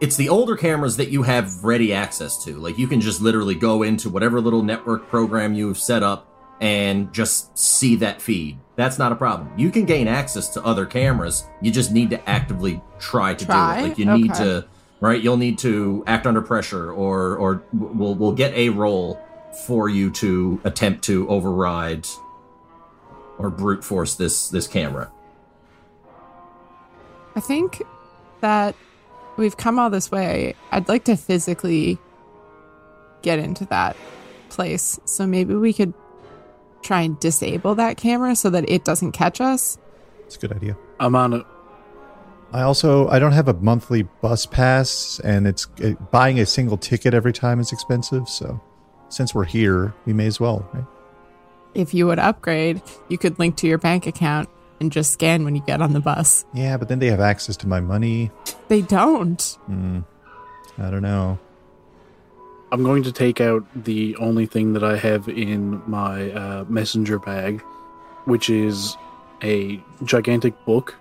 [0.00, 2.54] it's the older cameras that you have ready access to.
[2.56, 6.28] Like you can just literally go into whatever little network program you've set up
[6.60, 8.58] and just see that feed.
[8.76, 9.50] That's not a problem.
[9.58, 11.46] You can gain access to other cameras.
[11.62, 13.78] You just need to actively try to Try?
[13.80, 13.88] do it.
[13.88, 14.44] Like you need Okay.
[14.44, 14.66] to,
[15.00, 15.20] right?
[15.22, 19.18] You'll need to act under pressure, or or we'll we'll get a roll
[19.66, 22.06] for you to attempt to override
[23.38, 25.10] or brute force this this camera.
[27.36, 27.82] I think
[28.40, 28.74] that
[29.36, 30.54] we've come all this way.
[30.72, 31.98] I'd like to physically
[33.20, 33.96] get into that
[34.48, 34.98] place.
[35.04, 35.92] So maybe we could
[36.82, 39.78] try and disable that camera so that it doesn't catch us.
[40.24, 40.76] It's a good idea.
[40.98, 41.46] I'm on it.
[42.52, 46.78] I also I don't have a monthly bus pass, and it's uh, buying a single
[46.78, 48.28] ticket every time is expensive.
[48.28, 48.60] So,
[49.08, 50.66] since we're here, we may as well.
[50.72, 50.84] Right?
[51.74, 54.48] If you would upgrade, you could link to your bank account
[54.80, 56.44] and just scan when you get on the bus.
[56.54, 58.30] Yeah, but then they have access to my money.
[58.68, 59.42] They don't.
[59.66, 60.00] Hmm.
[60.78, 61.38] I don't know.
[62.72, 67.18] I'm going to take out the only thing that I have in my uh, messenger
[67.18, 67.62] bag,
[68.24, 68.96] which is
[69.42, 70.96] a gigantic book,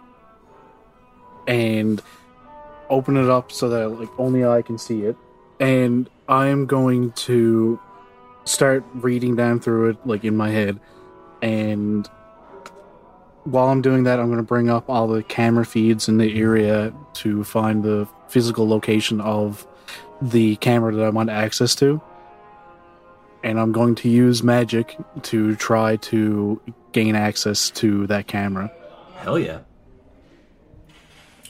[1.48, 2.02] and
[2.90, 5.18] open it up so that like only I can see it.
[5.60, 7.80] And I'm going to
[8.46, 10.80] start reading down through it like in my head.
[11.42, 12.08] And
[13.46, 16.40] while I'm doing that, I'm going to bring up all the camera feeds in the
[16.40, 19.66] area to find the physical location of
[20.22, 22.02] the camera that I want access to.
[23.44, 26.60] And I'm going to use magic to try to
[26.92, 28.72] gain access to that camera.
[29.18, 29.60] Hell yeah.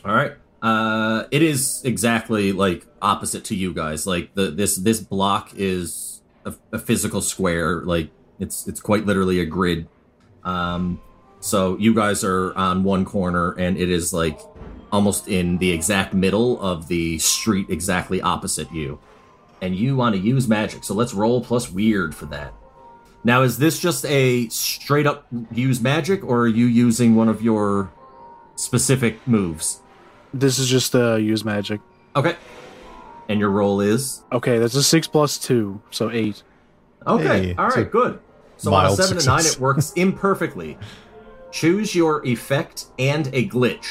[0.04, 0.34] All right.
[0.62, 4.06] Uh, it is exactly like opposite to you guys.
[4.06, 7.82] Like the this this block is a, a physical square.
[7.82, 8.10] Like
[8.40, 9.88] it's it's quite literally a grid.
[10.44, 11.00] Um,
[11.46, 14.40] so you guys are on one corner, and it is like
[14.92, 18.98] almost in the exact middle of the street, exactly opposite you.
[19.62, 22.52] And you want to use magic, so let's roll plus weird for that.
[23.24, 27.44] Now, is this just a straight up use magic, or are you using one of
[27.44, 27.92] your
[28.56, 29.82] specific moves?
[30.34, 31.80] This is just uh, use magic.
[32.16, 32.36] Okay.
[33.30, 34.24] And your roll is?
[34.32, 36.42] Okay, that's a six plus two, so eight.
[37.06, 38.20] Okay, Hey, all it's right, a good.
[38.58, 40.78] So on a mild seven to nine, it works imperfectly.
[41.56, 43.86] Choose your effect and a glitch.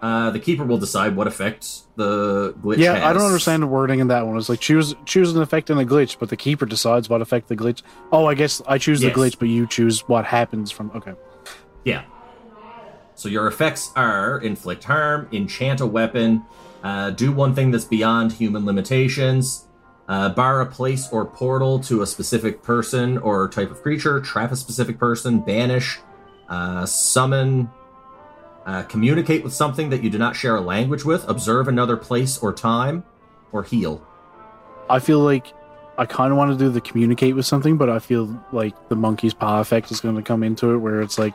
[0.00, 3.02] Uh, the keeper will decide what effect the glitch Yeah, has.
[3.02, 4.36] I don't understand the wording in that one.
[4.36, 7.48] It's like choose choose an effect and a glitch, but the keeper decides what effect
[7.48, 7.82] the glitch.
[8.12, 9.12] Oh, I guess I choose Yes.
[9.12, 10.92] the glitch, but you choose what happens from.
[10.94, 11.14] Okay.
[11.84, 12.04] Yeah.
[13.16, 16.44] So your effects are inflict harm, enchant a weapon,
[16.84, 19.66] uh, do one thing that's beyond human limitations,
[20.08, 24.52] uh, bar a place or portal to a specific person or type of creature, trap
[24.52, 25.98] a specific person, banish,
[26.48, 27.70] uh, summon,
[28.66, 32.38] uh, communicate with something that you do not share a language with, observe another place
[32.38, 33.04] or time,
[33.52, 34.06] or heal.
[34.90, 35.52] I feel like
[35.98, 38.96] I kind of want to do the communicate with something, but I feel like the
[38.96, 41.34] monkey's paw effect is going to come into it, where it's like,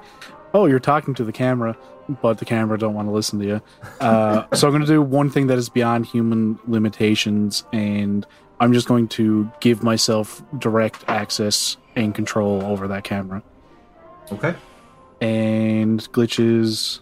[0.54, 1.78] oh, you're talking to the camera,
[2.22, 3.62] but the camera don't want to listen to you.
[4.00, 8.26] Uh, so I'm going to do one thing that is beyond human limitations, and
[8.60, 13.44] I'm just going to give myself direct access and control over that camera.
[14.32, 14.56] Okay.
[15.22, 17.00] And glitches,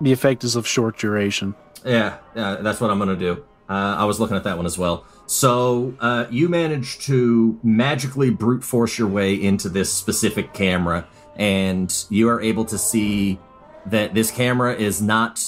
[0.00, 1.54] the effect is of short duration.
[1.84, 3.44] Yeah, yeah, that's what I'm gonna do.
[3.68, 5.04] Uh, I was looking at that one as well.
[5.26, 11.06] So uh, you manage to magically brute force your way into this specific camera,
[11.36, 13.38] and you are able to see
[13.86, 15.42] that this camera is not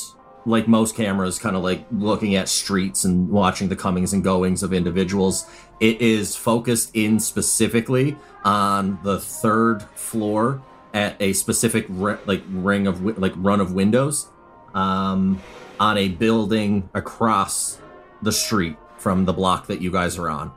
[0.47, 4.63] like most cameras, kind of like looking at streets and watching the comings and goings
[4.63, 5.47] of individuals.
[5.81, 10.63] It is focused in specifically on the third floor
[10.95, 14.29] at a specific ri- like ring of wi- like run of windows
[14.75, 15.43] um,
[15.81, 17.79] on a building across
[18.23, 20.53] the street from the block that you guys are on.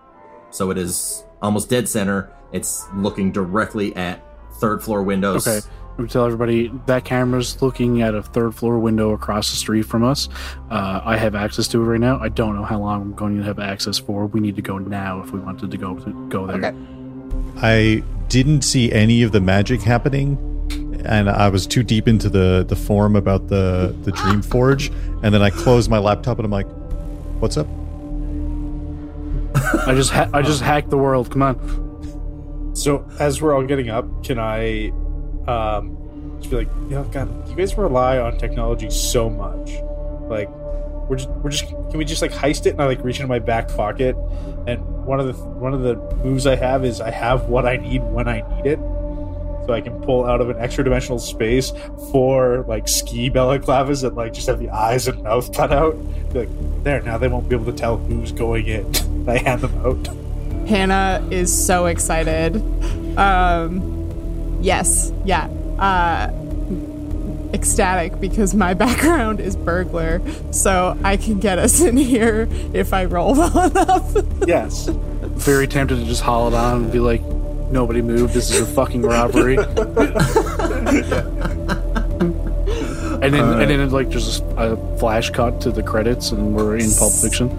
[0.51, 2.31] So it is almost dead center.
[2.53, 4.23] It's looking directly at
[4.53, 5.45] third floor windows.
[5.47, 5.67] Okay.
[5.97, 9.81] I'm gonna tell everybody that camera's looking at a third floor window across the street
[9.81, 10.29] from us.
[10.69, 12.19] Uh, I have access to it right now.
[12.19, 14.27] I don't know how long I'm going to have access for.
[14.27, 16.57] We need to go now if we wanted to go to go there.
[16.57, 16.77] Okay.
[17.61, 20.37] I didn't see any of the magic happening,
[21.05, 24.89] and I was too deep into the the form about the the Dream Forge,
[25.23, 26.67] and then I closed my laptop and I'm like,
[27.39, 27.67] "What's up?"
[29.87, 31.31] I just ha- I just hacked the world.
[31.31, 32.75] Come on.
[32.75, 34.89] So as we're all getting up, can I
[35.47, 35.97] um
[36.39, 39.71] just be like, you know, God, you guys rely on technology so much.
[40.29, 40.49] Like
[41.07, 43.27] we're just we're just can we just like heist it and I like reach into
[43.27, 44.15] my back pocket
[44.67, 47.77] and one of the one of the moves I have is I have what I
[47.77, 48.79] need when I need it.
[49.65, 51.73] So I can pull out of an extra dimensional space
[52.11, 55.95] four like ski balaclavas that like just have the eyes and mouth cut out.
[56.31, 58.85] Be like, there, now they won't be able to tell who's going in.
[59.27, 60.07] I hand them out.
[60.67, 62.57] Hannah is so excited.
[63.17, 65.47] Um, yes, yeah.
[65.79, 66.31] Uh,
[67.53, 70.21] ecstatic because my background is burglar,
[70.51, 74.15] so I can get us in here if I roll well enough.
[74.47, 74.87] Yes.
[74.87, 77.21] Very tempted to just haul it on and be like,
[77.69, 78.33] nobody move.
[78.33, 79.57] This is a fucking robbery.
[83.21, 86.77] and then and then it, like just a flash cut to the credits and we're
[86.77, 87.49] in Pulp Fiction.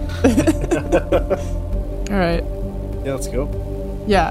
[2.09, 2.43] All right.
[3.05, 4.03] Yeah, let's go.
[4.07, 4.29] Yeah.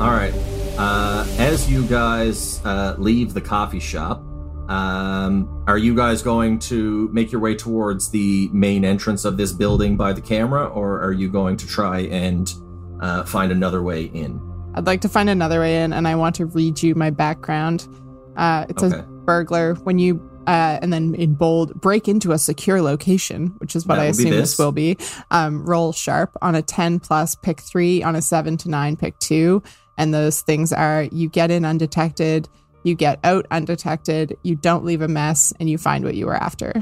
[0.00, 0.32] All right.
[0.78, 4.22] Uh, as you guys uh, leave the coffee shop,
[4.70, 9.52] Um, are you guys going to make your way towards the main entrance of this
[9.52, 12.54] building by the camera, or are you going to try and
[13.00, 14.40] uh, find another way in?
[14.74, 17.88] I'd like to find another way in, and I want to read you my background.
[18.36, 19.04] Uh, it says Okay.
[19.24, 23.86] burglar when you uh, and then in bold break into a secure location, which is
[23.86, 24.50] what That I assume this.
[24.52, 24.96] this will be.
[25.30, 29.18] Um, roll sharp on a ten plus, pick three on a seven to nine, pick
[29.18, 29.62] two,
[29.98, 32.48] and those things are you get in undetected,
[32.82, 36.36] you get out undetected, you don't leave a mess, and you find what you were
[36.36, 36.72] after.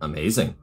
[0.00, 0.54] Amazing.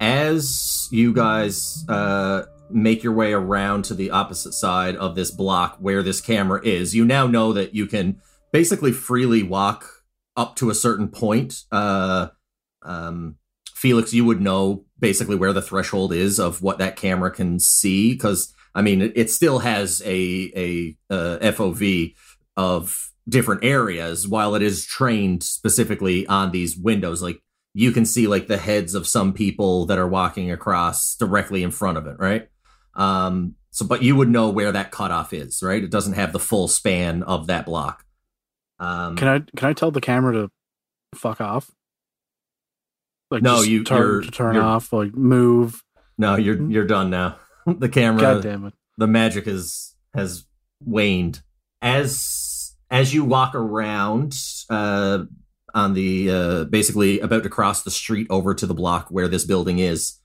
[0.00, 5.76] As you guys uh, make your way around to the opposite side of this block
[5.80, 8.20] where this camera is, you now know that you can
[8.52, 10.04] basically freely walk
[10.36, 11.62] up to a certain point.
[11.72, 12.28] Uh,
[12.82, 13.36] um,
[13.74, 18.12] Felix, you would know basically where the threshold is of what that camera can see
[18.12, 22.14] because I mean it, still has a a uh, FOV
[22.56, 27.40] of different areas while it is trained specifically on these windows like
[27.72, 31.70] you can see like the heads of some people that are walking across directly in
[31.72, 32.48] front of it, right?
[32.94, 35.82] Um, so, but you would know where that cutoff is, right?
[35.82, 38.04] It doesn't have the full span of that block.
[38.78, 40.50] Um, Can I can I tell the camera to
[41.16, 41.70] fuck off?
[43.30, 45.82] Like No, you- turn, turn off, like move.
[46.16, 47.38] no, you're you're done now.
[47.66, 48.74] the camera, God damn it!
[48.98, 50.44] the magic is has
[50.80, 51.40] waned
[51.82, 52.20] as
[52.94, 54.34] as you walk around
[54.70, 55.24] uh
[55.74, 59.44] on the uh basically about to cross the street over to the block where this
[59.44, 60.20] building is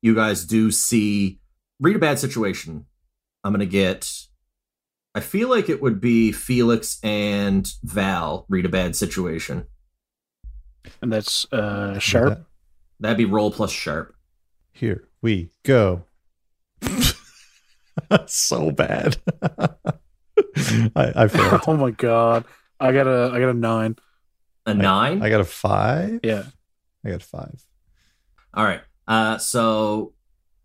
[0.00, 1.40] you guys do see
[1.80, 2.86] read a bad situation
[3.44, 4.08] i'm gonna get
[5.14, 9.66] i feel like it would be felix and val read a bad situation
[11.00, 12.46] And that's uh sharp.
[13.00, 14.14] that'd be roll plus sharp
[14.72, 16.04] Here we go.
[18.26, 19.16] so bad.
[20.96, 21.62] I, I failed.
[21.66, 22.44] oh my god!
[22.78, 23.96] I got a I got a nine.
[24.66, 26.20] a nine I got a five.
[26.22, 26.44] Yeah.
[27.04, 27.62] I got five.
[28.54, 28.80] All right.
[29.08, 30.14] Uh, so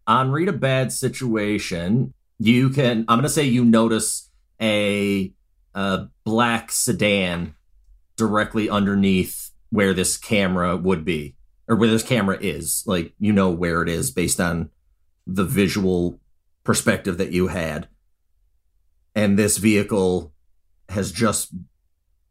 [0.06, 3.06] on read a bad situation, you can.
[3.08, 4.30] I'm gonna say you notice
[4.62, 5.32] a,
[5.74, 7.56] a black sedan
[8.16, 11.36] directly underneath where this camera would be,
[11.68, 12.84] or where this camera is.
[12.86, 14.70] Like you know where it is based on
[15.26, 16.20] the visual
[16.64, 17.88] perspective that you had,
[19.18, 20.32] and this vehicle
[20.90, 21.52] has just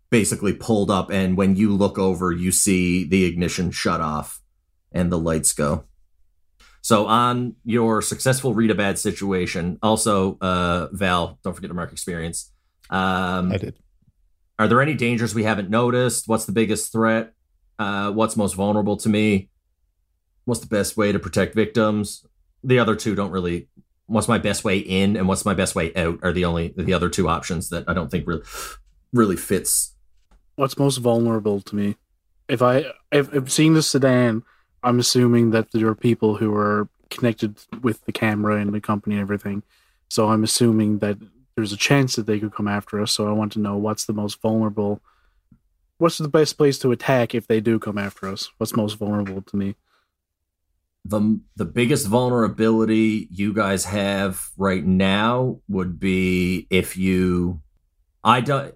[0.09, 4.41] basically pulled up and when you look over you see the ignition shut off
[4.93, 5.85] and the lights go.
[6.83, 11.91] So on your successful read a bad situation, also uh Val, don't forget to mark
[11.91, 12.53] experience.
[12.89, 13.75] Um I did.
[14.61, 16.29] are there any dangers we haven't noticed?
[16.29, 17.33] What's the biggest threat?
[17.81, 19.51] Uh what's most vulnerable to me?
[20.45, 22.25] What's the best way to protect victims?
[22.63, 23.69] The other two don't really
[24.07, 26.95] what's my best way in and what's my best way out are the only the
[26.95, 28.43] other two options that I don't think really
[29.13, 29.95] really fits.
[30.57, 31.97] What's most vulnerable to me?
[32.49, 34.43] If I if, if seeing the sedan,
[34.83, 39.17] I'm assuming that there are people who are connected with the camera and the company
[39.17, 39.63] and everything.
[40.09, 41.19] So I'm assuming that
[41.57, 43.13] there's a chance that they could come after us.
[43.13, 45.01] So I want to know what's the most vulnerable.
[45.99, 48.51] What's the best place to attack if they do come after us?
[48.59, 49.75] What's most vulnerable to me?
[51.09, 57.61] The the biggest vulnerability you guys have right now would be if you
[58.25, 58.75] I don't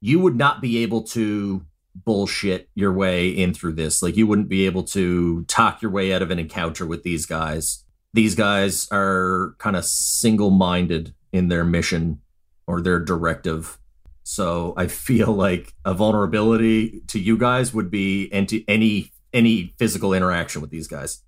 [0.00, 1.64] you would not be able to
[1.94, 4.02] bullshit your way in through this.
[4.02, 7.26] Like you wouldn't be able to talk your way out of an encounter with these
[7.26, 7.84] guys.
[8.14, 12.20] These guys are kind of single-minded in their mission
[12.66, 13.78] or their directive.
[14.22, 20.14] So I feel like a vulnerability to you guys would be into any any physical
[20.14, 21.22] interaction with these guys.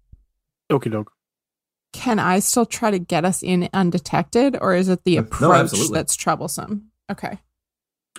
[0.71, 1.13] Okie doke.
[1.93, 5.95] Can I still try to get us in undetected, or is it the approach absolutely.
[5.99, 6.91] that's troublesome?
[7.11, 7.39] Okay.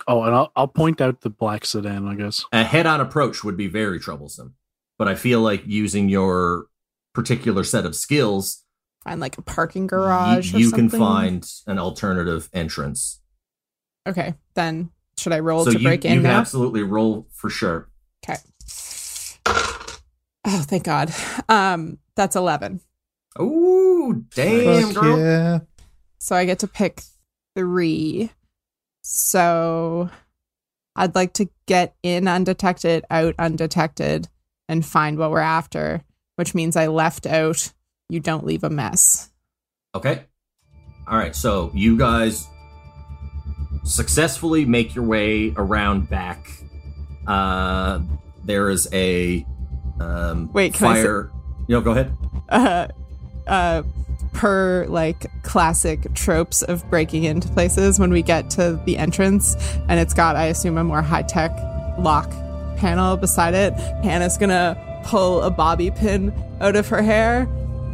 [0.06, 2.44] Oh, and I'll I'll point out the black sedan, I guess.
[2.52, 4.54] a head-on approach would be very troublesome
[4.98, 6.66] but i feel like using your
[7.14, 8.62] particular set of skills
[9.04, 10.54] Find like a parking garage.
[10.54, 13.20] or you can find an alternative entrance
[14.06, 16.38] Okay, then should I roll so to you, break you in can now?
[16.40, 17.88] absolutely roll for sure
[18.24, 18.38] Okay.
[20.44, 21.12] Oh, thank God.
[21.48, 22.80] Um, that's eleven.
[23.40, 25.58] Ooh, damn Fuck girl yeah.
[26.18, 27.02] So I get to pick
[27.56, 28.30] three.
[29.02, 30.10] So
[30.96, 34.28] I'd like to get in undetected, out undetected,
[34.68, 36.02] and find what we're after,
[36.36, 37.72] which means I left out
[38.08, 39.30] you don't leave a mess.
[39.94, 40.24] okay
[41.08, 42.46] all right so you guys
[43.84, 46.46] successfully make your way around back
[47.26, 48.00] uh
[48.44, 49.44] there is a
[50.02, 51.30] um Wait, can I say- fire
[51.68, 52.16] you know go ahead
[52.48, 52.88] Uh,
[53.46, 53.82] uh,
[54.32, 59.54] per like classic tropes of breaking into places when we get to the entrance
[59.88, 61.50] and it's got, I assume, a more high tech
[61.98, 62.30] lock
[62.78, 63.74] panel beside it,
[64.04, 67.48] Hannah's gonna pull a bobby pin out of her hair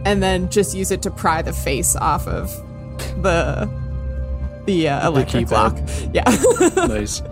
[0.05, 2.51] and then just use it to pry the face off of
[3.23, 3.69] the
[4.67, 5.51] the uh, electric keypad.
[5.51, 5.77] lock.
[6.15, 6.87] Yeah.
[6.89, 7.23] nice.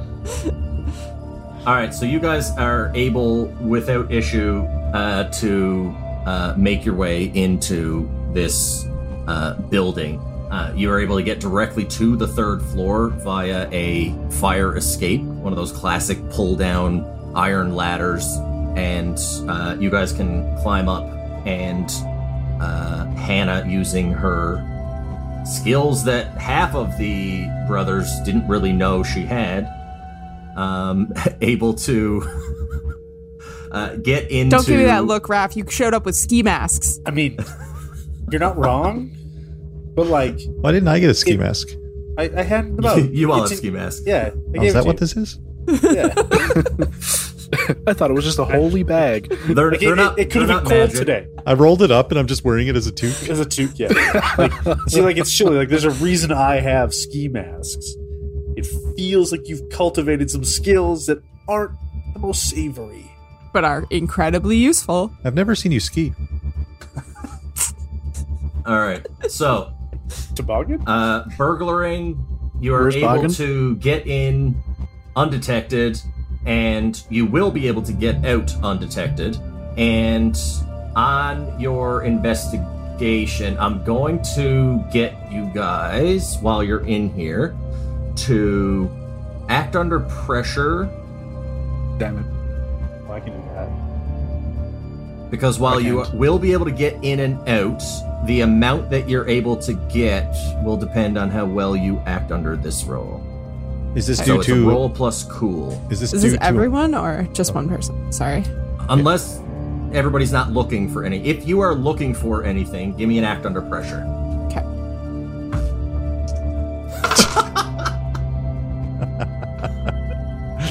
[1.67, 4.61] All right, so you guys are able, without issue,
[4.95, 5.93] uh, to
[6.25, 8.87] uh, make your way into this
[9.27, 10.21] uh, building.
[10.49, 15.23] Uh, you are able to get directly to the third floor via a fire escape,
[15.23, 18.37] one of those classic pull-down iron ladders,
[18.77, 19.19] and
[19.49, 21.05] uh, you guys can climb up.
[21.49, 21.91] And
[22.63, 24.63] uh, Hannah, using her
[25.45, 29.69] skills that half of the brothers didn't really know she had,
[30.57, 32.23] um, able to
[33.71, 34.57] uh, get into.
[34.57, 35.55] Don't give me that look, Raph.
[35.57, 36.99] You showed up with ski masks.
[37.07, 37.39] I mean,
[38.31, 39.11] you're not wrong,
[39.95, 41.69] but like, Why didn't I get a ski It- mask?
[42.19, 44.03] I, I had about you all have it's- ski mask.
[44.07, 45.01] Yeah, Oh, is that what you.
[45.01, 45.39] this is?
[45.83, 46.15] Yeah.
[47.87, 49.29] I thought it was just a holy bag.
[49.49, 50.19] They're, Like, they're it, not.
[50.19, 50.97] it, could have been not cold magic.
[50.99, 53.29] today I rolled it up and I'm just wearing it as a toque.
[53.29, 53.79] as a toque.
[53.79, 53.89] Yeah,
[54.39, 54.53] like,
[54.89, 55.57] see, like it's chilly.
[55.57, 57.95] Like there's a reason I have ski masks.
[58.57, 58.67] It
[58.97, 61.73] feels like you've cultivated some skills that aren't
[62.15, 63.11] the most savory.
[63.53, 65.13] But are incredibly useful.
[65.25, 66.13] I've never seen you ski.
[68.67, 69.07] All right.
[69.29, 69.73] So,
[70.35, 70.83] Toboggan?
[70.87, 72.25] uh, burglaring.
[72.61, 73.35] You are Where's able Boggin?
[73.37, 74.57] to get in
[75.15, 76.01] undetected,
[76.47, 79.39] and you will be able to get out undetected.
[79.77, 80.37] And
[80.97, 87.55] on your investigation, I'm going to get you guys while you're in here
[88.17, 88.91] to
[89.49, 90.91] act under pressure
[91.99, 92.27] Damn it.
[93.05, 95.31] Well, I can do that.
[95.31, 97.83] Because while you will be able to get in and out,
[98.27, 100.31] the amount that you're able to get
[100.63, 103.23] will depend on how well you act under this roll.
[103.95, 105.73] Is this So due it's a to roll plus cool.
[105.91, 108.13] Is this Is due this to everyone or just one person?
[108.13, 108.45] Sorry.
[108.89, 109.41] Unless
[109.93, 111.25] everybody's not looking for any.
[111.25, 114.05] If you are looking for anything, give me an act under pressure.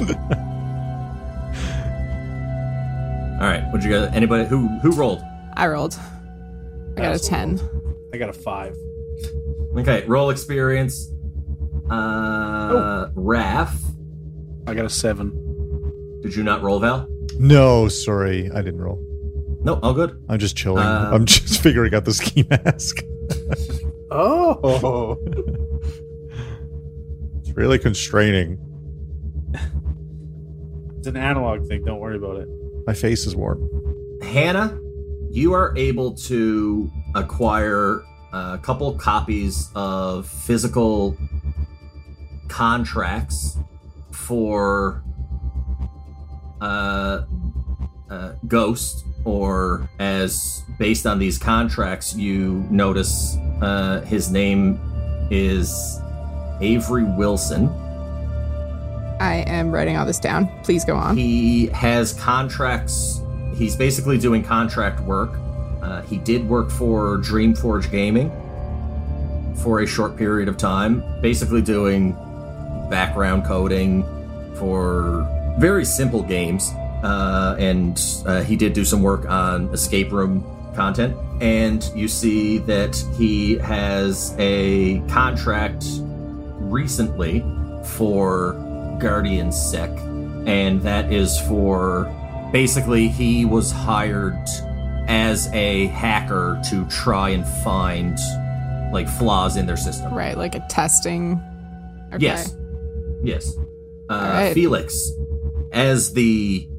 [3.36, 3.64] All right.
[3.68, 4.10] what'd you guys?
[4.14, 5.22] Anybody who who rolled?
[5.56, 5.98] I rolled.
[6.98, 7.60] I got a That's 10.
[8.14, 8.76] I got a five.
[9.77, 10.06] Okay.
[10.07, 11.11] Roll experience.
[11.90, 13.76] Uh, Raph.
[14.68, 16.19] I got a seven.
[16.22, 17.07] Did you not roll, Val?
[17.38, 18.99] No, sorry, I didn't roll.
[19.61, 19.80] No.
[19.84, 20.23] All good.
[20.30, 20.84] I'm just chilling.
[20.84, 23.03] Uh, I'm just figuring out the ski mask.
[24.11, 25.18] Oh,
[27.41, 28.57] It's really constraining.
[31.06, 31.84] It's an analog thing.
[31.84, 32.49] Don't worry about it.
[32.88, 33.69] My face is warm.
[34.23, 34.80] Hannah,
[35.30, 38.03] you are able to acquire
[38.34, 41.15] a couple copies of physical
[42.48, 43.56] contracts
[44.11, 45.03] for
[46.60, 47.26] uh,
[48.10, 54.80] uh, Ghost, or as based on these contracts, you notice uh, his name
[55.30, 55.99] is
[56.61, 57.69] Avery Wilson.
[59.20, 60.48] I am writing all this down.
[60.64, 61.16] Please go on.
[61.16, 63.22] He has contracts.
[63.56, 65.32] He's basically doing contract work.
[65.82, 68.32] Uh, he did work for Dreamforge Gaming
[69.58, 72.12] for a short period of time, basically doing
[72.90, 74.04] background coding
[74.56, 75.28] for
[75.60, 76.72] very simple games.
[77.04, 80.44] Uh, and uh, he did do some work on escape room
[80.76, 81.16] content.
[81.42, 85.86] And you see that he has a contract
[86.60, 87.46] recently
[87.84, 88.56] for
[88.99, 89.89] Guardian Sec,
[90.45, 92.11] and that is for
[92.51, 94.38] basically he was hired
[95.07, 98.17] as a hacker to try and find
[98.91, 100.13] like flaws in their system.
[100.13, 101.41] Right, like a testing.
[102.13, 102.23] Okay.
[102.23, 102.55] Yes.
[103.23, 103.57] Yes.
[104.09, 104.53] Uh, Alright.
[104.53, 105.11] Felix,
[105.72, 106.69] as the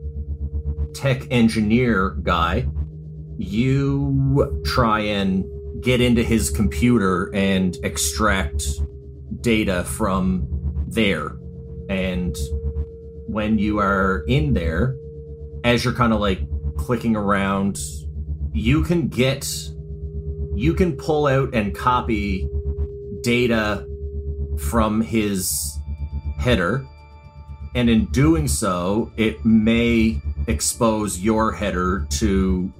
[0.95, 2.67] tech engineer guy,
[3.37, 5.45] you try and
[5.83, 8.65] get into his computer and extract
[9.41, 10.49] data from
[10.89, 11.37] there.
[11.89, 12.37] And
[13.27, 14.97] when you are in there,
[15.65, 16.41] as you're kind of like
[16.77, 17.79] clicking around,
[18.53, 19.47] you can get,
[20.55, 22.49] you can pull out and copy
[23.23, 23.87] data
[24.59, 25.79] from his
[26.39, 26.87] header.
[27.75, 32.73] And in doing so, it may expose your header to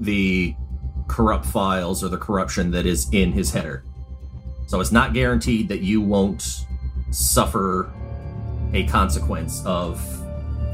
[0.00, 0.54] the
[1.08, 3.82] corrupt files or the corruption that is in his header.
[4.66, 6.64] So it's not guaranteed that you won't
[7.10, 7.90] suffer
[8.72, 10.00] a consequence of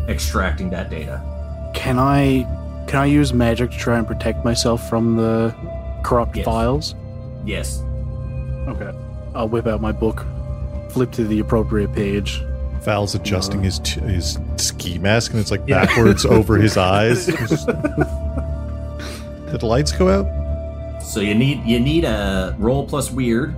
[0.08, 1.20] extracting that data.
[1.74, 2.42] Can I
[2.86, 5.54] can I use magic to try and protect myself from the
[6.04, 6.44] corrupt Yes.
[6.44, 6.94] files?
[7.44, 7.82] Yes.
[8.68, 8.92] Okay.
[9.34, 10.24] I'll whip out my book,
[10.90, 12.42] flip to the appropriate page.
[12.82, 17.26] Val's adjusting uh, his t- his ski mask and it's like backwards over his eyes.
[17.26, 17.36] Did
[19.60, 21.02] the lights go out?
[21.02, 23.54] So you need you need a roll plus weird,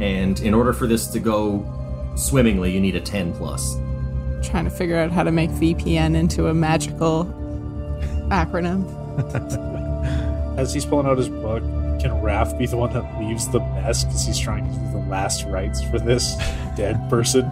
[0.00, 1.58] and in order for this to go
[2.16, 3.76] swimmingly, you need a ten plus.
[4.42, 7.24] Trying to figure out how to make VPN into a magical
[8.30, 8.84] acronym.
[10.58, 11.62] As he's pulling out his book,
[12.00, 15.06] can Raph be the one that leaves the mess because he's trying to do the
[15.08, 16.36] last rites for this
[16.76, 17.50] dead person?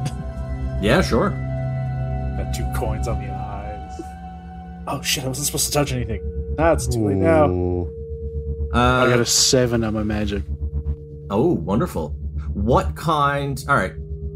[0.81, 1.31] Yeah, sure.
[1.31, 4.01] Got two coins on the eyes.
[4.87, 5.25] Oh shit!
[5.25, 6.55] I wasn't supposed to touch anything.
[6.57, 7.89] That's it's too late now.
[8.75, 10.43] Uh, I got a seven on my magic.
[11.31, 12.11] Oh, wonderful.
[12.53, 13.63] What kind?
[13.69, 13.93] All right,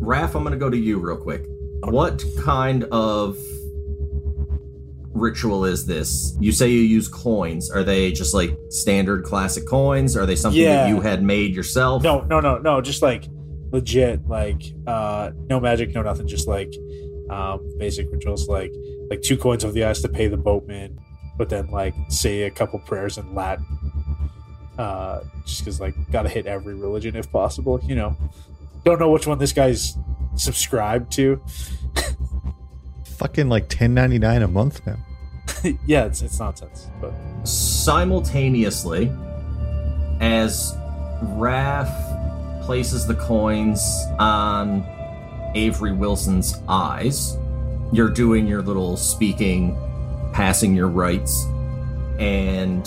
[0.07, 1.47] Raph, I'm going to go to you real quick.
[1.81, 3.37] What kind of
[5.13, 6.37] ritual is this?
[6.39, 7.71] You say you use coins.
[7.73, 10.17] Are they just like standard classic coins?
[10.17, 12.05] Are they something that you had made yourself?
[12.05, 12.81] No, no, no, no.
[12.81, 13.25] Just like
[13.73, 16.29] legit, like uh, no magic, no nothing.
[16.29, 16.73] Just like
[17.29, 18.73] um, basic rituals, like
[19.11, 21.01] like two coins of the eyes to pay the boatman,
[21.37, 23.67] but then like say a couple prayers in Latin.
[24.79, 27.81] Uh, just because like gotta hit every religion if possible.
[27.85, 28.17] You know,
[28.87, 29.99] don't know which one this guy's
[30.37, 31.43] subscribed to.
[33.05, 34.97] Fucking like ten ninety nine a month now.
[35.87, 36.87] yeah, it's it's nonsense.
[37.01, 37.13] But
[37.45, 39.11] simultaneously
[40.21, 40.73] as
[41.23, 43.81] Raph places the coins
[44.21, 44.87] on
[45.55, 47.37] Avery Wilson's eyes.
[47.93, 49.77] You're doing your little speaking,
[50.33, 51.45] passing your rites,
[52.19, 52.87] and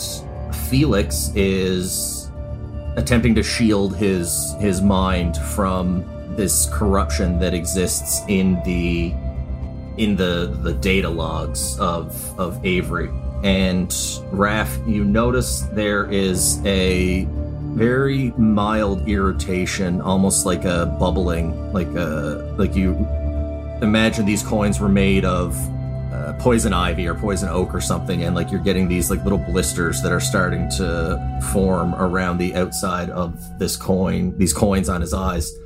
[0.68, 2.19] Felix is
[2.96, 6.04] attempting to shield his his mind from
[6.36, 9.14] this corruption that exists in the
[9.96, 13.10] in the the data logs of of Avery.
[13.42, 13.88] And
[14.32, 17.26] Raph, you notice there is a
[17.72, 22.92] very mild irritation, almost like a bubbling, like a like you
[23.82, 25.56] imagine these coins were made of
[26.12, 29.38] uh, poison ivy or poison oak or something, and like you're getting these like little
[29.38, 35.00] blisters that are starting to form around the outside of this coin, these coins on
[35.00, 35.58] his eyes,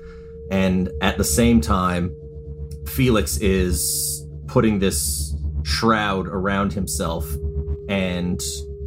[0.50, 2.14] and at the same time,
[2.86, 7.26] Felix is putting this shroud around himself,
[7.88, 8.40] and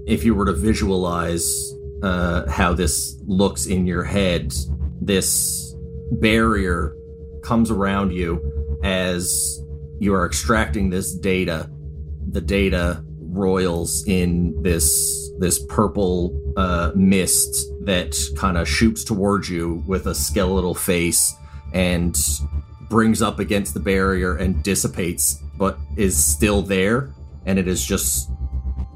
[0.05, 1.73] if you were to visualize
[2.03, 4.53] uh, how this looks in your head,
[5.01, 5.75] this
[6.11, 6.95] barrier
[7.43, 9.61] comes around you as
[9.99, 11.69] you are extracting this data.
[12.30, 19.84] The data roils in this this purple uh, mist that kind of shoots towards you
[19.86, 21.36] with a skeletal face
[21.74, 22.18] and
[22.90, 27.10] brings up against the barrier and dissipates, but is still there,
[27.45, 28.30] and it is just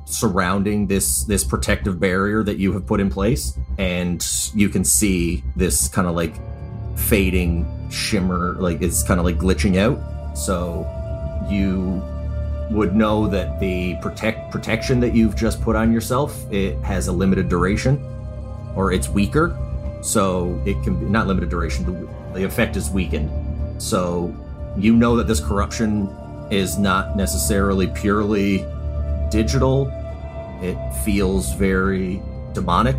[0.06, 5.41] surrounding this this protective barrier that you have put in place and you can see
[5.56, 6.36] this kind of like
[6.98, 9.98] fading shimmer like it's kind of like glitching out
[10.33, 10.87] so
[11.49, 12.01] you
[12.71, 17.11] would know that the protect protection that you've just put on yourself it has a
[17.11, 18.01] limited duration
[18.75, 19.57] or it's weaker.
[20.01, 23.29] So it can be not limited duration the, the effect is weakened.
[23.81, 24.33] So
[24.77, 26.09] you know that this corruption
[26.49, 28.65] is not necessarily purely
[29.29, 29.91] digital.
[30.61, 32.21] It feels very
[32.53, 32.95] demonic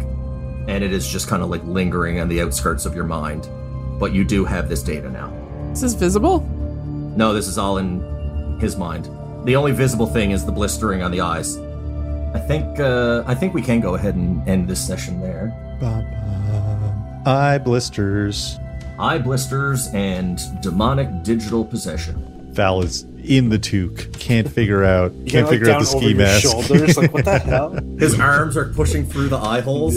[0.68, 3.48] and it is just kind of like lingering on the outskirts of your mind.
[3.98, 5.32] But you do have this data now.
[5.72, 6.46] Is This is visible?
[7.16, 8.00] No this is all in
[8.60, 9.08] his mind
[9.46, 11.56] the only visible thing is the blistering on the eyes
[12.34, 16.04] i think uh i think we can go ahead and end this session there Bum,
[16.04, 17.22] bum.
[17.26, 18.58] Eye blisters.
[18.98, 24.12] eye blisters and demonic digital possession Val is in the toque.
[24.18, 25.10] Can't figure out.
[25.24, 26.42] you Can't like, figure out the ski mask.
[26.42, 26.98] shoulders.
[26.98, 27.70] Like what the hell?
[27.98, 29.96] his arms are pushing through the eye holes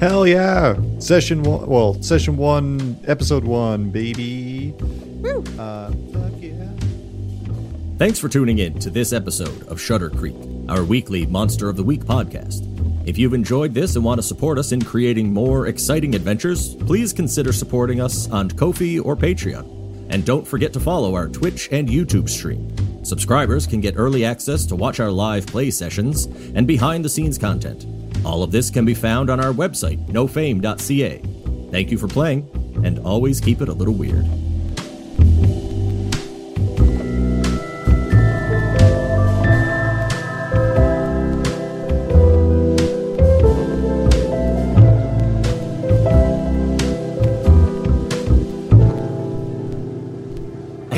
[0.00, 0.76] Hell yeah!
[0.98, 1.66] Session one.
[1.68, 4.74] Well, session one, episode one, baby.
[5.24, 6.68] Uh, fuck yeah.
[7.98, 12.02] Thanks for tuning in to this episode of Shuttercreek, our weekly Monster of the Week
[12.02, 12.66] podcast.
[13.06, 17.12] If you've enjoyed this and want to support us in creating more exciting adventures, please
[17.12, 20.08] consider supporting us on Ko-fi or Patreon.
[20.08, 22.74] And don't forget to follow our Twitch and YouTube stream.
[23.04, 26.24] Subscribers can get early access to watch our live play sessions
[26.54, 27.86] and behind the scenes content.
[28.24, 31.22] All of this can be found on our website, nofame.ca.
[31.70, 32.48] Thank you for playing,
[32.84, 34.26] and always keep it a little weird.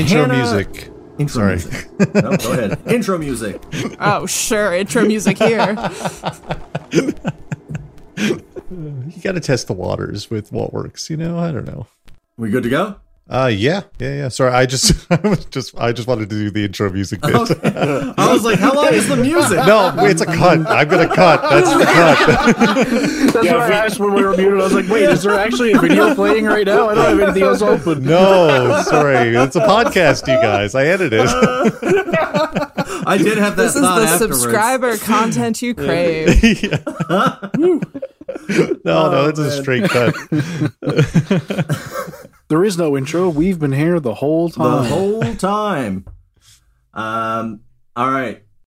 [0.03, 0.89] Intro Hannah- Music.
[1.19, 1.55] Intro Sorry.
[1.57, 2.15] music.
[2.15, 2.79] no, go ahead.
[2.87, 3.61] Intro music.
[4.01, 4.75] Oh, sure.
[4.75, 5.77] Intro music here.
[8.17, 11.11] You got to test the waters with what works.
[11.11, 11.87] You know, I don't know.
[12.37, 12.97] We good to go?
[13.31, 14.29] Uh, yeah, yeah, yeah.
[14.29, 17.35] Sorry, I just, I was just, I just wanted to do the intro music bit.
[17.35, 18.15] Okay.
[18.19, 19.59] I was like, how long is the music?
[19.65, 20.67] no, wait, it's a cut.
[20.67, 21.41] I'm gonna cut.
[21.49, 22.19] That's the cut.
[23.33, 24.61] That's Yeah, what we- I asked when we were muted.
[24.61, 26.91] I was like, wait, is there actually a video playing right now?
[26.91, 28.03] I don't have anything else open.
[28.05, 29.35] No, sorry.
[29.37, 30.75] It's a podcast, you guys.
[30.75, 31.29] I edited it.
[33.07, 34.41] I did have that This is the afterwards.
[34.43, 36.43] subscriber content you crave.
[36.63, 36.79] Yeah.
[38.85, 40.15] no, no, it's a straight cut.
[42.53, 43.31] There is no intro.
[43.31, 44.83] We've been here the whole time.
[44.83, 46.05] the whole time.
[46.93, 47.61] Um.
[47.97, 48.45] All right.